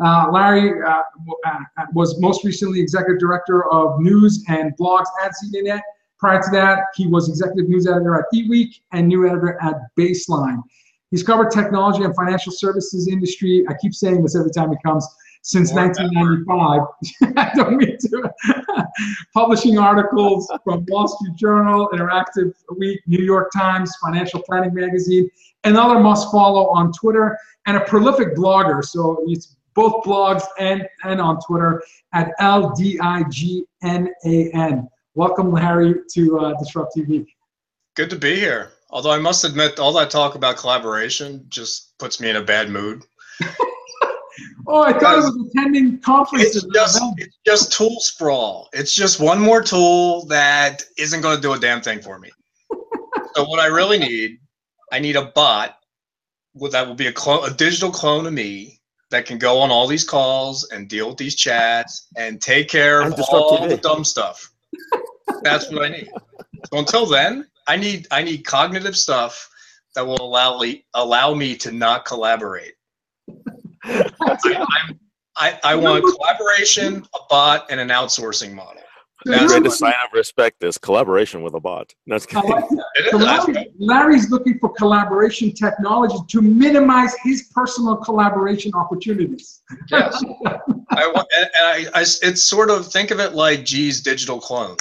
Uh, 0.03 0.29
Larry 0.31 0.81
uh, 0.81 1.01
uh, 1.45 1.59
was 1.93 2.19
most 2.19 2.45
recently 2.45 2.79
executive 2.79 3.19
director 3.19 3.69
of 3.71 3.99
news 3.99 4.43
and 4.47 4.75
blogs 4.77 5.07
at 5.23 5.31
ZDNet. 5.43 5.81
Prior 6.19 6.41
to 6.41 6.49
that, 6.51 6.85
he 6.95 7.07
was 7.07 7.29
executive 7.29 7.69
news 7.69 7.87
editor 7.87 8.15
at 8.15 8.25
eWeek 8.33 8.79
and 8.91 9.07
new 9.07 9.27
editor 9.27 9.57
at 9.61 9.75
Baseline. 9.97 10.61
He's 11.11 11.23
covered 11.23 11.51
technology 11.51 12.03
and 12.03 12.15
financial 12.15 12.51
services 12.51 13.07
industry. 13.07 13.65
I 13.67 13.73
keep 13.81 13.93
saying 13.93 14.21
this 14.21 14.35
every 14.35 14.51
time 14.51 14.69
he 14.69 14.77
comes 14.85 15.07
since 15.41 15.71
More 15.73 15.87
1995. 15.87 17.37
I 17.37 17.51
don't 17.55 17.77
mean 17.77 17.97
to. 17.97 18.31
Publishing 19.33 19.77
articles 19.77 20.51
from 20.63 20.85
Wall 20.89 21.07
Street 21.07 21.35
Journal, 21.35 21.89
Interactive 21.93 22.53
Week, 22.77 22.99
New 23.07 23.23
York 23.23 23.49
Times, 23.55 23.91
Financial 24.03 24.41
Planning 24.43 24.73
Magazine, 24.73 25.29
another 25.63 25.99
must 25.99 26.31
follow 26.31 26.67
on 26.69 26.91
Twitter, 26.91 27.37
and 27.65 27.77
a 27.77 27.81
prolific 27.81 28.35
blogger. 28.35 28.83
So 28.83 29.23
it's 29.27 29.55
both 29.79 30.03
blogs 30.03 30.43
and, 30.59 30.85
and 31.05 31.21
on 31.21 31.39
Twitter 31.39 31.81
at 32.11 32.33
LDIGNAN. 32.41 33.63
Welcome, 35.15 35.53
Larry, 35.53 35.95
to 36.15 36.39
uh, 36.39 36.53
Disrupt 36.59 36.97
TV. 36.97 37.25
Good 37.95 38.09
to 38.09 38.17
be 38.17 38.35
here. 38.35 38.73
Although 38.89 39.11
I 39.11 39.19
must 39.19 39.45
admit, 39.45 39.79
all 39.79 39.93
that 39.93 40.09
talk 40.09 40.35
about 40.35 40.57
collaboration 40.57 41.45
just 41.47 41.97
puts 41.97 42.19
me 42.19 42.29
in 42.29 42.35
a 42.35 42.41
bad 42.41 42.69
mood. 42.69 43.03
oh, 44.67 44.83
I 44.83 44.91
thought 44.91 45.19
it 45.19 45.21
was 45.21 45.47
attending 45.49 45.99
conferences. 45.99 46.65
It's 46.65 46.73
just, 46.73 47.01
it's 47.15 47.37
just 47.45 47.71
tool 47.71 48.01
sprawl. 48.01 48.67
It's 48.73 48.93
just 48.93 49.21
one 49.21 49.39
more 49.39 49.61
tool 49.61 50.25
that 50.25 50.83
isn't 50.97 51.21
going 51.21 51.37
to 51.37 51.41
do 51.41 51.53
a 51.53 51.59
damn 51.59 51.79
thing 51.79 52.01
for 52.01 52.19
me. 52.19 52.29
so 53.33 53.45
what 53.45 53.61
I 53.61 53.67
really 53.67 53.97
need, 53.97 54.39
I 54.91 54.99
need 54.99 55.15
a 55.15 55.27
bot 55.27 55.77
that 56.71 56.85
will 56.85 56.95
be 56.95 57.07
a 57.07 57.13
clone, 57.13 57.49
a 57.49 57.53
digital 57.53 57.91
clone 57.91 58.25
of 58.25 58.33
me 58.33 58.78
that 59.11 59.25
can 59.25 59.37
go 59.37 59.59
on 59.59 59.71
all 59.71 59.87
these 59.87 60.03
calls 60.03 60.67
and 60.71 60.87
deal 60.87 61.09
with 61.09 61.17
these 61.17 61.35
chats 61.35 62.07
and 62.15 62.41
take 62.41 62.69
care 62.69 63.01
of 63.01 63.19
all 63.29 63.67
the 63.67 63.77
dumb 63.77 64.03
stuff. 64.03 64.51
That's 65.41 65.71
what 65.71 65.83
I 65.83 65.89
need. 65.89 66.09
So 66.71 66.79
until 66.79 67.05
then, 67.05 67.47
I 67.67 67.75
need 67.75 68.07
I 68.11 68.23
need 68.23 68.45
cognitive 68.45 68.95
stuff 68.95 69.49
that 69.95 70.05
will 70.05 70.21
allow 70.21 70.59
me 70.59 70.85
allow 70.93 71.33
me 71.33 71.55
to 71.57 71.71
not 71.71 72.05
collaborate. 72.05 72.73
I, 73.83 74.95
I, 75.37 75.59
I 75.63 75.75
want 75.75 76.03
collaboration, 76.03 77.05
a 77.15 77.19
bot, 77.29 77.67
and 77.69 77.79
an 77.79 77.89
outsourcing 77.89 78.53
model. 78.53 78.81
That's 79.25 79.53
the 79.53 79.69
sign 79.69 79.93
of 80.05 80.13
respect 80.13 80.63
is 80.63 80.77
collaboration 80.77 81.41
with 81.41 81.53
a 81.53 81.59
bot. 81.59 81.93
That's 82.07 82.29
so 82.31 83.17
Larry, 83.17 83.71
Larry's 83.77 84.29
looking 84.29 84.57
for 84.59 84.69
collaboration 84.69 85.53
technology 85.53 86.15
to 86.29 86.41
minimize 86.41 87.15
his 87.23 87.49
personal 87.53 87.97
collaboration 87.97 88.71
opportunities. 88.73 89.61
Yes. 89.91 90.23
I 90.91 91.07
want, 91.07 91.27
and 91.37 91.49
I, 91.57 91.85
I, 91.93 92.01
it's 92.01 92.43
sort 92.43 92.69
of 92.69 92.87
think 92.87 93.11
of 93.11 93.19
it 93.19 93.33
like 93.33 93.65
G's 93.65 94.01
digital 94.01 94.39
clone. 94.39 94.77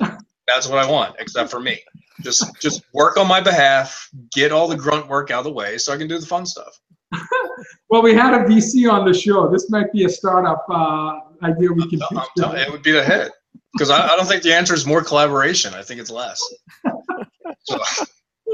That's 0.00 0.68
what 0.68 0.78
I 0.78 0.90
want, 0.90 1.16
except 1.18 1.50
for 1.50 1.60
me. 1.60 1.80
Just 2.22 2.58
just 2.60 2.82
work 2.92 3.16
on 3.16 3.26
my 3.26 3.40
behalf, 3.40 4.08
get 4.32 4.52
all 4.52 4.68
the 4.68 4.76
grunt 4.76 5.08
work 5.08 5.30
out 5.30 5.38
of 5.38 5.44
the 5.44 5.52
way, 5.52 5.78
so 5.78 5.92
I 5.92 5.96
can 5.96 6.08
do 6.08 6.18
the 6.18 6.26
fun 6.26 6.46
stuff. 6.46 6.78
well, 7.90 8.02
we 8.02 8.14
had 8.14 8.34
a 8.34 8.44
VC 8.44 8.90
on 8.90 9.04
the 9.04 9.12
show. 9.12 9.50
This 9.50 9.68
might 9.68 9.92
be 9.92 10.04
a 10.04 10.08
startup 10.08 10.64
uh, 10.70 11.20
idea 11.42 11.72
we 11.72 11.88
can. 11.88 12.00
I'm, 12.10 12.24
I'm 12.44 12.56
it 12.56 12.70
would 12.70 12.82
be 12.82 12.92
the 12.92 13.04
hit 13.04 13.32
because 13.74 13.90
I, 13.90 14.06
I, 14.08 14.16
don't 14.16 14.26
think 14.26 14.42
the 14.42 14.54
answer 14.54 14.74
is 14.74 14.86
more 14.86 15.02
collaboration. 15.02 15.74
I 15.74 15.82
think 15.82 16.00
it's 16.00 16.10
less. 16.10 16.42
So, 17.64 17.78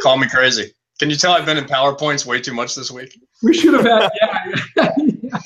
call 0.02 0.18
me 0.18 0.28
crazy. 0.28 0.72
Can 0.98 1.10
you 1.10 1.16
tell 1.16 1.32
I've 1.32 1.46
been 1.46 1.56
in 1.56 1.64
PowerPoints 1.64 2.26
way 2.26 2.40
too 2.40 2.54
much 2.54 2.74
this 2.74 2.90
week? 2.90 3.18
We 3.42 3.54
should 3.54 3.74
have 3.74 3.84
had, 3.84 4.10
yeah. 4.20 4.50
yeah. 4.76 5.38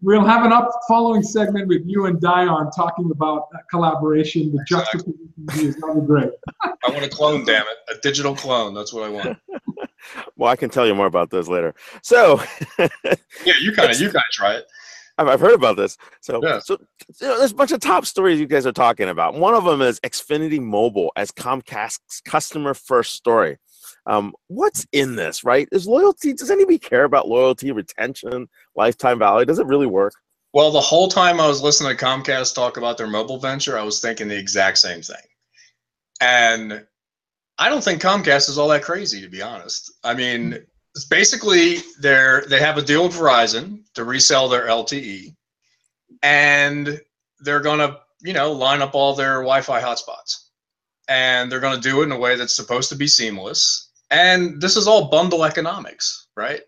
We'll 0.00 0.24
have 0.24 0.44
an 0.44 0.52
up 0.52 0.70
following 0.86 1.24
segment 1.24 1.66
with 1.66 1.82
you 1.84 2.06
and 2.06 2.20
Dion 2.20 2.70
talking 2.70 3.10
about 3.10 3.48
collaboration, 3.68 4.52
the 4.52 4.60
exactly. 4.62 5.00
juxtaposition 5.00 5.32
views. 5.50 5.76
That'll 5.76 6.00
be 6.00 6.06
great. 6.06 6.30
I 6.62 6.90
want 6.90 7.04
a 7.04 7.08
clone, 7.08 7.44
damn 7.44 7.62
it. 7.62 7.96
A 7.96 8.00
digital 8.00 8.36
clone. 8.36 8.74
That's 8.74 8.92
what 8.92 9.02
I 9.02 9.08
want. 9.08 9.38
well, 10.36 10.50
I 10.50 10.56
can 10.56 10.70
tell 10.70 10.86
you 10.86 10.94
more 10.94 11.06
about 11.06 11.30
those 11.30 11.48
later. 11.48 11.74
So, 12.02 12.40
yeah, 12.78 13.54
you 13.60 13.72
kind 13.72 13.90
of 13.90 14.00
you 14.00 14.06
kind 14.06 14.16
of 14.16 14.32
try 14.32 14.54
it. 14.54 14.66
I've 15.18 15.40
heard 15.40 15.54
about 15.54 15.76
this. 15.76 15.96
So, 16.20 16.40
yeah. 16.42 16.60
so 16.60 16.78
you 17.20 17.26
know, 17.26 17.38
there's 17.38 17.50
a 17.50 17.56
bunch 17.56 17.72
of 17.72 17.80
top 17.80 18.06
stories 18.06 18.38
you 18.38 18.46
guys 18.46 18.66
are 18.66 18.72
talking 18.72 19.08
about. 19.08 19.34
One 19.34 19.54
of 19.54 19.64
them 19.64 19.82
is 19.82 19.98
Xfinity 20.00 20.60
Mobile 20.60 21.12
as 21.16 21.32
Comcast's 21.32 22.20
customer 22.20 22.74
first 22.74 23.14
story. 23.14 23.58
Um, 24.06 24.32
what's 24.46 24.86
in 24.92 25.16
this, 25.16 25.44
right? 25.44 25.68
Is 25.72 25.86
loyalty, 25.86 26.32
does 26.32 26.50
anybody 26.50 26.78
care 26.78 27.04
about 27.04 27.28
loyalty, 27.28 27.72
retention, 27.72 28.48
lifetime 28.76 29.18
value? 29.18 29.44
Does 29.44 29.58
it 29.58 29.66
really 29.66 29.86
work? 29.86 30.14
Well, 30.54 30.70
the 30.70 30.80
whole 30.80 31.08
time 31.08 31.40
I 31.40 31.46
was 31.46 31.62
listening 31.62 31.94
to 31.94 32.04
Comcast 32.04 32.54
talk 32.54 32.78
about 32.78 32.96
their 32.96 33.06
mobile 33.06 33.38
venture, 33.38 33.78
I 33.78 33.82
was 33.82 34.00
thinking 34.00 34.28
the 34.28 34.38
exact 34.38 34.78
same 34.78 35.02
thing. 35.02 35.16
And 36.20 36.86
I 37.58 37.68
don't 37.68 37.84
think 37.84 38.00
Comcast 38.00 38.48
is 38.48 38.56
all 38.56 38.68
that 38.68 38.82
crazy, 38.82 39.20
to 39.20 39.28
be 39.28 39.42
honest. 39.42 39.92
I 40.04 40.14
mean, 40.14 40.64
basically 41.04 41.78
they're 42.00 42.44
they 42.48 42.60
have 42.60 42.78
a 42.78 42.82
deal 42.82 43.04
with 43.04 43.16
Verizon 43.16 43.82
to 43.94 44.04
resell 44.04 44.48
their 44.48 44.66
LTE, 44.66 45.34
and 46.22 47.00
they're 47.40 47.60
gonna 47.60 47.98
you 48.22 48.32
know 48.32 48.52
line 48.52 48.82
up 48.82 48.94
all 48.94 49.14
their 49.14 49.34
Wi-Fi 49.36 49.80
hotspots, 49.80 50.48
and 51.08 51.50
they're 51.50 51.60
gonna 51.60 51.80
do 51.80 52.00
it 52.00 52.04
in 52.04 52.12
a 52.12 52.18
way 52.18 52.36
that's 52.36 52.56
supposed 52.56 52.88
to 52.90 52.96
be 52.96 53.06
seamless. 53.06 53.90
And 54.10 54.60
this 54.60 54.76
is 54.76 54.88
all 54.88 55.08
bundle 55.10 55.44
economics, 55.44 56.28
right? 56.36 56.62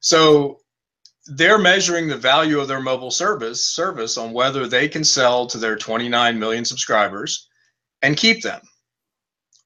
So 0.00 0.60
they're 1.26 1.58
measuring 1.58 2.06
the 2.06 2.16
value 2.16 2.60
of 2.60 2.68
their 2.68 2.80
mobile 2.80 3.10
service 3.10 3.66
service 3.66 4.16
on 4.16 4.32
whether 4.32 4.68
they 4.68 4.88
can 4.88 5.02
sell 5.02 5.46
to 5.48 5.58
their 5.58 5.76
29 5.76 6.38
million 6.38 6.64
subscribers 6.64 7.48
and 8.02 8.16
keep 8.16 8.42
them, 8.42 8.60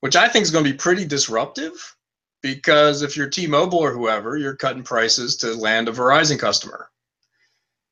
which 0.00 0.16
I 0.16 0.28
think 0.28 0.44
is 0.44 0.50
going 0.50 0.64
to 0.64 0.70
be 0.70 0.76
pretty 0.76 1.04
disruptive 1.04 1.74
because 2.42 3.02
if 3.02 3.16
you're 3.16 3.28
T-Mobile 3.28 3.78
or 3.78 3.92
whoever, 3.92 4.36
you're 4.36 4.56
cutting 4.56 4.82
prices 4.82 5.36
to 5.36 5.54
land 5.54 5.88
a 5.88 5.92
Verizon 5.92 6.38
customer. 6.38 6.90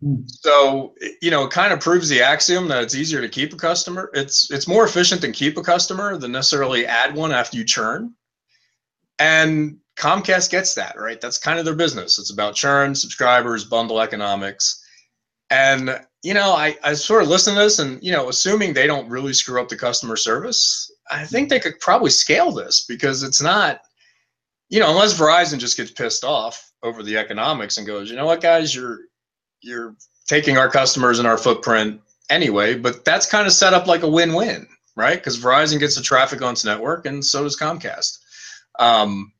Hmm. 0.00 0.22
So 0.26 0.94
you 1.20 1.30
know, 1.30 1.44
it 1.44 1.50
kind 1.50 1.72
of 1.72 1.80
proves 1.80 2.08
the 2.08 2.22
axiom 2.22 2.68
that 2.68 2.82
it's 2.82 2.94
easier 2.94 3.20
to 3.20 3.28
keep 3.28 3.52
a 3.52 3.56
customer. 3.56 4.10
It's 4.14 4.50
it's 4.50 4.68
more 4.68 4.84
efficient 4.84 5.20
to 5.22 5.32
keep 5.32 5.56
a 5.56 5.62
customer 5.62 6.16
than 6.16 6.32
necessarily 6.32 6.86
add 6.86 7.14
one 7.14 7.32
after 7.32 7.56
you 7.56 7.64
churn. 7.64 8.14
And 9.18 9.78
Comcast 9.98 10.50
gets 10.50 10.74
that, 10.74 10.98
right? 10.98 11.20
That's 11.20 11.38
kind 11.38 11.58
of 11.58 11.64
their 11.64 11.74
business. 11.74 12.18
It's 12.18 12.30
about 12.30 12.54
churn, 12.54 12.94
subscribers, 12.94 13.64
bundle 13.64 14.00
economics. 14.00 14.84
And, 15.50 16.00
you 16.22 16.34
know, 16.34 16.52
I, 16.52 16.76
I 16.84 16.94
sort 16.94 17.22
of 17.22 17.28
listen 17.28 17.54
to 17.54 17.60
this 17.60 17.80
and, 17.80 18.00
you 18.02 18.12
know, 18.12 18.28
assuming 18.28 18.72
they 18.72 18.86
don't 18.86 19.08
really 19.08 19.32
screw 19.32 19.60
up 19.60 19.68
the 19.68 19.76
customer 19.76 20.16
service, 20.16 20.90
I 21.10 21.24
think 21.24 21.48
they 21.48 21.58
could 21.58 21.80
probably 21.80 22.10
scale 22.10 22.52
this 22.52 22.84
because 22.86 23.22
it's 23.22 23.42
not, 23.42 23.80
you 24.68 24.80
know, 24.80 24.90
unless 24.90 25.18
Verizon 25.18 25.58
just 25.58 25.76
gets 25.76 25.90
pissed 25.90 26.24
off 26.24 26.72
over 26.82 27.02
the 27.02 27.16
economics 27.16 27.78
and 27.78 27.86
goes, 27.86 28.10
you 28.10 28.16
know 28.16 28.26
what, 28.26 28.40
guys, 28.40 28.74
you're 28.74 29.00
you're 29.60 29.94
taking 30.26 30.58
our 30.58 30.70
customers 30.70 31.18
and 31.18 31.26
our 31.26 31.38
footprint 31.38 32.00
anyway, 32.30 32.74
but 32.76 33.04
that's 33.04 33.26
kind 33.26 33.46
of 33.46 33.52
set 33.52 33.74
up 33.74 33.86
like 33.86 34.02
a 34.02 34.08
win-win, 34.08 34.68
right? 34.94 35.18
Because 35.18 35.38
Verizon 35.38 35.80
gets 35.80 35.96
the 35.96 36.02
traffic 36.02 36.42
on 36.42 36.52
its 36.52 36.64
network 36.64 37.06
and 37.06 37.24
so 37.24 37.42
does 37.42 37.56
Comcast. 37.58 38.18
Um, 38.78 39.32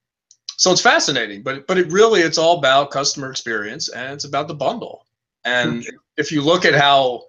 so 0.57 0.73
it's 0.73 0.81
fascinating, 0.81 1.43
but 1.43 1.67
but 1.67 1.79
it 1.79 1.93
really 1.93 2.21
it's 2.21 2.39
all 2.39 2.59
about 2.59 2.91
customer 2.91 3.31
experience 3.31 3.89
and 3.89 4.13
it's 4.13 4.25
about 4.25 4.49
the 4.49 4.55
bundle. 4.55 5.07
And 5.45 5.83
mm-hmm. 5.83 5.97
if 6.17 6.33
you 6.33 6.43
look 6.43 6.65
at 6.65 6.75
how 6.75 7.25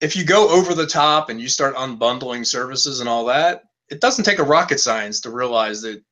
if 0.00 0.16
you 0.16 0.24
go 0.24 0.48
over 0.48 0.74
the 0.74 0.86
top 0.86 1.28
and 1.28 1.40
you 1.40 1.48
start 1.48 1.74
unbundling 1.74 2.46
services 2.46 3.00
and 3.00 3.08
all 3.08 3.26
that, 3.26 3.64
it 3.90 4.00
doesn't 4.00 4.24
take 4.24 4.38
a 4.38 4.44
rocket 4.44 4.80
science 4.80 5.20
to 5.20 5.30
realize 5.30 5.82
that 5.82 6.02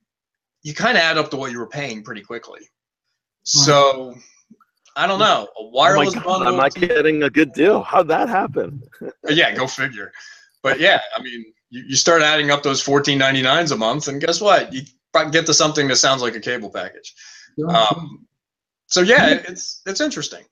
you 0.67 0.75
kind 0.75 0.97
of 0.97 1.03
add 1.05 1.17
up 1.17 1.31
to 1.31 1.37
what 1.37 1.53
you 1.53 1.61
were 1.61 1.69
paying 1.69 2.03
pretty 2.03 2.23
quickly. 2.23 2.59
So 3.45 4.17
I 4.97 5.07
don't 5.07 5.21
know. 5.21 5.47
A 5.61 5.65
wireless 5.67 6.17
oh 6.17 6.21
bundle. 6.21 6.49
Am 6.49 6.59
I 6.59 6.69
getting 6.71 7.23
a 7.23 7.31
good 7.31 7.53
deal? 7.53 7.83
How'd 7.83 8.09
that 8.09 8.29
happen? 8.29 8.83
yeah, 9.29 9.55
go 9.55 9.69
figure. 9.69 10.11
But 10.65 10.81
yeah, 10.81 11.01
I 11.17 11.23
mean, 11.23 11.45
you, 11.71 11.85
you 11.87 11.95
start 11.95 12.21
adding 12.21 12.51
up 12.51 12.65
those 12.65 12.83
fourteen 12.83 13.17
ninety 13.17 13.43
nines 13.43 13.71
a 13.71 13.77
month, 13.77 14.09
and 14.09 14.21
guess 14.21 14.41
what? 14.41 14.73
You 14.73 14.83
get 15.31 15.47
to 15.47 15.55
something 15.55 15.87
that 15.87 15.97
sounds 15.97 16.21
like 16.21 16.35
a 16.35 16.41
cable 16.41 16.71
package. 16.71 17.15
Um, 17.69 18.27
so 18.89 19.03
yeah, 19.03 19.39
it's 19.49 19.83
it's 19.87 20.01
interesting. 20.01 20.43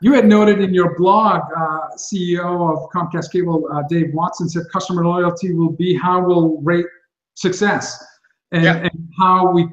You 0.00 0.12
had 0.12 0.26
noted 0.26 0.60
in 0.60 0.72
your 0.74 0.96
blog, 0.96 1.40
uh, 1.56 1.88
CEO 1.96 2.72
of 2.72 2.88
Comcast 2.90 3.32
Cable, 3.32 3.66
uh, 3.72 3.82
Dave 3.88 4.14
Watson 4.14 4.48
said 4.48 4.62
customer 4.72 5.04
loyalty 5.04 5.54
will 5.54 5.72
be 5.72 5.96
how 5.96 6.24
we'll 6.24 6.60
rate 6.60 6.86
success 7.34 7.98
and, 8.52 8.64
yeah. 8.64 8.76
and 8.76 9.08
how 9.18 9.50
we 9.50 9.66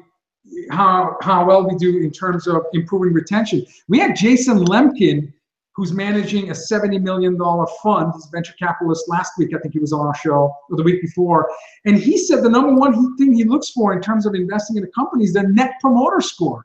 how 0.70 1.16
how 1.20 1.44
well 1.44 1.66
we 1.66 1.74
do 1.76 1.98
in 1.98 2.10
terms 2.10 2.46
of 2.46 2.62
improving 2.72 3.12
retention. 3.12 3.64
We 3.88 3.98
had 3.98 4.16
Jason 4.16 4.64
Lemkin 4.64 5.32
who's 5.74 5.92
managing 5.92 6.50
a 6.50 6.52
$70 6.52 7.02
million 7.02 7.36
fund. 7.82 8.12
He's 8.14 8.28
venture 8.32 8.54
capitalist. 8.58 9.08
Last 9.08 9.32
week, 9.38 9.50
I 9.54 9.58
think 9.58 9.74
he 9.74 9.80
was 9.80 9.92
on 9.92 10.06
our 10.06 10.14
show, 10.14 10.54
or 10.70 10.76
the 10.76 10.82
week 10.82 11.02
before. 11.02 11.50
And 11.84 11.98
he 11.98 12.16
said 12.16 12.42
the 12.42 12.48
number 12.48 12.74
one 12.74 13.16
thing 13.16 13.32
he 13.32 13.44
looks 13.44 13.70
for 13.70 13.92
in 13.92 14.00
terms 14.00 14.24
of 14.24 14.34
investing 14.34 14.76
in 14.76 14.84
a 14.84 14.88
company 14.88 15.24
is 15.24 15.32
the 15.32 15.42
net 15.42 15.72
promoter 15.80 16.20
score. 16.20 16.64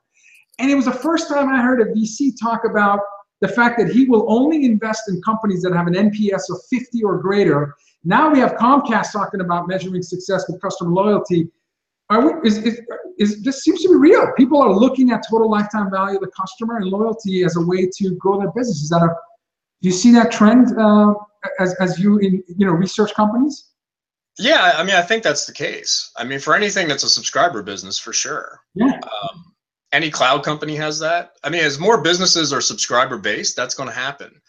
And 0.58 0.70
it 0.70 0.74
was 0.74 0.84
the 0.84 0.92
first 0.92 1.28
time 1.28 1.48
I 1.48 1.60
heard 1.60 1.80
a 1.80 1.86
VC 1.86 2.32
talk 2.40 2.64
about 2.64 3.00
the 3.40 3.48
fact 3.48 3.78
that 3.78 3.90
he 3.90 4.04
will 4.04 4.30
only 4.30 4.64
invest 4.64 5.08
in 5.08 5.20
companies 5.22 5.62
that 5.62 5.72
have 5.72 5.86
an 5.86 5.94
NPS 5.94 6.50
of 6.50 6.60
50 6.68 7.02
or 7.02 7.18
greater. 7.18 7.74
Now 8.04 8.30
we 8.30 8.38
have 8.38 8.52
Comcast 8.54 9.12
talking 9.12 9.40
about 9.40 9.66
measuring 9.66 10.02
success 10.02 10.44
with 10.48 10.60
customer 10.60 10.90
loyalty. 10.90 11.50
Are 12.10 12.26
we, 12.26 12.48
is, 12.48 12.58
is, 12.58 12.80
is 13.18 13.42
this 13.42 13.62
seems 13.62 13.82
to 13.82 13.88
be 13.88 13.94
real. 13.94 14.26
People 14.36 14.60
are 14.60 14.72
looking 14.72 15.12
at 15.12 15.22
total 15.30 15.48
lifetime 15.48 15.90
value 15.90 16.16
of 16.16 16.22
the 16.22 16.30
customer 16.36 16.76
and 16.76 16.86
loyalty 16.86 17.44
as 17.44 17.56
a 17.56 17.60
way 17.60 17.88
to 17.98 18.16
grow 18.16 18.40
their 18.40 18.50
business. 18.50 18.82
Is 18.82 18.88
that 18.88 19.02
a 19.02 19.14
do 19.82 19.88
you 19.88 19.94
see 19.94 20.12
that 20.12 20.30
trend 20.30 20.78
uh, 20.78 21.14
as, 21.58 21.74
as 21.74 21.98
you 21.98 22.18
in 22.18 22.42
you 22.48 22.66
know 22.66 22.72
research 22.72 23.14
companies? 23.14 23.68
Yeah, 24.38 24.72
I 24.74 24.82
mean, 24.82 24.96
I 24.96 25.02
think 25.02 25.22
that's 25.22 25.46
the 25.46 25.52
case. 25.52 26.10
I 26.16 26.24
mean, 26.24 26.40
for 26.40 26.54
anything 26.54 26.88
that's 26.88 27.04
a 27.04 27.08
subscriber 27.08 27.62
business, 27.62 27.98
for 27.98 28.12
sure. 28.12 28.60
Yeah. 28.74 28.86
Um, 28.86 29.54
any 29.92 30.10
cloud 30.10 30.42
company 30.44 30.74
has 30.76 30.98
that. 31.00 31.32
I 31.44 31.50
mean, 31.50 31.62
as 31.62 31.78
more 31.78 32.02
businesses 32.02 32.52
are 32.52 32.60
subscriber 32.60 33.18
based, 33.18 33.54
that's 33.54 33.74
going 33.74 33.88
to 33.88 33.94
happen. 33.94 34.40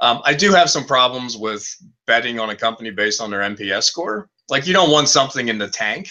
Um, 0.00 0.20
I 0.24 0.34
do 0.34 0.52
have 0.52 0.68
some 0.68 0.84
problems 0.84 1.36
with 1.36 1.66
betting 2.06 2.40
on 2.40 2.50
a 2.50 2.56
company 2.56 2.90
based 2.90 3.20
on 3.20 3.30
their 3.30 3.40
NPS 3.40 3.84
score. 3.84 4.28
Like, 4.48 4.66
you 4.66 4.72
don't 4.72 4.90
want 4.90 5.08
something 5.08 5.48
in 5.48 5.58
the 5.58 5.68
tank. 5.68 6.10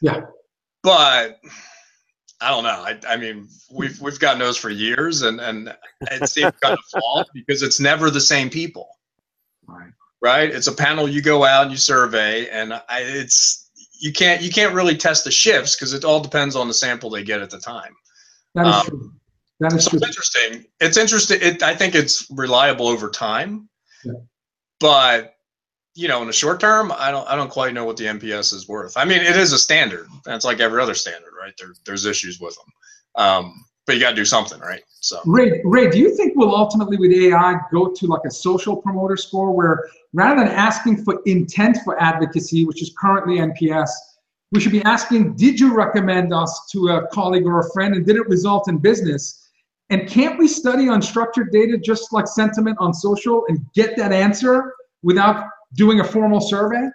Yeah 0.00 0.22
but 0.82 1.40
I 2.40 2.50
don't 2.50 2.64
know. 2.64 2.70
I, 2.70 2.98
I, 3.08 3.16
mean, 3.16 3.48
we've 3.70 4.00
we've 4.00 4.18
gotten 4.18 4.40
those 4.40 4.56
for 4.56 4.68
years, 4.68 5.22
and 5.22 5.40
and 5.40 5.74
it 6.10 6.28
seems 6.28 6.52
kind 6.60 6.76
of 6.76 6.84
flawed 6.90 7.26
because 7.34 7.62
it's 7.62 7.78
never 7.78 8.10
the 8.10 8.20
same 8.20 8.50
people. 8.50 8.88
Right. 9.66 9.92
Right. 10.20 10.50
It's 10.50 10.66
a 10.66 10.72
panel 10.72 11.08
you 11.08 11.22
go 11.22 11.44
out 11.44 11.62
and 11.62 11.70
you 11.70 11.76
survey, 11.76 12.48
and 12.48 12.72
I, 12.72 12.82
it's 13.00 13.70
you 14.00 14.12
can't 14.12 14.42
you 14.42 14.50
can't 14.50 14.74
really 14.74 14.96
test 14.96 15.24
the 15.24 15.30
shifts 15.30 15.76
because 15.76 15.92
it 15.92 16.04
all 16.04 16.20
depends 16.20 16.56
on 16.56 16.68
the 16.68 16.74
sample 16.74 17.10
they 17.10 17.22
get 17.22 17.40
at 17.40 17.50
the 17.50 17.58
time. 17.58 17.94
That 18.54 18.66
is 18.66 18.74
um, 18.74 18.86
true. 18.86 19.12
That 19.60 19.72
is 19.74 19.84
so 19.84 19.90
true. 19.90 19.98
It's 19.98 20.08
interesting. 20.08 20.64
It's 20.80 20.96
interesting. 20.96 21.38
It, 21.40 21.62
I 21.62 21.74
think 21.76 21.94
it's 21.94 22.28
reliable 22.30 22.88
over 22.88 23.08
time, 23.08 23.68
yeah. 24.04 24.12
but 24.80 25.34
you 25.94 26.08
know, 26.08 26.20
in 26.22 26.26
the 26.26 26.32
short 26.32 26.60
term, 26.60 26.92
I 26.92 27.10
don't 27.10 27.28
I 27.28 27.36
don't 27.36 27.50
quite 27.50 27.74
know 27.74 27.84
what 27.84 27.96
the 27.96 28.04
NPS 28.04 28.54
is 28.54 28.68
worth. 28.68 28.96
I 28.96 29.04
mean, 29.04 29.20
it 29.20 29.36
is 29.36 29.52
a 29.52 29.58
standard. 29.58 30.06
That's 30.24 30.44
like 30.44 30.60
every 30.60 30.80
other 30.80 30.94
standard, 30.94 31.32
right? 31.38 31.52
There, 31.58 31.74
there's 31.84 32.06
issues 32.06 32.40
with 32.40 32.56
them, 32.56 33.24
um, 33.24 33.64
but 33.86 33.94
you 33.94 34.00
got 34.00 34.10
to 34.10 34.16
do 34.16 34.24
something, 34.24 34.58
right? 34.60 34.82
So, 35.00 35.20
Ray, 35.26 35.60
Ray, 35.64 35.90
do 35.90 35.98
you 35.98 36.16
think 36.16 36.34
we'll 36.36 36.54
ultimately 36.54 36.96
with 36.96 37.12
AI 37.12 37.56
go 37.72 37.92
to 37.92 38.06
like 38.06 38.22
a 38.26 38.30
social 38.30 38.76
promoter 38.76 39.16
score 39.16 39.52
where 39.52 39.88
rather 40.12 40.44
than 40.44 40.52
asking 40.52 41.04
for 41.04 41.20
intent 41.26 41.78
for 41.84 42.00
advocacy, 42.00 42.64
which 42.64 42.80
is 42.80 42.94
currently 42.98 43.38
NPS, 43.38 43.90
we 44.52 44.60
should 44.60 44.72
be 44.72 44.82
asking, 44.84 45.34
did 45.34 45.58
you 45.58 45.74
recommend 45.74 46.32
us 46.32 46.68
to 46.72 46.88
a 46.88 47.06
colleague 47.08 47.46
or 47.46 47.60
a 47.60 47.70
friend, 47.72 47.94
and 47.94 48.06
did 48.06 48.16
it 48.16 48.28
result 48.28 48.68
in 48.68 48.78
business? 48.78 49.50
And 49.90 50.08
can't 50.08 50.38
we 50.38 50.48
study 50.48 50.84
unstructured 50.86 51.50
data 51.50 51.76
just 51.76 52.12
like 52.12 52.26
sentiment 52.26 52.76
on 52.80 52.94
social 52.94 53.44
and 53.48 53.60
get 53.74 53.96
that 53.96 54.12
answer 54.12 54.74
without 55.02 55.48
doing 55.74 56.00
a 56.00 56.04
formal 56.04 56.40
survey? 56.40 56.88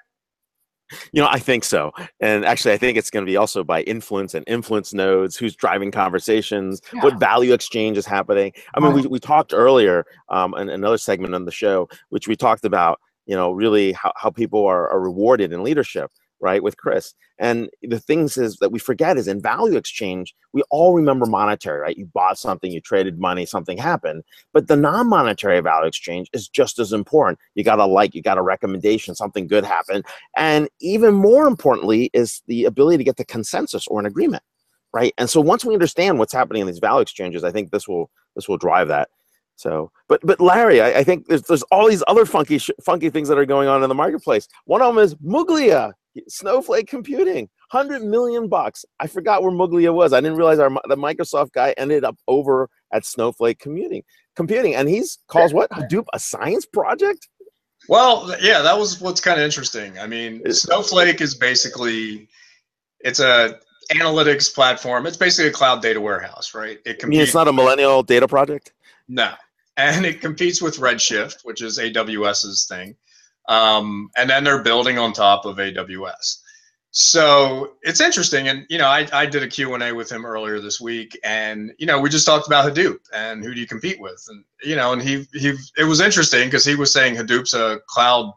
You 1.12 1.22
know, 1.22 1.28
I 1.30 1.40
think 1.40 1.64
so. 1.64 1.92
And 2.22 2.46
actually, 2.46 2.74
I 2.74 2.78
think 2.78 2.98
it's 2.98 3.10
going 3.10 3.26
to 3.26 3.30
be 3.30 3.36
also 3.36 3.64
by 3.64 3.82
influence 3.84 4.34
and 4.34 4.46
influence 4.48 4.94
nodes, 4.94 5.36
who's 5.36 5.56
driving 5.56 5.92
conversations, 5.92 6.82
yeah. 6.94 7.04
what 7.04 7.20
value 7.20 7.54
exchange 7.54 7.98
is 7.98 8.06
happening. 8.06 8.54
I 8.74 8.80
mean, 8.80 8.94
right. 8.94 9.04
we, 9.04 9.08
we 9.08 9.20
talked 9.20 9.54
earlier 9.54 10.06
um, 10.30 10.56
in 10.56 10.70
another 10.70 10.98
segment 10.98 11.36
on 11.36 11.46
the 11.46 11.52
show, 11.52 11.90
which 12.10 12.28
we 12.28 12.36
talked 12.38 12.64
about, 12.64 13.00
you 13.26 13.36
know, 13.36 13.52
really 13.52 13.92
how, 13.92 14.14
how 14.16 14.30
people 14.30 14.66
are, 14.66 14.90
are 14.90 15.02
rewarded 15.02 15.52
in 15.52 15.64
leadership 15.64 16.10
right 16.40 16.62
with 16.64 16.78
chris. 16.78 17.14
And 17.40 17.70
the 17.82 18.00
things 18.00 18.38
is 18.38 18.58
that 18.58 18.72
we 18.72 18.80
forget 18.80 19.18
is 19.18 19.28
in 19.28 19.42
value 19.42 19.78
exchange 19.78 20.34
we 20.54 20.64
all 20.70 20.94
remember 20.94 21.26
monetary 21.26 21.80
right? 21.80 21.98
You 21.98 22.06
bought 22.06 22.38
something 22.38 22.72
you 22.72 22.82
traded 22.82 23.20
money 23.20 23.46
something 23.46 23.78
happened. 23.78 24.24
But 24.54 24.68
the 24.68 24.76
non-monetary 24.76 25.60
value 25.62 25.88
exchange 25.88 26.30
is 26.34 26.48
just 26.48 26.80
as 26.80 26.94
important. 26.94 27.40
You 27.56 27.64
got 27.64 27.80
a 27.80 27.86
like 27.86 28.16
you 28.16 28.22
got 28.22 28.38
a 28.38 28.44
recommendation 28.44 29.16
something 29.16 29.48
good 29.48 29.66
happened. 29.66 30.06
And 30.36 30.70
even 30.80 31.14
more 31.14 31.48
importantly 31.48 32.10
is 32.14 32.42
the 32.48 32.66
ability 32.66 32.98
to 32.98 33.04
get 33.04 33.18
the 33.18 33.26
consensus 33.26 33.88
or 33.88 34.00
an 34.00 34.06
agreement 34.06 34.44
right? 34.94 35.14
And 35.18 35.30
so 35.30 35.42
once 35.42 35.66
we 35.66 35.74
understand 35.74 36.18
what's 36.18 36.34
happening 36.34 36.62
in 36.62 36.68
these 36.68 36.80
value 36.80 37.02
exchanges 37.02 37.44
i 37.44 37.52
think 37.52 37.72
this 37.72 37.90
will 37.90 38.10
this 38.38 38.48
will 38.48 38.58
drive 38.58 38.88
that. 38.88 39.10
So, 39.58 39.92
but 40.08 40.22
but 40.24 40.40
Larry, 40.40 40.80
I, 40.80 41.00
I, 41.00 41.04
think 41.04 41.28
there's 41.28 41.42
there's 41.42 41.64
all 41.64 41.90
these 41.90 42.04
other 42.08 42.26
funky 42.26 42.60
funky 42.86 43.10
things 43.10 43.28
that 43.28 43.40
are 43.40 43.46
going 43.46 43.68
on 43.68 43.84
in 43.84 43.90
the 43.90 43.96
marketplace. 43.96 44.48
One 44.66 44.82
of 44.82 44.96
them 44.96 45.04
is 45.04 45.16
Muglia. 45.16 45.94
Snowflake 46.28 46.88
Computing, 46.88 47.50
hundred 47.70 48.04
million 48.04 48.48
bucks. 48.48 48.86
I 49.00 49.08
forgot 49.08 49.44
where 49.44 49.52
Muglia 49.52 49.94
was. 49.94 50.14
I 50.14 50.22
didn't 50.22 50.38
realize 50.38 50.60
our 50.60 50.70
the 50.88 50.96
Microsoft 50.96 51.52
guy 51.54 51.74
ended 51.78 52.04
up 52.04 52.18
over 52.28 52.70
at 52.92 53.06
Snowflake 53.06 53.60
Computing, 53.60 54.04
computing, 54.36 54.76
and 54.76 54.88
he's 54.88 55.20
calls 55.28 55.54
what 55.54 55.70
Hadoop 55.72 56.06
a 56.14 56.20
science 56.20 56.66
project. 56.66 57.28
Well, 57.90 58.34
yeah, 58.42 58.62
that 58.62 58.78
was 58.78 59.00
what's 59.00 59.22
kind 59.22 59.40
of 59.40 59.46
interesting. 59.46 59.98
I 60.00 60.08
mean, 60.08 60.42
uh, 60.46 60.52
Snowflake 60.52 61.22
is 61.22 61.36
basically 61.36 62.28
it's 63.00 63.20
a 63.20 63.60
analytics 63.94 64.54
platform. 64.54 65.06
It's 65.06 65.18
basically 65.18 65.50
a 65.50 65.54
cloud 65.54 65.82
data 65.82 66.02
warehouse, 66.02 66.54
right? 66.54 66.80
It 66.86 67.00
competes, 67.00 67.04
I 67.04 67.08
mean, 67.08 67.22
it's 67.22 67.34
not 67.34 67.48
a 67.48 67.54
millennial 67.54 68.04
data 68.04 68.28
project. 68.28 68.74
No, 69.08 69.34
and 69.78 70.06
it 70.06 70.22
competes 70.22 70.62
with 70.62 70.78
Redshift, 70.78 71.44
which 71.44 71.62
is 71.62 71.80
AWS's 71.80 72.66
thing. 72.68 72.96
Um, 73.48 74.10
and 74.18 74.30
then 74.30 74.44
they're 74.44 74.62
building 74.64 74.98
on 74.98 75.14
top 75.14 75.46
of 75.46 75.58
AWS. 75.58 76.40
So 76.92 77.74
it's 77.84 78.02
interesting, 78.02 78.48
and 78.48 78.66
you 78.70 78.78
know, 78.78 78.88
I, 78.88 79.08
I 79.14 79.26
did 79.26 79.44
a 79.44 79.48
Q 79.48 79.74
and 79.76 79.84
A 79.84 79.94
with 79.94 80.12
him 80.12 80.26
earlier 80.26 80.60
this 80.60 80.82
week, 80.82 81.18
and 81.24 81.72
you 81.78 81.86
know, 81.86 82.00
we 82.00 82.10
just 82.10 82.26
talked 82.26 82.48
about 82.48 82.74
Hadoop 82.74 82.98
and 83.14 83.44
who 83.44 83.54
do 83.54 83.60
you 83.60 83.68
compete 83.68 84.00
with, 84.00 84.26
and 84.30 84.44
you 84.64 84.76
know, 84.76 84.94
and 84.94 85.02
he 85.02 85.28
he 85.34 85.54
it 85.78 85.84
was 85.84 86.00
interesting 86.02 86.48
because 86.48 86.66
he 86.66 86.76
was 86.76 86.92
saying 86.92 87.16
Hadoop's 87.16 87.54
a 87.54 87.80
cloud, 87.88 88.34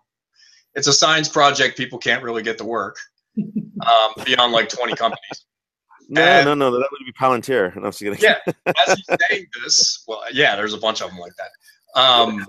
it's 0.75 0.89
a 0.89 0.93
science 0.93 1.29
project 1.29 1.79
people 1.79 1.99
can't 1.99 2.23
really 2.23 2.43
get 2.43 2.59
to 2.59 2.65
work 2.65 2.97
um, 3.39 4.13
beyond 4.27 4.53
like 4.53 4.69
twenty 4.69 4.95
companies. 4.95 5.47
No, 6.11 6.21
And- 6.21 6.45
no, 6.47 6.55
no, 6.55 6.71
that 6.73 6.89
would 6.91 7.07
be 7.07 7.13
Palantir. 7.13 7.75
No, 7.77 7.83
I'm 7.85 7.89
just 7.93 8.01
kidding. 8.01 8.19
Yeah, 8.21 8.39
as 8.87 8.99
he's 8.99 9.07
saying 9.31 9.47
this, 9.63 10.05
well, 10.07 10.21
yeah, 10.33 10.57
there's 10.57 10.75
a 10.75 10.79
bunch 10.79 11.01
of 11.01 11.09
them 11.09 11.19
like 11.21 11.33
that. 11.37 11.99
Um, 12.01 12.47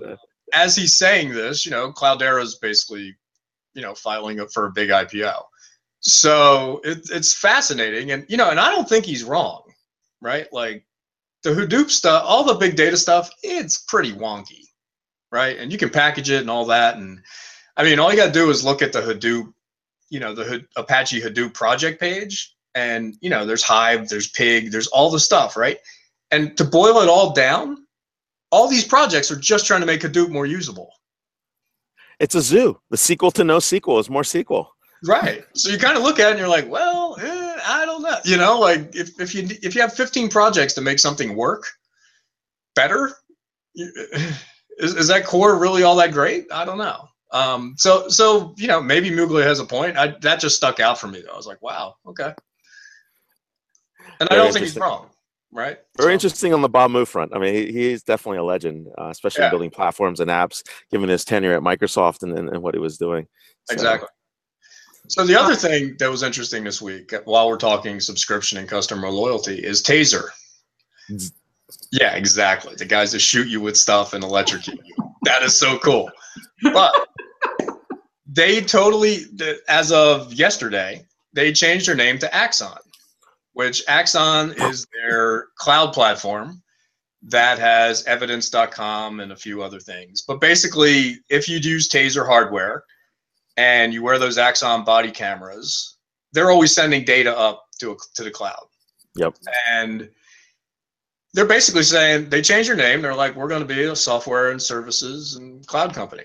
as 0.52 0.76
he's 0.76 0.96
saying 0.96 1.30
this, 1.30 1.64
you 1.64 1.70
know, 1.70 1.92
Cloudera 1.92 2.42
is 2.42 2.56
basically, 2.56 3.16
you 3.74 3.82
know, 3.82 3.94
filing 3.94 4.40
up 4.40 4.52
for 4.52 4.66
a 4.66 4.72
big 4.72 4.90
IPO. 4.90 5.42
So 6.00 6.80
it, 6.84 7.08
it's 7.10 7.34
fascinating, 7.34 8.10
and 8.10 8.26
you 8.28 8.36
know, 8.36 8.50
and 8.50 8.58
I 8.58 8.70
don't 8.70 8.88
think 8.88 9.04
he's 9.04 9.22
wrong, 9.22 9.62
right? 10.20 10.52
Like 10.52 10.84
the 11.44 11.50
Hadoop 11.50 11.90
stuff, 11.90 12.24
all 12.26 12.44
the 12.44 12.54
big 12.54 12.74
data 12.74 12.96
stuff, 12.96 13.30
it's 13.42 13.78
pretty 13.78 14.12
wonky, 14.12 14.66
right? 15.30 15.56
And 15.56 15.70
you 15.70 15.78
can 15.78 15.90
package 15.90 16.30
it 16.30 16.40
and 16.40 16.50
all 16.50 16.66
that, 16.66 16.96
and 16.96 17.20
I 17.76 17.84
mean, 17.84 18.00
all 18.00 18.10
you 18.10 18.16
got 18.16 18.26
to 18.26 18.32
do 18.32 18.50
is 18.50 18.64
look 18.64 18.82
at 18.82 18.92
the 18.92 19.00
Hadoop, 19.00 19.52
you 20.10 20.18
know, 20.18 20.34
the 20.34 20.44
Had- 20.44 20.66
Apache 20.76 21.20
Hadoop 21.20 21.54
project 21.54 22.00
page, 22.00 22.52
and 22.74 23.16
you 23.20 23.30
know, 23.30 23.46
there's 23.46 23.62
Hive, 23.62 24.08
there's 24.08 24.28
Pig, 24.28 24.72
there's 24.72 24.88
all 24.88 25.08
the 25.08 25.20
stuff, 25.20 25.56
right? 25.56 25.78
And 26.32 26.56
to 26.56 26.64
boil 26.64 27.00
it 27.00 27.08
all 27.08 27.32
down, 27.32 27.81
all 28.52 28.68
these 28.68 28.84
projects 28.84 29.32
are 29.32 29.36
just 29.36 29.66
trying 29.66 29.80
to 29.80 29.86
make 29.86 30.02
Hadoop 30.02 30.28
more 30.30 30.46
usable. 30.46 30.92
It's 32.20 32.36
a 32.36 32.42
zoo. 32.42 32.78
The 32.90 32.96
sequel 32.96 33.32
to 33.32 33.42
no 33.42 33.58
sequel 33.58 33.98
is 33.98 34.08
more 34.08 34.22
sequel. 34.22 34.70
Right. 35.04 35.44
So 35.54 35.70
you 35.70 35.78
kind 35.78 35.96
of 35.96 36.04
look 36.04 36.20
at 36.20 36.28
it 36.28 36.30
and 36.32 36.38
you're 36.38 36.48
like, 36.48 36.70
well, 36.70 37.16
eh, 37.20 37.58
I 37.64 37.84
don't 37.84 38.02
know. 38.02 38.18
You 38.24 38.36
know, 38.36 38.60
like 38.60 38.94
if, 38.94 39.18
if 39.20 39.34
you 39.34 39.48
if 39.62 39.74
you 39.74 39.80
have 39.80 39.92
15 39.92 40.28
projects 40.28 40.74
to 40.74 40.80
make 40.80 41.00
something 41.00 41.34
work 41.34 41.64
better, 42.76 43.12
you, 43.74 43.90
is, 44.78 44.94
is 44.94 45.08
that 45.08 45.24
core 45.24 45.58
really 45.58 45.82
all 45.82 45.96
that 45.96 46.12
great? 46.12 46.46
I 46.52 46.64
don't 46.64 46.78
know. 46.78 47.08
Um, 47.32 47.74
so 47.78 48.08
so 48.08 48.54
you 48.58 48.68
know 48.68 48.80
maybe 48.80 49.10
Muglia 49.10 49.42
has 49.42 49.58
a 49.58 49.64
point. 49.64 49.96
I, 49.96 50.14
that 50.20 50.38
just 50.38 50.56
stuck 50.56 50.78
out 50.78 51.00
for 51.00 51.08
me 51.08 51.22
though. 51.22 51.32
I 51.32 51.36
was 51.36 51.46
like, 51.46 51.62
wow, 51.62 51.96
okay. 52.06 52.32
And 54.20 54.28
I 54.30 54.36
don't 54.36 54.52
think 54.52 54.66
he's 54.66 54.76
wrong, 54.76 55.08
right? 55.52 55.78
Very 55.96 56.08
So- 56.10 56.12
interesting 56.12 56.54
on 56.54 56.62
the 56.62 56.68
Bob 56.68 56.90
Moo 56.90 57.04
front. 57.04 57.32
I 57.34 57.38
mean, 57.38 57.54
he, 57.54 57.72
he's 57.72 58.02
definitely 58.02 58.38
a 58.38 58.44
legend, 58.44 58.88
uh, 58.98 59.08
especially 59.10 59.42
Yeah. 59.42 59.46
in 59.48 59.52
building 59.52 59.70
platforms 59.70 60.20
and 60.20 60.30
apps, 60.30 60.62
given 60.90 61.08
his 61.08 61.24
tenure 61.24 61.54
at 61.54 61.62
Microsoft 61.62 62.22
and, 62.22 62.36
and, 62.38 62.48
and 62.48 62.62
what 62.62 62.74
he 62.74 62.80
was 62.80 62.96
doing. 62.98 63.26
So, 63.68 63.74
Exactly. 63.74 64.08
So 65.08 65.26
the 65.26 65.38
other 65.38 65.54
thing 65.56 65.96
that 65.98 66.08
was 66.10 66.22
interesting 66.22 66.64
this 66.64 66.80
week, 66.80 67.12
while 67.24 67.48
we're 67.48 67.58
talking 67.58 68.00
subscription 68.00 68.56
and 68.58 68.68
customer 68.68 69.10
loyalty, 69.10 69.58
is 69.58 69.82
Taser. 69.82 70.24
Yeah, 71.90 72.14
exactly. 72.14 72.74
The 72.76 72.84
guys 72.84 73.12
that 73.12 73.18
shoot 73.20 73.48
you 73.48 73.60
with 73.60 73.76
stuff 73.76 74.14
and 74.14 74.22
electrocute 74.24 74.78
you. 74.84 74.94
That 75.24 75.42
is 75.42 75.58
so 75.58 75.78
cool. 75.80 76.10
But 76.62 76.94
they 78.26 78.60
totally, 78.60 79.24
as 79.68 79.92
of 79.92 80.32
yesterday, 80.32 81.04
they 81.32 81.52
changed 81.52 81.88
their 81.88 81.94
name 81.96 82.18
to 82.20 82.34
Axon, 82.34 82.76
which 83.52 83.82
Axon 83.88 84.54
is 84.62 84.86
their 84.92 85.48
cloud 85.56 85.92
platform 85.92 86.62
that 87.24 87.58
has 87.58 88.04
evidence.com 88.04 89.20
and 89.20 89.32
a 89.32 89.36
few 89.36 89.62
other 89.62 89.78
things. 89.78 90.22
But 90.22 90.40
basically, 90.40 91.18
if 91.28 91.48
you 91.48 91.58
use 91.58 91.88
Taser 91.88 92.26
hardware, 92.26 92.84
and 93.56 93.92
you 93.92 94.02
wear 94.02 94.18
those 94.18 94.38
Axon 94.38 94.84
body 94.84 95.10
cameras, 95.10 95.96
they're 96.32 96.50
always 96.50 96.74
sending 96.74 97.04
data 97.04 97.36
up 97.36 97.66
to 97.80 97.96
to 98.14 98.24
the 98.24 98.30
cloud. 98.30 98.66
Yep. 99.16 99.36
And 99.70 100.08
they're 101.34 101.46
basically 101.46 101.82
saying 101.82 102.30
they 102.30 102.42
changed 102.42 102.68
their 102.68 102.76
name. 102.76 103.02
They're 103.02 103.14
like, 103.14 103.34
we're 103.36 103.48
going 103.48 103.66
to 103.66 103.74
be 103.74 103.84
a 103.84 103.96
software 103.96 104.50
and 104.50 104.60
services 104.60 105.36
and 105.36 105.66
cloud 105.66 105.94
company. 105.94 106.24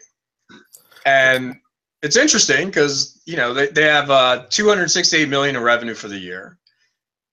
And 1.05 1.55
it's 2.01 2.17
interesting 2.17 2.67
because 2.67 3.21
you 3.25 3.35
know 3.35 3.53
they, 3.53 3.67
they 3.67 3.83
have 3.83 4.09
uh, 4.09 4.45
268 4.49 5.29
million 5.29 5.55
in 5.55 5.63
revenue 5.63 5.95
for 5.95 6.07
the 6.07 6.17
year 6.17 6.57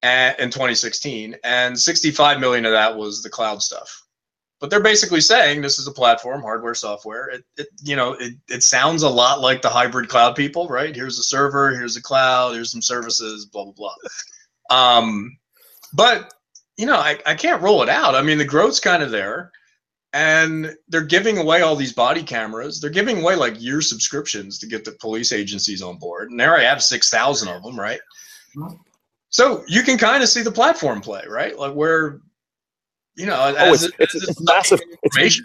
in 0.05 0.49
2016, 0.49 1.35
and 1.43 1.79
65 1.79 2.39
million 2.39 2.65
of 2.65 2.71
that 2.71 2.95
was 2.95 3.21
the 3.21 3.29
cloud 3.29 3.61
stuff. 3.61 4.05
But 4.59 4.69
they're 4.69 4.81
basically 4.81 5.21
saying 5.21 5.61
this 5.61 5.79
is 5.79 5.87
a 5.87 5.91
platform 5.91 6.41
hardware 6.41 6.75
software. 6.75 7.27
It, 7.29 7.43
it 7.57 7.67
you 7.83 7.95
know 7.95 8.13
it, 8.13 8.33
it 8.47 8.63
sounds 8.63 9.03
a 9.03 9.09
lot 9.09 9.41
like 9.41 9.61
the 9.61 9.69
hybrid 9.69 10.09
cloud 10.09 10.35
people 10.35 10.67
right? 10.67 10.95
Here's 10.95 11.19
a 11.19 11.23
server 11.23 11.75
here's 11.75 11.97
a 11.97 12.01
cloud 12.01 12.53
here's 12.53 12.71
some 12.71 12.81
services 12.81 13.45
blah 13.45 13.65
blah 13.65 13.73
blah. 13.73 13.93
Um, 14.69 15.37
but 15.93 16.33
you 16.77 16.85
know 16.85 16.95
I, 16.97 17.19
I 17.25 17.35
can't 17.35 17.61
rule 17.61 17.83
it 17.83 17.89
out. 17.89 18.15
I 18.15 18.21
mean 18.21 18.37
the 18.37 18.45
growth's 18.45 18.79
kind 18.79 19.03
of 19.03 19.11
there 19.11 19.51
and 20.13 20.73
they're 20.87 21.03
giving 21.03 21.37
away 21.37 21.61
all 21.61 21.75
these 21.75 21.93
body 21.93 22.23
cameras. 22.23 22.79
They're 22.79 22.89
giving 22.89 23.19
away 23.21 23.35
like 23.35 23.61
year 23.61 23.81
subscriptions 23.81 24.57
to 24.59 24.67
get 24.67 24.85
the 24.85 24.93
police 24.93 25.33
agencies 25.33 25.81
on 25.81 25.97
board 25.97 26.31
and 26.31 26.39
they 26.39 26.45
already 26.45 26.65
have 26.65 26.81
6000 26.81 27.49
of 27.49 27.61
them 27.61 27.77
right 27.77 27.99
so 29.35 29.63
you 29.67 29.81
can 29.83 29.97
kind 29.97 30.23
of 30.23 30.29
see 30.29 30.41
the 30.41 30.51
platform 30.51 31.01
play 31.01 31.23
right 31.27 31.57
like 31.59 31.73
where 31.73 32.21
you 33.17 33.25
know 33.25 33.53
Oh, 33.57 33.73
it's, 33.73 33.83
it- 33.83 33.93
it's, 33.99 34.15
as 34.15 34.21
it's 34.23 34.29
it's 34.31 34.41
massive. 34.41 34.79
It's, 35.03 35.41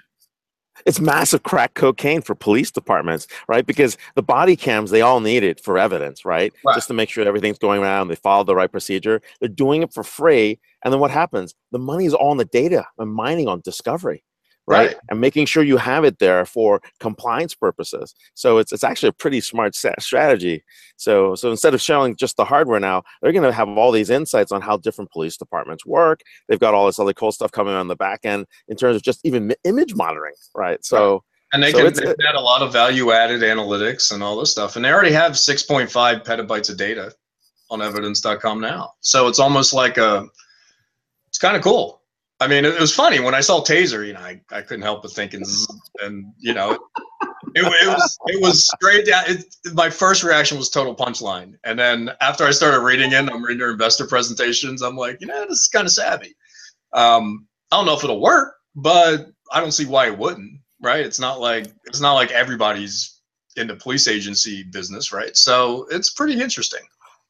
it's 0.86 1.00
massive 1.00 1.42
crack 1.42 1.74
cocaine 1.74 2.22
for 2.22 2.34
police 2.34 2.70
departments, 2.70 3.26
right? 3.48 3.66
Because 3.66 3.98
the 4.14 4.22
body 4.22 4.56
cams, 4.56 4.90
they 4.90 5.02
all 5.02 5.20
need 5.20 5.42
it 5.42 5.60
for 5.62 5.76
evidence, 5.76 6.24
right? 6.24 6.52
Right. 6.64 6.74
Just 6.74 6.88
to 6.88 6.94
make 6.94 7.10
sure 7.10 7.26
everything's 7.26 7.58
going 7.58 7.82
around, 7.82 8.08
they 8.08 8.14
follow 8.14 8.44
the 8.44 8.54
right 8.54 8.70
procedure. 8.72 9.20
They're 9.40 9.48
doing 9.64 9.82
it 9.82 9.92
for 9.92 10.02
free. 10.02 10.58
And 10.82 10.90
then 10.92 10.98
what 11.00 11.10
happens? 11.10 11.54
The 11.72 11.78
money 11.78 12.06
is 12.06 12.14
all 12.14 12.32
in 12.32 12.38
the 12.38 12.46
data 12.46 12.86
and 12.98 13.12
mining 13.12 13.46
on 13.46 13.60
discovery, 13.60 14.22
right? 14.70 14.86
Right. 14.88 14.96
And 15.10 15.20
making 15.20 15.46
sure 15.46 15.62
you 15.62 15.76
have 15.76 16.04
it 16.04 16.18
there 16.18 16.44
for 16.46 16.80
compliance 17.00 17.54
purposes. 17.54 18.14
So 18.34 18.58
it's, 18.58 18.72
it's 18.72 18.84
actually 18.84 19.08
a 19.08 19.12
pretty 19.12 19.40
smart 19.40 19.74
strategy. 19.74 20.64
So, 20.96 21.34
so 21.34 21.50
instead 21.50 21.74
of 21.74 21.80
showing 21.80 22.14
just 22.14 22.36
the 22.36 22.44
hardware 22.44 22.78
now, 22.78 23.02
they're 23.20 23.32
going 23.32 23.42
to 23.42 23.52
have 23.52 23.68
all 23.68 23.90
these 23.90 24.10
insights 24.10 24.52
on 24.52 24.60
how 24.60 24.76
different 24.76 25.10
police 25.10 25.36
departments 25.36 25.84
work. 25.84 26.20
They've 26.48 26.60
got 26.60 26.72
all 26.72 26.86
this 26.86 26.98
other 26.98 27.12
cool 27.12 27.32
stuff 27.32 27.50
coming 27.50 27.74
on 27.74 27.88
the 27.88 27.96
back 27.96 28.20
end 28.24 28.46
in 28.68 28.76
terms 28.76 28.96
of 28.96 29.02
just 29.02 29.20
even 29.24 29.54
image 29.64 29.94
monitoring, 29.94 30.34
right? 30.54 30.84
So, 30.84 31.24
And 31.52 31.62
they 31.62 31.72
So 31.72 31.78
can 31.78 31.94
they 31.94 32.02
can 32.02 32.26
add 32.28 32.36
a 32.36 32.40
lot 32.40 32.62
of 32.62 32.72
value 32.72 33.10
added 33.10 33.40
analytics 33.42 34.12
and 34.12 34.22
all 34.22 34.38
this 34.38 34.52
stuff. 34.52 34.76
And 34.76 34.84
they 34.84 34.92
already 34.92 35.12
have 35.12 35.32
6.5 35.32 36.24
petabytes 36.24 36.70
of 36.70 36.76
data 36.76 37.12
on 37.70 37.82
evidence.com 37.82 38.60
now. 38.60 38.92
So 39.00 39.26
it's 39.26 39.40
almost 39.40 39.72
like 39.72 39.98
a, 39.98 40.26
it's 41.28 41.38
kind 41.38 41.56
of 41.56 41.62
cool. 41.62 41.99
I 42.40 42.48
mean, 42.48 42.64
it, 42.64 42.80
was 42.80 42.94
funny 42.94 43.20
when 43.20 43.34
I 43.34 43.40
saw 43.40 43.62
Taser, 43.62 44.06
you 44.06 44.14
know, 44.14 44.20
I, 44.20 44.40
I 44.50 44.62
couldn't 44.62 44.82
help 44.82 45.02
but 45.02 45.12
thinking, 45.12 45.42
and 46.02 46.32
you 46.38 46.54
know, 46.54 46.72
it, 47.54 47.62
it, 47.62 47.86
was, 47.86 48.18
it 48.26 48.40
was 48.40 48.66
straight 48.66 49.06
down. 49.06 49.24
It, 49.26 49.44
my 49.74 49.90
first 49.90 50.24
reaction 50.24 50.56
was 50.56 50.70
total 50.70 50.96
punchline. 50.96 51.54
And 51.64 51.78
then 51.78 52.10
after 52.20 52.44
I 52.44 52.50
started 52.50 52.80
reading 52.80 53.12
it, 53.12 53.30
I'm 53.30 53.44
reading 53.44 53.58
their 53.58 53.72
investor 53.72 54.06
presentations. 54.06 54.80
I'm 54.80 54.96
like, 54.96 55.20
you 55.20 55.26
know, 55.26 55.42
this 55.42 55.60
is 55.60 55.68
kind 55.68 55.86
of 55.86 55.92
savvy. 55.92 56.34
Um, 56.92 57.46
I 57.70 57.76
don't 57.76 57.86
know 57.86 57.96
if 57.96 58.04
it'll 58.04 58.20
work, 58.20 58.54
but 58.74 59.26
I 59.52 59.60
don't 59.60 59.72
see 59.72 59.86
why 59.86 60.06
it 60.06 60.16
wouldn't 60.16 60.60
right? 60.80 61.04
It's 61.04 61.20
not 61.20 61.40
like 61.40 61.66
it's 61.84 62.00
not 62.00 62.14
like 62.14 62.30
everybody's 62.30 63.20
in 63.56 63.66
the 63.66 63.76
police 63.76 64.08
agency 64.08 64.62
business, 64.62 65.12
right? 65.12 65.36
So 65.36 65.86
it's 65.90 66.12
pretty 66.12 66.40
interesting. 66.40 66.82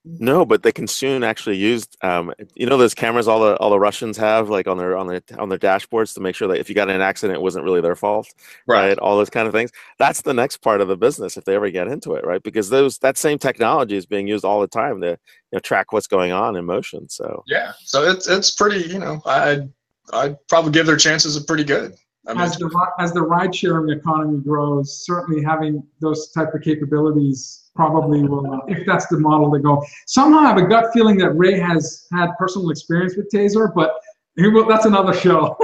No, 0.05 0.47
but 0.47 0.63
they 0.63 0.73
can 0.73 0.87
soon 0.87 1.23
actually 1.23 1.57
use, 1.57 1.87
um, 2.01 2.33
you 2.55 2.65
know, 2.65 2.79
those 2.79 2.95
cameras 2.95 3.29
all 3.29 3.41
the 3.41 3.57
all 3.59 3.69
the 3.69 3.79
Russians 3.79 4.17
have, 4.17 4.49
like 4.49 4.67
on 4.67 4.79
their 4.79 4.97
on 4.97 5.07
their 5.07 5.21
on 5.39 5.51
their 5.51 5.59
dashboards, 5.59 6.15
to 6.15 6.21
make 6.21 6.35
sure 6.35 6.49
that 6.49 6.59
if 6.59 6.71
you 6.71 6.75
got 6.75 6.89
in 6.89 6.97
an 6.97 7.03
accident, 7.03 7.37
it 7.37 7.43
wasn't 7.43 7.65
really 7.65 7.83
their 7.83 7.95
fault, 7.95 8.27
right? 8.67 8.99
All 8.99 9.19
those 9.19 9.29
kind 9.29 9.47
of 9.47 9.53
things. 9.53 9.71
That's 9.99 10.23
the 10.23 10.33
next 10.33 10.59
part 10.59 10.81
of 10.81 10.89
the 10.89 10.97
business 10.97 11.37
if 11.37 11.45
they 11.45 11.55
ever 11.55 11.71
get 11.71 11.87
into 11.87 12.15
it, 12.15 12.25
right? 12.25 12.43
Because 12.43 12.71
those 12.71 12.97
that 12.99 13.19
same 13.19 13.39
technology 13.39 13.95
is 13.95 14.07
being 14.07 14.27
used 14.27 14.45
all 14.45 14.63
the 14.63 14.69
time 14.69 15.03
to 15.03 15.09
you 15.09 15.17
know, 15.53 15.59
track 15.59 15.93
what's 15.93 16.07
going 16.07 16.33
on 16.33 16.57
in 16.57 16.65
motion. 16.65 17.07
So 17.11 17.45
Yeah. 17.47 17.73
So 17.85 18.11
it's 18.11 18.27
it's 18.27 18.51
pretty. 18.51 18.89
You 18.91 19.01
know, 19.01 19.21
I 19.27 19.69
I'd 20.15 20.37
probably 20.49 20.73
give 20.73 20.87
their 20.87 20.97
chances 20.97 21.37
a 21.37 21.45
pretty 21.45 21.65
good. 21.65 21.95
I 22.31 22.35
mean, 22.35 22.43
as 22.43 22.57
the 22.57 22.93
as 22.99 23.13
the 23.13 23.23
ride 23.23 23.55
sharing 23.55 23.91
economy 23.91 24.39
grows, 24.39 25.05
certainly 25.05 25.43
having 25.43 25.83
those 26.01 26.31
type 26.31 26.55
of 26.55 26.63
capabilities 26.63 27.71
probably 27.75 28.23
will, 28.23 28.53
uh, 28.53 28.59
if 28.69 28.87
that's 28.87 29.07
the 29.09 29.19
model 29.19 29.51
to 29.53 29.59
go. 29.59 29.85
Somehow, 30.07 30.41
I 30.41 30.49
have 30.49 30.57
a 30.59 30.67
gut 30.67 30.87
feeling 30.93 31.17
that 31.19 31.31
Ray 31.31 31.59
has 31.59 32.07
had 32.13 32.31
personal 32.39 32.71
experience 32.71 33.17
with 33.17 33.31
Taser, 33.33 33.73
but 33.75 33.93
he 34.37 34.49
will, 34.49 34.67
that's 34.67 34.87
another 34.87 35.15
show. 35.15 35.57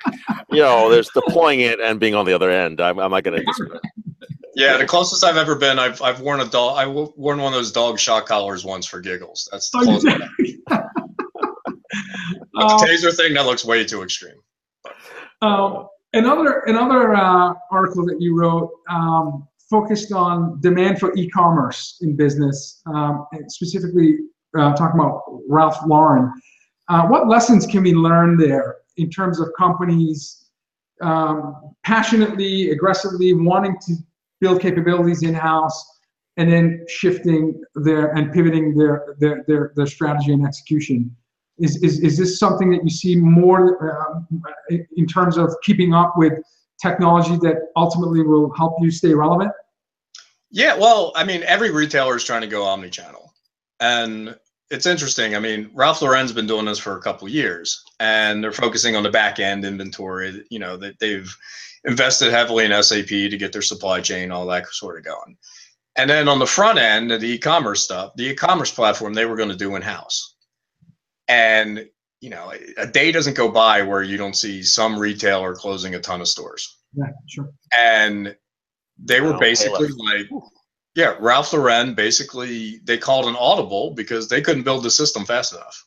you 0.50 0.62
know, 0.62 0.90
there's 0.90 1.08
deploying 1.10 1.60
it 1.60 1.80
and 1.80 1.98
being 1.98 2.14
on 2.14 2.24
the 2.24 2.32
other 2.32 2.50
end. 2.50 2.80
I'm, 2.80 2.98
I'm 2.98 3.10
not 3.10 3.24
going 3.24 3.42
to. 3.42 3.80
yeah, 4.54 4.76
the 4.76 4.86
closest 4.86 5.24
I've 5.24 5.36
ever 5.36 5.56
been, 5.56 5.78
I've 5.78 6.00
I've 6.02 6.20
worn 6.20 6.40
a 6.40 6.46
dog. 6.46 6.78
I 6.78 6.84
w- 6.84 7.12
worn 7.16 7.38
one 7.40 7.52
of 7.52 7.58
those 7.58 7.72
dog 7.72 7.98
shock 7.98 8.26
collars 8.26 8.64
once 8.64 8.86
for 8.86 9.00
giggles. 9.00 9.48
That's 9.50 9.70
the 9.70 9.78
closest. 9.80 10.06
did? 10.38 10.58
But 10.66 10.84
Um, 12.58 12.78
the 12.80 12.86
taser 12.86 13.14
thing 13.14 13.34
that 13.34 13.44
looks 13.44 13.64
way 13.64 13.84
too 13.84 14.02
extreme. 14.02 14.36
Um, 15.42 15.88
another 16.16 16.60
another 16.60 17.14
uh, 17.14 17.54
article 17.70 18.04
that 18.06 18.20
you 18.20 18.38
wrote, 18.38 18.70
um, 18.90 19.46
focused 19.70 20.12
on 20.12 20.60
demand 20.60 20.98
for 20.98 21.14
e-commerce 21.16 21.98
in 22.00 22.16
business, 22.16 22.82
um, 22.86 23.26
specifically 23.48 24.18
uh, 24.58 24.74
talking 24.74 24.98
about 25.00 25.22
Ralph 25.48 25.78
Lauren. 25.86 26.32
Uh, 26.88 27.06
what 27.06 27.28
lessons 27.28 27.66
can 27.66 27.82
we 27.82 27.92
learn 27.94 28.36
there 28.36 28.76
in 28.96 29.10
terms 29.10 29.40
of 29.40 29.48
companies 29.58 30.46
um, 31.02 31.74
passionately, 31.84 32.70
aggressively 32.70 33.32
wanting 33.32 33.76
to 33.86 33.94
build 34.40 34.60
capabilities 34.60 35.22
in-house, 35.22 35.84
and 36.36 36.50
then 36.50 36.84
shifting 36.88 37.60
their 37.74 38.14
and 38.16 38.32
pivoting 38.32 38.76
their 38.76 39.16
their 39.18 39.44
their, 39.46 39.72
their 39.76 39.86
strategy 39.86 40.32
and 40.32 40.46
execution? 40.46 41.14
Is, 41.58 41.82
is, 41.82 42.00
is 42.00 42.18
this 42.18 42.38
something 42.38 42.70
that 42.70 42.84
you 42.84 42.90
see 42.90 43.16
more 43.16 43.90
uh, 43.90 44.20
in 44.96 45.06
terms 45.06 45.38
of 45.38 45.54
keeping 45.62 45.94
up 45.94 46.14
with 46.16 46.34
technology 46.82 47.36
that 47.38 47.68
ultimately 47.76 48.22
will 48.22 48.52
help 48.54 48.76
you 48.80 48.90
stay 48.90 49.14
relevant? 49.14 49.50
Yeah, 50.50 50.76
well, 50.76 51.12
I 51.16 51.24
mean, 51.24 51.42
every 51.44 51.70
retailer 51.70 52.16
is 52.16 52.24
trying 52.24 52.42
to 52.42 52.46
go 52.46 52.62
omni-channel, 52.62 53.32
and 53.80 54.36
it's 54.70 54.86
interesting. 54.86 55.34
I 55.34 55.40
mean, 55.40 55.70
Ralph 55.74 56.02
Lauren's 56.02 56.32
been 56.32 56.46
doing 56.46 56.66
this 56.66 56.78
for 56.78 56.96
a 56.96 57.02
couple 57.02 57.28
years, 57.28 57.82
and 58.00 58.42
they're 58.42 58.52
focusing 58.52 58.96
on 58.96 59.02
the 59.02 59.10
back 59.10 59.38
end 59.38 59.64
inventory. 59.64 60.44
You 60.50 60.58
know 60.58 60.76
that 60.76 60.98
they've 60.98 61.34
invested 61.84 62.32
heavily 62.32 62.64
in 62.64 62.82
SAP 62.82 63.08
to 63.08 63.36
get 63.36 63.52
their 63.52 63.62
supply 63.62 64.00
chain, 64.00 64.30
all 64.30 64.46
that 64.46 64.66
sort 64.68 64.98
of 64.98 65.04
going. 65.04 65.36
And 65.96 66.10
then 66.10 66.28
on 66.28 66.38
the 66.38 66.46
front 66.46 66.78
end, 66.78 67.10
the 67.10 67.24
e-commerce 67.24 67.82
stuff, 67.82 68.12
the 68.16 68.28
e-commerce 68.28 68.70
platform, 68.70 69.14
they 69.14 69.24
were 69.24 69.36
going 69.36 69.48
to 69.48 69.56
do 69.56 69.76
in 69.76 69.82
house. 69.82 70.35
And 71.28 71.86
you 72.20 72.30
know, 72.30 72.52
a 72.76 72.86
day 72.86 73.12
doesn't 73.12 73.36
go 73.36 73.50
by 73.50 73.82
where 73.82 74.02
you 74.02 74.16
don't 74.16 74.36
see 74.36 74.62
some 74.62 74.98
retailer 74.98 75.54
closing 75.54 75.94
a 75.94 76.00
ton 76.00 76.20
of 76.20 76.28
stores. 76.28 76.76
Yeah, 76.94 77.10
sure. 77.28 77.50
And 77.76 78.34
they 78.98 79.20
were 79.20 79.38
basically 79.38 79.88
like, 79.88 80.26
yeah, 80.94 81.16
Ralph 81.20 81.52
Lauren 81.52 81.94
basically 81.94 82.80
they 82.84 82.96
called 82.96 83.26
an 83.26 83.36
audible 83.36 83.92
because 83.94 84.28
they 84.28 84.40
couldn't 84.40 84.62
build 84.62 84.82
the 84.82 84.90
system 84.90 85.24
fast 85.24 85.52
enough. 85.52 85.84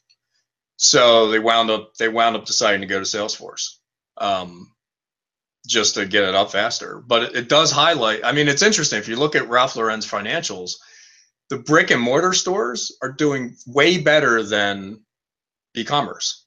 So 0.77 1.29
they 1.29 1.39
wound 1.39 1.71
up 1.71 1.95
they 1.95 2.09
wound 2.09 2.35
up 2.35 2.45
deciding 2.45 2.81
to 2.81 2.87
go 2.87 2.99
to 2.99 3.05
Salesforce. 3.05 3.77
Um, 4.17 4.71
just 5.67 5.95
to 5.95 6.05
get 6.05 6.23
it 6.23 6.35
up 6.35 6.51
faster. 6.51 7.01
But 7.05 7.23
it, 7.23 7.35
it, 7.35 7.49
does 7.49 7.71
highlight. 7.71 8.23
I 8.23 8.31
mean, 8.31 8.47
it's 8.47 8.61
interesting 8.61 8.99
if 8.99 9.07
you 9.07 9.17
look 9.17 9.35
at 9.35 9.49
Ralph 9.49 9.75
Lauren's 9.75 10.09
financials, 10.09 10.77
the 11.49 11.57
brick 11.57 11.91
and 11.91 12.01
mortar 12.01 12.33
stores 12.33 12.97
are 13.01 13.11
doing 13.11 13.55
way 13.67 13.97
better 13.97 14.43
than 14.43 15.01
e-commerce. 15.75 16.45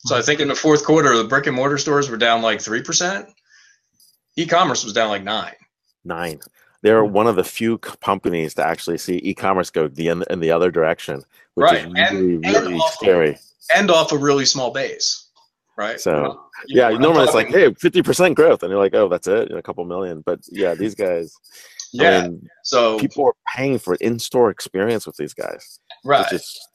So 0.00 0.16
I 0.16 0.22
think 0.22 0.40
in 0.40 0.48
the 0.48 0.54
fourth 0.54 0.84
quarter, 0.84 1.16
the 1.16 1.24
brick 1.24 1.46
and 1.46 1.54
mortar 1.54 1.78
stores 1.78 2.08
were 2.08 2.16
down 2.16 2.42
like 2.42 2.60
three 2.60 2.82
percent. 2.82 3.28
E-commerce 4.36 4.84
was 4.84 4.92
down 4.92 5.10
like 5.10 5.24
nine. 5.24 5.54
Nine. 6.04 6.40
They're 6.82 7.04
one 7.04 7.26
of 7.26 7.36
the 7.36 7.44
few 7.44 7.76
companies 7.78 8.54
to 8.54 8.66
actually 8.66 8.96
see 8.96 9.20
e-commerce 9.22 9.68
go 9.68 9.88
the 9.88 10.08
in, 10.08 10.24
in 10.30 10.40
the 10.40 10.50
other 10.50 10.70
direction, 10.70 11.22
which 11.54 11.64
right. 11.64 11.78
is 11.80 11.92
really, 11.92 12.00
and, 12.00 12.44
really 12.46 12.72
and 12.72 12.82
scary. 12.92 13.38
and 13.76 13.90
off 13.90 14.12
a 14.12 14.16
really 14.16 14.46
small 14.46 14.70
base, 14.70 15.28
right? 15.76 16.00
So 16.00 16.40
You 16.66 16.80
yeah, 16.80 16.88
know, 16.90 16.98
normally 16.98 17.24
it's 17.24 17.34
like, 17.34 17.48
hey, 17.48 17.72
fifty 17.74 18.02
percent 18.02 18.34
growth, 18.36 18.62
and 18.62 18.70
you're 18.70 18.80
like, 18.80 18.94
oh, 18.94 19.08
that's 19.08 19.26
it, 19.26 19.50
a 19.52 19.62
couple 19.62 19.84
million. 19.84 20.22
But 20.24 20.40
yeah, 20.50 20.74
these 20.74 20.94
guys, 20.94 21.34
I 21.98 22.02
yeah. 22.02 22.22
mean, 22.22 22.48
so 22.64 22.98
people 22.98 23.26
are 23.26 23.34
paying 23.54 23.78
for 23.78 23.94
in-store 23.96 24.50
experience 24.50 25.06
with 25.06 25.16
these 25.16 25.34
guys, 25.34 25.80
right. 26.04 26.20
which 26.20 26.40
is 26.40 26.68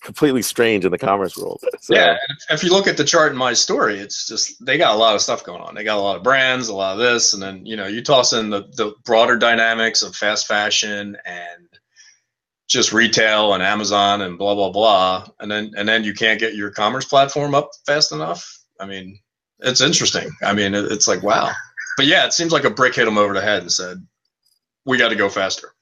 completely 0.00 0.42
strange 0.42 0.84
in 0.84 0.90
the 0.90 0.98
commerce 0.98 1.36
world. 1.36 1.62
So, 1.80 1.94
Yeah, 1.94 2.16
if, 2.50 2.62
you 2.62 2.70
look 2.70 2.86
at 2.86 2.96
the 2.96 3.04
chart 3.04 3.32
in 3.32 3.38
my 3.38 3.52
story, 3.52 3.98
it's 3.98 4.26
just 4.26 4.64
they 4.64 4.78
got 4.78 4.94
a 4.94 4.98
lot 4.98 5.14
of 5.14 5.20
stuff 5.20 5.44
going 5.44 5.60
on. 5.60 5.74
They 5.74 5.84
got 5.84 5.98
a 5.98 6.00
lot 6.00 6.16
of 6.16 6.22
brands, 6.22 6.68
a 6.68 6.74
lot 6.74 6.92
of 6.92 6.98
this, 6.98 7.34
and 7.34 7.42
then 7.42 7.64
you 7.66 7.76
know 7.76 7.86
you 7.86 8.02
toss 8.02 8.32
in 8.32 8.50
the 8.50 8.62
the 8.76 8.94
broader 9.04 9.36
dynamics 9.36 10.02
of 10.02 10.14
fast 10.14 10.46
fashion 10.46 11.16
and 11.24 11.68
just 12.68 12.92
retail 12.92 13.54
and 13.54 13.62
Amazon 13.62 14.20
and 14.22 14.38
blah 14.38 14.54
blah 14.54 14.70
blah, 14.70 15.26
and 15.40 15.50
then 15.50 15.72
and 15.76 15.88
then 15.88 16.04
you 16.04 16.14
can't 16.14 16.40
get 16.40 16.54
your 16.54 16.70
commerce 16.70 17.04
platform 17.04 17.54
up 17.54 17.70
fast 17.86 18.12
enough. 18.12 18.58
I 18.80 18.86
mean, 18.86 19.18
it's 19.60 19.80
interesting. 19.80 20.30
I 20.42 20.52
mean, 20.52 20.74
it, 20.74 20.92
it's 20.92 21.08
like 21.08 21.22
wow, 21.22 21.52
but 21.96 22.06
yeah, 22.06 22.26
it 22.26 22.32
seems 22.32 22.52
like 22.52 22.64
a 22.64 22.70
brick 22.70 22.94
hit 22.94 23.06
them 23.06 23.18
over 23.18 23.34
the 23.34 23.40
head 23.40 23.62
and 23.62 23.72
said, 23.72 24.06
"We 24.84 24.98
got 24.98 25.08
to 25.08 25.16
go 25.16 25.28
faster." 25.28 25.74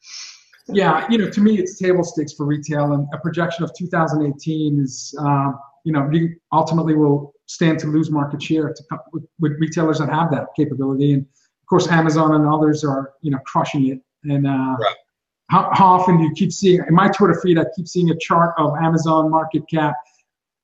Yeah, 0.69 1.07
you 1.09 1.19
know, 1.19 1.31
to 1.31 1.41
me, 1.41 1.59
it's 1.59 1.79
table 1.79 2.03
stakes 2.03 2.33
for 2.33 2.45
retail, 2.45 2.93
and 2.93 3.07
a 3.13 3.19
projection 3.19 3.63
of 3.63 3.73
2018 3.77 4.81
is, 4.81 5.15
uh, 5.21 5.53
you 5.85 5.93
know, 5.93 6.09
you 6.11 6.35
ultimately 6.53 6.95
will 6.95 7.35
stand 7.47 7.79
to 7.79 7.87
lose 7.87 8.11
market 8.11 8.43
share 8.43 8.73
to, 8.73 8.83
with, 9.13 9.25
with 9.39 9.53
retailers 9.61 9.99
that 9.99 10.09
have 10.09 10.31
that 10.33 10.49
capability, 10.57 11.13
and 11.13 11.23
of 11.23 11.69
course, 11.69 11.89
Amazon 11.89 12.35
and 12.35 12.49
others 12.49 12.85
are, 12.85 13.13
you 13.23 13.31
know, 13.31 13.39
crushing 13.47 13.89
it. 13.89 14.01
And 14.25 14.47
uh, 14.47 14.77
Right. 14.81 14.97
how, 15.51 15.71
how 15.73 15.87
often 15.87 16.19
do 16.19 16.25
you 16.25 16.33
keep 16.35 16.53
seeing 16.53 16.81
in 16.89 16.95
my 16.95 17.09
Twitter 17.09 17.39
feed? 17.41 17.59
I 17.59 17.65
keep 17.77 17.87
seeing 17.87 18.11
a 18.11 18.17
chart 18.17 18.55
of 18.59 18.75
Amazon 18.77 19.31
market 19.31 19.63
cap 19.69 19.95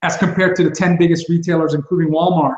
as 0.03 0.16
compared 0.16 0.57
to 0.57 0.64
the 0.64 0.70
10 0.70 0.96
biggest 0.98 1.28
retailers, 1.28 1.74
including 1.74 2.12
Walmart, 2.12 2.57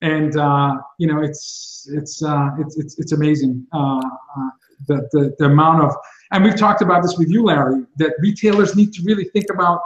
and 0.00 0.36
uh, 0.36 0.76
you 0.98 1.08
know, 1.08 1.22
it's 1.22 1.88
it's 1.92 2.22
uh, 2.22 2.50
it's 2.58 2.76
it's 2.76 2.98
it's 2.98 3.12
amazing 3.12 3.66
uh, 3.72 3.98
uh, 3.98 4.50
the, 4.86 5.08
the 5.12 5.34
the 5.38 5.46
amount 5.46 5.82
of 5.82 5.94
and 6.32 6.44
we've 6.44 6.56
talked 6.56 6.82
about 6.82 7.02
this 7.02 7.16
with 7.16 7.30
you, 7.30 7.44
Larry, 7.44 7.84
that 7.96 8.12
retailers 8.20 8.76
need 8.76 8.92
to 8.94 9.02
really 9.02 9.24
think 9.24 9.46
about 9.52 9.80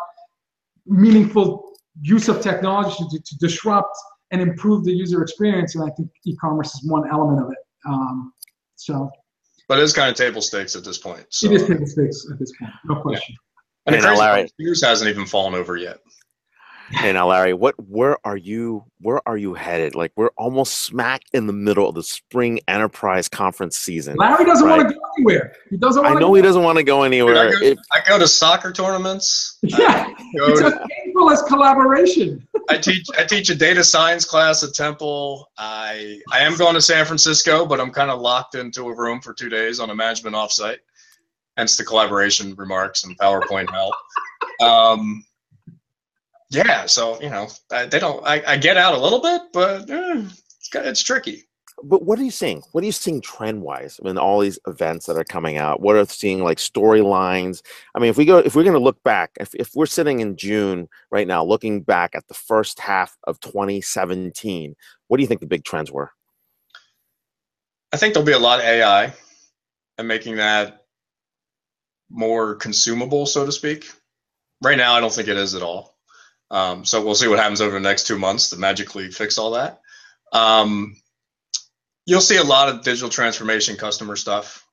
meaningful 0.87 1.73
use 2.01 2.29
of 2.29 2.41
technology 2.41 3.05
to, 3.11 3.19
to 3.21 3.39
disrupt 3.39 3.97
and 4.31 4.41
improve 4.41 4.85
the 4.85 4.93
user 4.93 5.23
experience. 5.23 5.75
And 5.75 5.85
I 5.85 5.95
think 5.95 6.11
e-commerce 6.25 6.75
is 6.75 6.91
one 6.91 7.09
element 7.11 7.45
of 7.45 7.53
it. 7.53 7.59
Um, 7.87 8.33
so 8.77 9.11
But 9.69 9.79
it's 9.79 9.93
kind 9.93 10.11
of 10.11 10.17
table 10.17 10.43
stakes 10.43 10.75
at 10.75 10.85
this 10.85 10.99
point. 10.99 11.27
So. 11.31 11.47
it 11.47 11.53
is 11.53 11.67
table 11.67 11.87
stakes 11.87 12.27
at 12.31 12.39
this 12.39 12.53
point, 12.59 12.73
no 12.87 12.97
question. 12.97 13.37
And 13.87 13.95
the 13.97 14.01
crazy 14.01 14.21
Larry- 14.21 14.41
part 14.43 14.51
Sears 14.61 14.85
hasn't 14.85 15.11
even 15.11 15.27
fallen 15.27 15.55
over 15.55 15.77
yet. 15.77 15.99
Hey 16.93 17.13
now, 17.13 17.29
Larry, 17.29 17.55
what 17.55 17.75
where 17.89 18.19
are 18.25 18.37
you 18.37 18.85
where 19.01 19.27
are 19.27 19.37
you 19.37 19.55
headed? 19.55 19.95
Like 19.95 20.13
we're 20.15 20.31
almost 20.37 20.81
smack 20.81 21.23
in 21.33 21.47
the 21.47 21.53
middle 21.53 21.89
of 21.89 21.95
the 21.95 22.03
spring 22.03 22.61
enterprise 22.69 23.29
conference 23.29 23.77
season. 23.77 24.17
Larry 24.17 24.45
doesn't 24.45 24.67
Right. 24.67 24.77
want 24.79 24.89
to 24.91 24.95
go 24.95 25.01
anywhere. 25.19 25.55
He 25.71 25.77
doesn't 25.79 26.05
I 26.05 26.09
want 26.11 26.21
to. 26.21 26.27
know 26.27 26.35
he 26.35 26.43
doesn't 26.43 26.63
want 26.63 26.77
to 26.79 26.85
go 26.85 27.03
anywhere. 27.03 27.51
Dude, 27.51 27.63
I 27.63 27.67
If, 27.67 27.79
I 27.93 28.09
go 28.09 28.19
to 28.19 28.29
soccer 28.29 28.73
tournaments. 28.73 29.59
Yeah, 29.63 30.13
it's 30.35 30.61
to- 30.61 30.67
as 30.67 30.75
painful 31.03 31.31
as 31.31 31.43
collaboration. 31.43 32.47
I 32.69 32.77
teach 32.79 33.07
I 33.19 33.25
teach 33.25 33.49
a 33.51 33.55
data 33.55 33.83
science 33.83 34.25
class 34.25 34.63
at 34.63 34.75
Temple. 34.75 35.51
I 35.59 36.21
I 36.31 36.41
am 36.41 36.57
going 36.57 36.75
to 36.75 36.83
San 36.83 37.05
Francisco, 37.07 37.65
but 37.67 37.81
I'm 37.81 37.91
kind 37.91 38.11
of 38.11 38.21
locked 38.21 38.55
into 38.55 38.89
a 38.89 38.95
room 38.95 39.21
for 39.21 39.33
two 39.35 39.49
days 39.49 39.81
on 39.81 39.91
a 39.91 39.95
management 39.95 40.37
offsite. 40.37 40.79
Hence 41.57 41.77
the 41.77 41.85
collaboration 41.85 42.55
remarks 42.57 43.05
and 43.05 43.19
PowerPoint 43.19 43.71
help. 43.71 43.95
Um, 44.63 45.25
yeah, 46.53 46.87
so 46.87 47.21
you 47.21 47.31
know 47.31 47.49
I, 47.71 47.87
they 47.87 47.99
don't. 47.99 48.25
I, 48.27 48.43
I 48.47 48.57
get 48.57 48.77
out 48.77 48.95
a 48.95 48.99
little 48.99 49.21
bit, 49.21 49.43
but 49.53 49.91
eh, 49.91 50.25
it's 50.59 50.71
it's 50.75 51.03
tricky. 51.03 51.45
but 51.83 52.05
what 52.05 52.19
are 52.19 52.23
you 52.23 52.31
seeing? 52.31 52.63
What 52.73 52.83
are 52.83 52.87
you 52.87 52.93
seeing 52.93 53.21
trend 53.21 53.63
wise 53.63 53.99
in 54.05 54.19
all 54.19 54.41
these 54.41 54.59
events 54.67 55.07
that 55.07 55.17
are 55.17 55.25
coming 55.25 55.57
out? 55.57 55.81
What 55.81 55.97
are 55.97 56.05
seeing 56.07 56.43
like 56.43 56.59
storylines? 56.59 57.63
I 57.95 57.99
mean, 57.99 58.11
if 58.11 58.17
we 58.17 58.25
go, 58.25 58.39
if 58.39 58.55
we're 58.55 58.63
going 58.63 58.75
to 58.75 58.79
look 58.79 59.03
back, 59.03 59.31
if, 59.41 59.55
if 59.55 59.71
we're 59.75 59.87
sitting 59.87 60.21
in 60.21 60.37
June 60.37 60.89
right 61.11 61.27
now, 61.27 61.45
looking 61.45 61.83
back 61.83 62.15
at 62.15 62.29
the 62.29 62.35
first 62.35 62.79
half 62.81 63.17
of 63.25 63.41
2017, 63.41 64.77
what 65.09 65.17
do 65.17 65.23
you 65.23 65.27
think 65.27 65.41
the 65.41 65.47
big 65.47 65.65
trends 65.65 65.91
were? 65.91 66.13
I 67.93 67.97
think 67.97 68.15
there'll 68.15 68.27
be 68.27 68.33
a 68.33 68.39
lot 68.39 68.61
of 68.61 68.65
AI 68.65 69.13
and 69.99 70.09
making 70.09 70.37
that 70.37 70.85
more 72.11 72.55
consumable, 72.57 73.27
so 73.27 73.45
to 73.45 73.53
speak. 73.53 73.91
Right 74.63 74.77
now, 74.79 74.95
I 74.95 75.01
don't 75.01 75.13
think 75.13 75.29
it 75.29 75.37
is 75.37 75.55
at 75.55 75.63
all. 75.63 75.92
Um, 76.53 76.85
so 76.85 77.03
we'll 77.03 77.15
see 77.15 77.29
what 77.29 77.39
happens 77.39 77.63
over 77.63 77.73
the 77.73 77.81
next 77.81 78.07
two 78.07 78.19
months 78.19 78.51
to 78.51 78.57
magically 78.57 79.11
fix 79.11 79.39
all 79.39 79.53
that. 79.53 79.81
Um, 80.33 80.97
you'll 82.05 82.21
see 82.21 82.37
a 82.37 82.45
lot 82.45 82.69
of 82.69 82.83
digital 82.83 83.09
transformation 83.09 83.77
customer 83.77 84.17
stuff. 84.17 84.65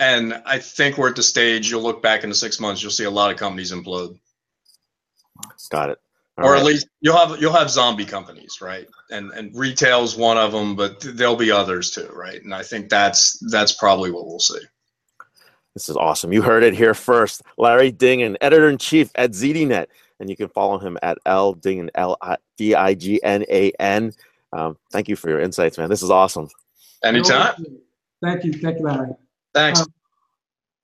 And 0.00 0.42
I 0.44 0.58
think 0.58 0.98
we're 0.98 1.10
at 1.10 1.16
the 1.16 1.22
stage 1.22 1.70
you'll 1.70 1.82
look 1.82 2.02
back 2.02 2.24
in 2.24 2.30
the 2.30 2.34
six 2.34 2.58
months, 2.58 2.82
you'll 2.82 2.90
see 2.90 3.04
a 3.04 3.10
lot 3.10 3.30
of 3.30 3.36
companies 3.36 3.72
implode. 3.72 4.18
Got 5.70 5.90
it. 5.90 5.98
All 6.38 6.46
or 6.46 6.52
right. 6.52 6.60
at 6.60 6.64
least 6.64 6.88
you'll 7.00 7.16
have 7.16 7.40
you'll 7.40 7.52
have 7.52 7.70
zombie 7.70 8.06
companies, 8.06 8.60
right? 8.62 8.88
And 9.10 9.30
and 9.32 9.54
retail's 9.54 10.16
one 10.16 10.38
of 10.38 10.52
them, 10.52 10.74
but 10.74 11.00
there'll 11.00 11.36
be 11.36 11.50
others 11.50 11.90
too, 11.90 12.08
right? 12.14 12.42
And 12.42 12.54
I 12.54 12.62
think 12.62 12.88
that's 12.88 13.38
that's 13.50 13.72
probably 13.72 14.10
what 14.10 14.26
we'll 14.26 14.40
see. 14.40 14.60
This 15.74 15.88
is 15.88 15.96
awesome. 15.96 16.32
You 16.32 16.42
heard 16.42 16.62
it 16.62 16.74
here 16.74 16.94
first. 16.94 17.42
Larry 17.58 17.92
Dignan, 17.92 18.36
editor 18.40 18.68
in 18.68 18.78
chief 18.78 19.10
at 19.14 19.32
ZDNet. 19.32 19.86
And 20.20 20.30
you 20.30 20.36
can 20.36 20.48
follow 20.48 20.78
him 20.78 20.98
at 21.02 21.18
L 21.26 21.54
Dignan, 21.54 21.88
L 21.94 22.16
D 22.56 22.74
I 22.74 22.94
G 22.94 23.20
N 23.22 23.44
A 23.48 23.72
N. 23.80 24.12
Um, 24.52 24.76
thank 24.92 25.08
you 25.08 25.16
for 25.16 25.28
your 25.30 25.40
insights, 25.40 25.78
man. 25.78 25.88
This 25.88 26.02
is 26.02 26.10
awesome. 26.10 26.48
Anytime. 27.02 27.54
Thank 28.22 28.44
you, 28.44 28.52
thank 28.52 28.78
you, 28.78 28.84
Larry. 28.84 29.10
Thanks. 29.54 29.80
Um, 29.80 29.86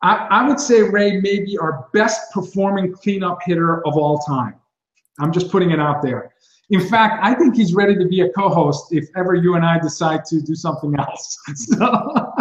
I, 0.03 0.27
I 0.31 0.49
would 0.49 0.61
say 0.61 0.83
Ray 0.83 1.21
may 1.21 1.41
be 1.41 1.59
our 1.59 1.89
best 1.93 2.33
performing 2.33 2.93
cleanup 2.93 3.39
hitter 3.45 3.87
of 3.87 3.97
all 3.97 4.19
time. 4.19 4.55
I'm 5.19 5.33
just 5.33 5.51
putting 5.51 5.71
it 5.71 5.81
out 5.81 6.03
there. 6.03 6.33
In 6.71 6.87
fact, 6.89 7.25
I 7.25 7.35
think 7.35 7.55
he's 7.55 7.75
ready 7.75 7.97
to 7.97 8.07
be 8.07 8.23
a 8.23 8.31
co-host 8.31 8.93
if 8.93 9.09
ever 9.17 9.35
you 9.35 9.55
and 9.55 9.65
I 9.65 9.79
decide 9.79 10.25
to 10.27 10.41
do 10.41 10.55
something 10.55 10.99
else. 10.99 11.39
So, 11.55 12.33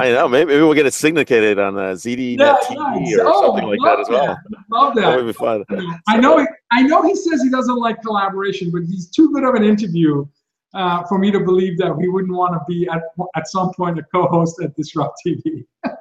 I 0.00 0.10
know. 0.12 0.28
Maybe, 0.28 0.48
maybe 0.52 0.62
we'll 0.62 0.74
get 0.74 0.86
it 0.86 0.94
syndicated 0.94 1.58
on 1.58 1.76
uh, 1.76 1.92
ZDNet 1.92 2.38
Yeah, 2.38 2.56
TV 2.64 3.18
or 3.18 3.24
Oh, 3.26 3.46
something 3.46 3.68
like 3.68 3.78
that 3.84 4.00
as 4.00 4.08
well. 4.08 4.26
that. 4.26 4.38
Love 4.70 4.94
That 4.94 5.00
that. 5.02 5.16
would 5.16 5.26
be 5.26 5.32
fun. 5.32 5.64
I 6.08 6.16
know. 6.16 6.38
He, 6.38 6.46
I 6.72 6.82
know 6.82 7.02
he 7.02 7.14
says 7.14 7.42
he 7.42 7.50
doesn't 7.50 7.76
like 7.76 8.00
collaboration, 8.02 8.70
but 8.70 8.82
he's 8.82 9.08
too 9.08 9.32
good 9.32 9.44
of 9.44 9.54
an 9.54 9.64
interview 9.64 10.26
uh, 10.74 11.04
for 11.04 11.18
me 11.18 11.30
to 11.30 11.40
believe 11.40 11.76
that 11.78 11.94
we 11.94 12.08
wouldn't 12.08 12.32
want 12.34 12.54
to 12.54 12.60
be 12.68 12.88
at 12.88 13.02
at 13.36 13.48
some 13.48 13.72
point 13.74 13.98
a 13.98 14.02
co-host 14.14 14.60
at 14.62 14.74
Disrupt 14.76 15.18
TV. 15.26 15.64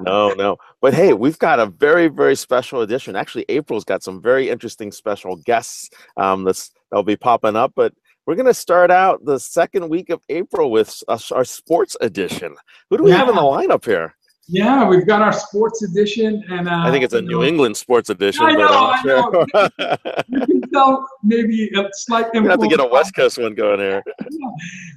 No, 0.00 0.30
no. 0.34 0.56
But 0.80 0.92
hey, 0.92 1.12
we've 1.12 1.38
got 1.38 1.60
a 1.60 1.66
very, 1.66 2.08
very 2.08 2.34
special 2.34 2.80
edition. 2.80 3.16
Actually, 3.16 3.44
April's 3.48 3.84
got 3.84 4.02
some 4.02 4.20
very 4.20 4.48
interesting 4.50 4.90
special 4.90 5.36
guests 5.36 5.88
um, 6.16 6.42
that's, 6.42 6.72
that'll 6.90 7.04
be 7.04 7.16
popping 7.16 7.54
up. 7.54 7.72
But 7.76 7.92
we're 8.26 8.34
going 8.34 8.46
to 8.46 8.54
start 8.54 8.90
out 8.90 9.24
the 9.24 9.38
second 9.38 9.88
week 9.88 10.10
of 10.10 10.20
April 10.28 10.70
with 10.70 11.02
our 11.08 11.44
sports 11.44 11.96
edition. 12.00 12.54
Who 12.90 12.98
do 12.98 13.02
we 13.04 13.10
have 13.10 13.28
in 13.28 13.34
the 13.34 13.42
lineup 13.42 13.84
here? 13.84 14.14
Yeah, 14.46 14.86
we've 14.86 15.06
got 15.06 15.22
our 15.22 15.32
sports 15.32 15.82
edition, 15.82 16.44
and 16.50 16.68
uh, 16.68 16.82
I 16.84 16.90
think 16.90 17.02
it's 17.02 17.14
a 17.14 17.22
New 17.22 17.38
know, 17.38 17.44
England 17.44 17.78
sports 17.78 18.10
edition, 18.10 18.44
I 18.44 18.54
but 18.54 18.58
know, 18.58 18.66
I'm 18.68 19.06
not 19.06 19.48
sure. 19.78 19.98
You 20.28 20.46
can 20.46 20.60
tell 20.70 21.08
maybe 21.22 21.70
a 21.74 21.88
slight 21.92 22.30
gonna 22.32 22.50
have 22.50 22.60
to 22.60 22.68
get 22.68 22.78
a 22.78 22.84
West 22.84 23.16
Coast 23.16 23.38
one 23.38 23.54
going 23.54 23.80
here. 23.80 24.02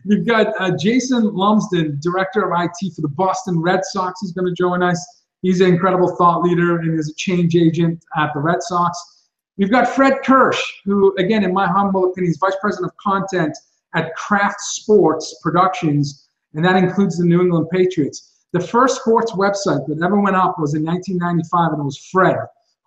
We've 0.06 0.26
got 0.26 0.48
uh, 0.60 0.76
Jason 0.78 1.34
Lumsden, 1.34 1.98
director 2.02 2.52
of 2.52 2.60
IT 2.60 2.94
for 2.94 3.02
the 3.02 3.08
Boston 3.10 3.62
Red 3.62 3.86
Sox. 3.86 4.20
He's 4.22 4.34
going 4.34 4.48
to 4.48 4.54
join 4.54 4.84
us. 4.84 5.06
He's 5.44 5.62
an 5.62 5.68
incredible 5.68 6.14
thought 6.18 6.42
leader 6.42 6.80
and 6.80 7.00
is 7.00 7.10
a 7.10 7.16
change 7.16 7.56
agent 7.56 8.04
at 8.18 8.34
the 8.34 8.42
Red 8.42 8.62
Sox. 8.62 9.17
We've 9.58 9.72
got 9.72 9.88
Fred 9.88 10.20
Kirsch, 10.24 10.62
who, 10.86 11.16
again, 11.18 11.44
in 11.44 11.54
my 11.54 11.68
humble 11.68 12.12
opinion, 12.12 12.32
is 12.32 12.38
vice 12.38 12.56
president 12.62 12.92
of 12.92 12.98
content 12.98 13.58
at 13.96 14.16
Kraft 14.16 14.62
Sports 14.62 15.40
Productions, 15.42 16.28
and 16.54 16.64
that 16.64 16.76
includes 16.76 17.18
the 17.18 17.26
New 17.26 17.42
England 17.42 17.68
Patriots. 17.72 18.46
The 18.54 18.60
first 18.60 19.02
sports 19.02 19.32
website 19.34 19.86
that 19.88 20.02
ever 20.04 20.20
went 20.20 20.36
up 20.36 20.60
was 20.60 20.76
in 20.76 20.84
1995, 20.86 21.74
and 21.74 21.82
it 21.82 21.84
was 21.84 21.98
Fred 22.12 22.38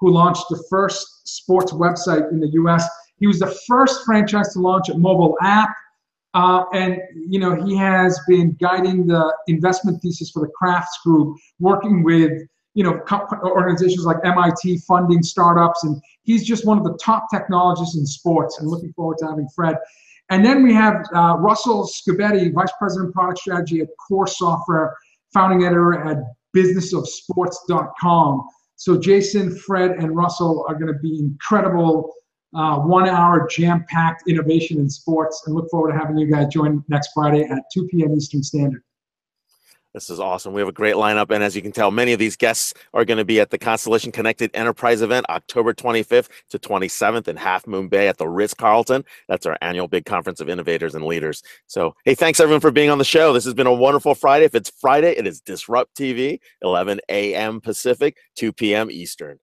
who 0.01 0.11
launched 0.11 0.47
the 0.49 0.63
first 0.69 1.29
sports 1.29 1.73
website 1.73 2.31
in 2.33 2.41
the 2.41 2.49
U.S. 2.49 2.89
He 3.19 3.27
was 3.27 3.39
the 3.39 3.55
first 3.69 4.05
franchise 4.05 4.53
to 4.55 4.59
launch 4.59 4.89
a 4.89 4.97
mobile 4.97 5.37
app. 5.43 5.71
Uh, 6.33 6.65
and 6.73 6.99
you 7.13 7.41
know 7.41 7.57
he 7.57 7.77
has 7.77 8.21
been 8.29 8.57
guiding 8.61 9.05
the 9.05 9.35
investment 9.49 10.01
thesis 10.01 10.31
for 10.31 10.47
the 10.47 10.53
Kraft's 10.55 10.97
Group, 11.05 11.37
working 11.59 12.05
with 12.05 12.47
you 12.75 12.85
know 12.85 13.01
organizations 13.43 14.05
like 14.05 14.19
MIT, 14.25 14.79
funding 14.87 15.23
startups, 15.23 15.85
and 15.85 16.01
he's 16.23 16.45
just 16.45 16.67
one 16.67 16.79
of 16.79 16.85
the 16.85 16.99
top 17.03 17.27
technologists 17.33 17.97
in 17.97 18.07
sports. 18.07 18.59
And 18.61 18.69
looking 18.69 18.93
forward 18.93 19.19
to 19.19 19.27
having 19.27 19.49
Fred. 19.55 19.77
And 20.31 20.45
then 20.45 20.63
we 20.63 20.73
have 20.73 21.05
uh, 21.13 21.37
Russell 21.39 21.89
Scibetti, 21.89 22.53
Vice 22.55 22.71
President 22.79 23.13
Product 23.13 23.39
Strategy 23.39 23.81
at 23.81 23.89
KORE 24.09 24.29
Software, 24.29 24.97
founding 25.35 25.65
editor 25.65 25.95
at 26.07 26.19
BusinessOfSports.com. 26.57 28.49
So 28.77 28.97
Jason, 28.97 29.57
Fred, 29.57 29.91
and 29.93 30.17
Russell 30.17 30.65
are 30.69 30.75
going 30.75 30.93
to 30.93 30.99
be 31.01 31.19
incredible 31.19 32.15
uh, 32.55 32.79
one 32.79 33.09
hour 33.09 33.47
jam 33.49 33.85
packed 33.89 34.29
innovation 34.29 34.79
in 34.79 34.89
sports 34.89 35.43
and 35.47 35.55
look 35.55 35.69
forward 35.71 35.93
to 35.93 35.99
having 35.99 36.17
you 36.19 36.27
guys 36.27 36.47
join 36.49 36.83
next 36.89 37.11
Friday 37.15 37.43
at 37.43 37.63
2 37.73 37.89
p.m. 37.89 38.15
Eastern 38.17 38.43
Standard. 38.43 38.83
This 39.93 40.09
is 40.09 40.21
awesome. 40.21 40.53
We 40.53 40.61
have 40.61 40.69
a 40.69 40.73
great 40.73 40.95
lineup. 40.95 41.31
And 41.31 41.43
as 41.43 41.57
you 41.57 41.63
can 41.63 41.73
tell, 41.73 41.91
many 41.91 42.13
of 42.13 42.19
these 42.19 42.37
guests 42.37 42.73
are 42.95 43.05
going 43.05 43.19
to 43.19 43.25
be 43.25 43.41
at 43.41 43.51
the 43.51 43.59
Constellation 43.59 44.13
Connected 44.13 44.51
Enterprise 44.55 45.03
event 45.03 45.27
October 45.29 45.75
25th 45.75 46.29
to 46.51 46.59
27th 46.59 47.27
in 47.27 47.37
Half 47.37 47.67
Moon 47.67 47.89
Bay 47.89 48.07
at 48.07 48.17
the 48.17 48.29
Ritz 48.29 48.55
Carlton. 48.55 49.05
That's 49.29 49.47
our 49.47 49.59
annual 49.61 49.89
big 49.89 50.05
conference 50.05 50.41
of 50.41 50.49
innovators 50.49 50.95
and 50.95 51.05
leaders. 51.05 51.43
So, 51.67 51.97
hey, 52.05 52.15
thanks 52.15 52.39
everyone 52.39 52.61
for 52.61 52.71
being 52.71 52.91
on 52.91 52.99
the 52.99 53.05
show. 53.05 53.33
This 53.33 53.45
has 53.45 53.55
been 53.55 53.67
a 53.67 53.75
wonderful 53.75 54.15
Friday. 54.15 54.45
If 54.45 54.55
it's 54.55 54.71
Friday, 54.71 55.17
it 55.17 55.27
is 55.27 55.41
DisrupTV, 55.41 56.39
11 56.63 57.01
a.m. 57.09 57.61
Pacific, 57.61 58.17
2 58.37 58.53
p.m. 58.53 58.91
Eastern. 58.91 59.41